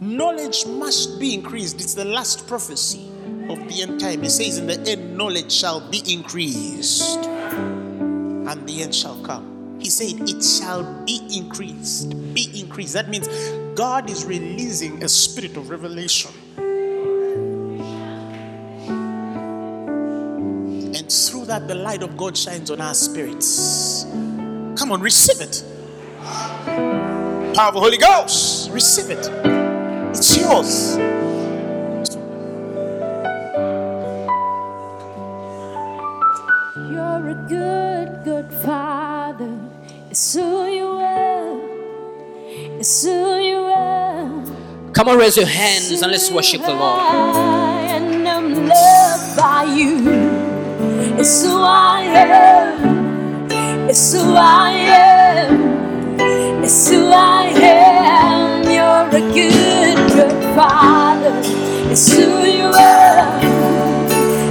Knowledge 0.00 0.66
must 0.66 1.18
be 1.18 1.32
increased. 1.34 1.80
It's 1.80 1.94
the 1.94 2.04
last 2.04 2.46
prophecy 2.46 3.08
of 3.48 3.58
the 3.68 3.82
end 3.82 3.98
time. 3.98 4.22
It 4.24 4.30
says, 4.30 4.58
In 4.58 4.66
the 4.66 4.78
end, 4.88 5.16
knowledge 5.16 5.50
shall 5.50 5.80
be 5.90 6.02
increased, 6.06 7.18
and 7.24 8.68
the 8.68 8.82
end 8.82 8.94
shall 8.94 9.20
come. 9.22 9.78
He 9.80 9.88
said, 9.88 10.28
It 10.28 10.42
shall 10.42 10.84
be 11.04 11.26
increased. 11.34 12.10
Be 12.34 12.60
increased. 12.60 12.92
That 12.92 13.08
means 13.08 13.28
God 13.74 14.10
is 14.10 14.26
releasing 14.26 15.02
a 15.02 15.08
spirit 15.08 15.56
of 15.56 15.70
revelation. 15.70 16.32
And 20.94 21.10
through 21.10 21.46
that, 21.46 21.68
the 21.68 21.74
light 21.74 22.02
of 22.02 22.16
God 22.16 22.36
shines 22.36 22.70
on 22.70 22.80
our 22.80 22.94
spirits. 22.94 24.04
Come 24.76 24.92
on, 24.92 25.00
receive 25.00 25.40
it. 25.40 25.64
Power 27.54 27.68
of 27.68 27.74
the 27.74 27.80
Holy 27.80 27.96
Ghost. 27.96 28.70
Receive 28.70 29.10
it. 29.10 29.26
It's 30.10 30.36
yours. 30.36 30.96
You're 36.76 37.28
a 37.30 37.46
good, 37.48 38.24
good 38.24 38.52
father. 38.62 39.58
It's 40.10 40.34
who 40.34 40.66
you 40.66 40.86
are. 40.86 41.60
It's 42.78 43.02
who 43.02 43.38
you 43.38 43.58
are. 43.58 44.44
Come 44.92 45.08
on, 45.08 45.18
raise 45.18 45.38
your 45.38 45.46
hands 45.46 46.02
and 46.02 46.12
let's 46.12 46.30
worship 46.30 46.60
the 46.60 46.74
Lord. 46.74 47.00
And 47.00 48.28
I'm 48.28 48.68
loved 48.68 49.36
by 49.36 49.64
you. 49.64 51.16
It's 51.18 51.42
who 51.42 51.62
I 51.62 52.02
am. 52.02 52.55
It's 53.98 54.12
who 54.12 54.34
I 54.36 54.72
am. 54.72 56.20
It's 56.62 56.90
who 56.90 57.08
I 57.08 57.44
am. 57.46 58.64
You're 58.64 59.08
a 59.08 59.22
good, 59.32 59.96
good 60.12 60.54
father. 60.54 61.32
It's 61.90 62.12
who 62.12 62.44
you 62.44 62.66
are. 62.66 63.40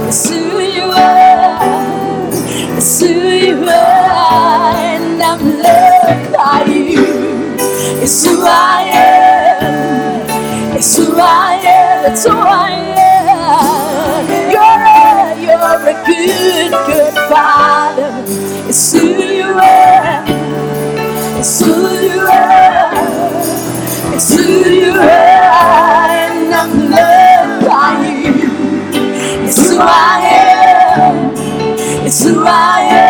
It's 0.08 0.28
who 0.28 0.58
you 0.58 0.90
are. 0.90 2.28
It's 2.76 3.00
who 3.00 3.06
you 3.06 3.62
are. 3.68 4.74
And 4.74 5.22
I'm 5.22 5.58
loved 5.62 6.32
by 6.32 6.64
you. 6.64 7.54
It's 8.02 8.26
who 8.26 8.42
I 8.42 8.82
am. 8.94 10.76
It's 10.76 10.96
who 10.96 11.14
I 11.20 11.60
am. 11.62 12.12
It's 12.12 12.24
who 12.24 12.32
I 12.32 12.72
am. 12.98 14.26
You're 14.50 14.82
a, 14.90 15.40
you're 15.40 15.88
a 15.88 16.04
good, 16.04 16.72
good 16.88 17.14
father. 17.30 17.55
It's 24.18 24.34
who 24.34 24.40
you. 24.40 24.98
And 24.98 26.54
I'm 26.54 26.90
loved 26.90 27.66
by 27.66 28.00
you. 28.08 28.32
It's 29.44 29.68
who 29.68 29.76
I 29.78 30.20
am. 30.32 31.34
It's 32.06 32.24
who 32.24 32.42
I 32.42 32.80
am. 32.80 33.05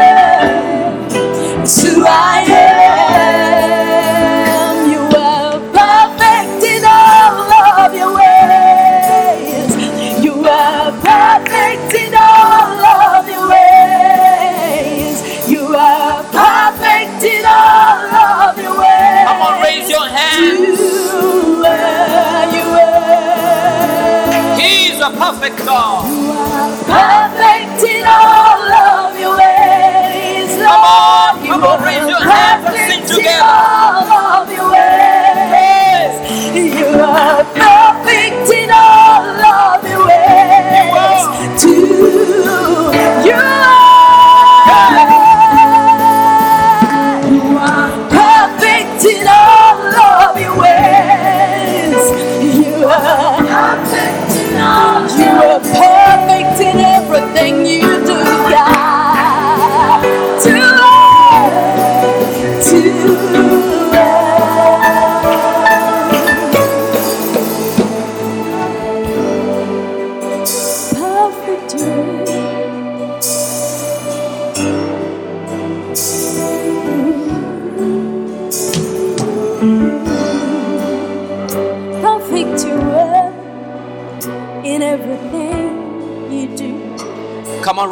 A 25.06 25.10
perfect 25.16 25.58
God. 25.58 26.02
Perfect 26.82 27.84
in 27.84 28.04
all 28.06 28.72
of 28.72 29.18
your 29.20 29.36
ways, 29.38 30.50
Come 30.58 30.82
on, 30.82 31.36
Lord. 31.36 31.46
come 31.46 31.62
You 31.62 31.68
on, 31.68 31.82
raise 31.84 32.08
your 32.08 32.22
hands 32.22 32.66
and 32.66 33.06
sing 33.06 33.16
together. 33.16 34.35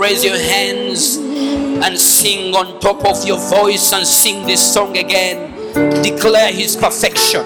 Raise 0.04 0.22
your 0.22 0.36
hands 0.36 1.16
and 1.16 1.98
sing 1.98 2.54
on 2.54 2.78
top 2.78 3.02
of 3.06 3.24
your 3.24 3.38
voice 3.48 3.90
and 3.94 4.06
sing 4.06 4.46
this 4.46 4.74
song 4.74 4.98
again. 4.98 5.50
Declare 6.02 6.52
his 6.52 6.76
perfection. 6.76 7.42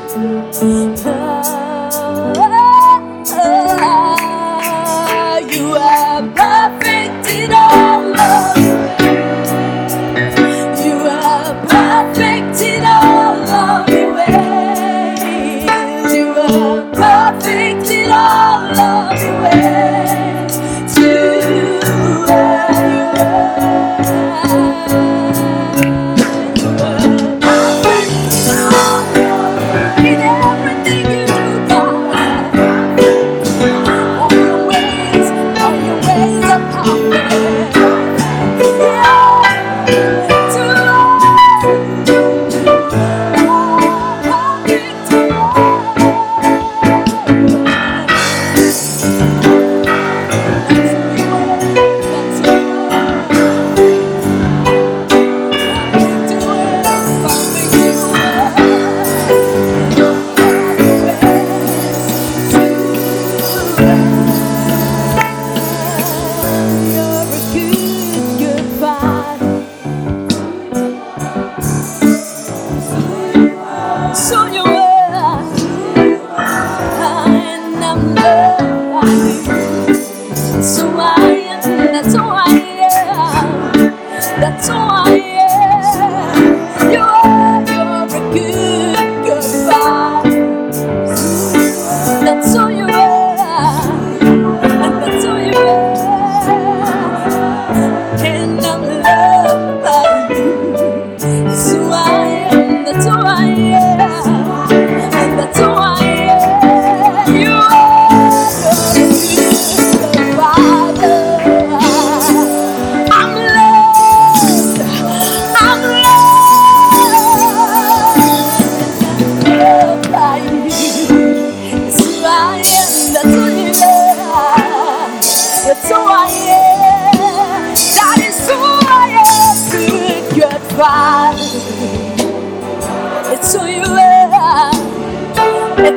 You 135.88 135.94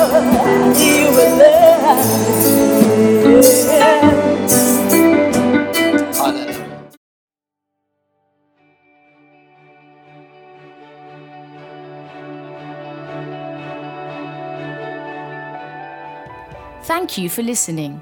you 17.18 17.30
for 17.30 17.42
listening. 17.42 18.02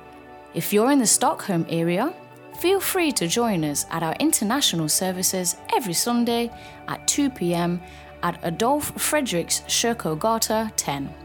If 0.56 0.74
you're 0.74 0.92
in 0.92 0.98
the 0.98 1.06
Stockholm 1.06 1.68
area, 1.70 2.12
feel 2.60 2.80
free 2.80 3.12
to 3.12 3.28
join 3.28 3.64
us 3.64 3.86
at 3.92 4.02
our 4.02 4.16
international 4.20 4.90
services 4.90 5.56
every 5.76 5.94
Sunday 5.94 6.50
at 6.88 7.08
2 7.08 7.30
pm 7.30 7.80
at 8.24 8.44
Adolf 8.44 8.92
Fredriks 8.96 9.62
Kyrkogata 9.68 10.72
10. 10.78 11.25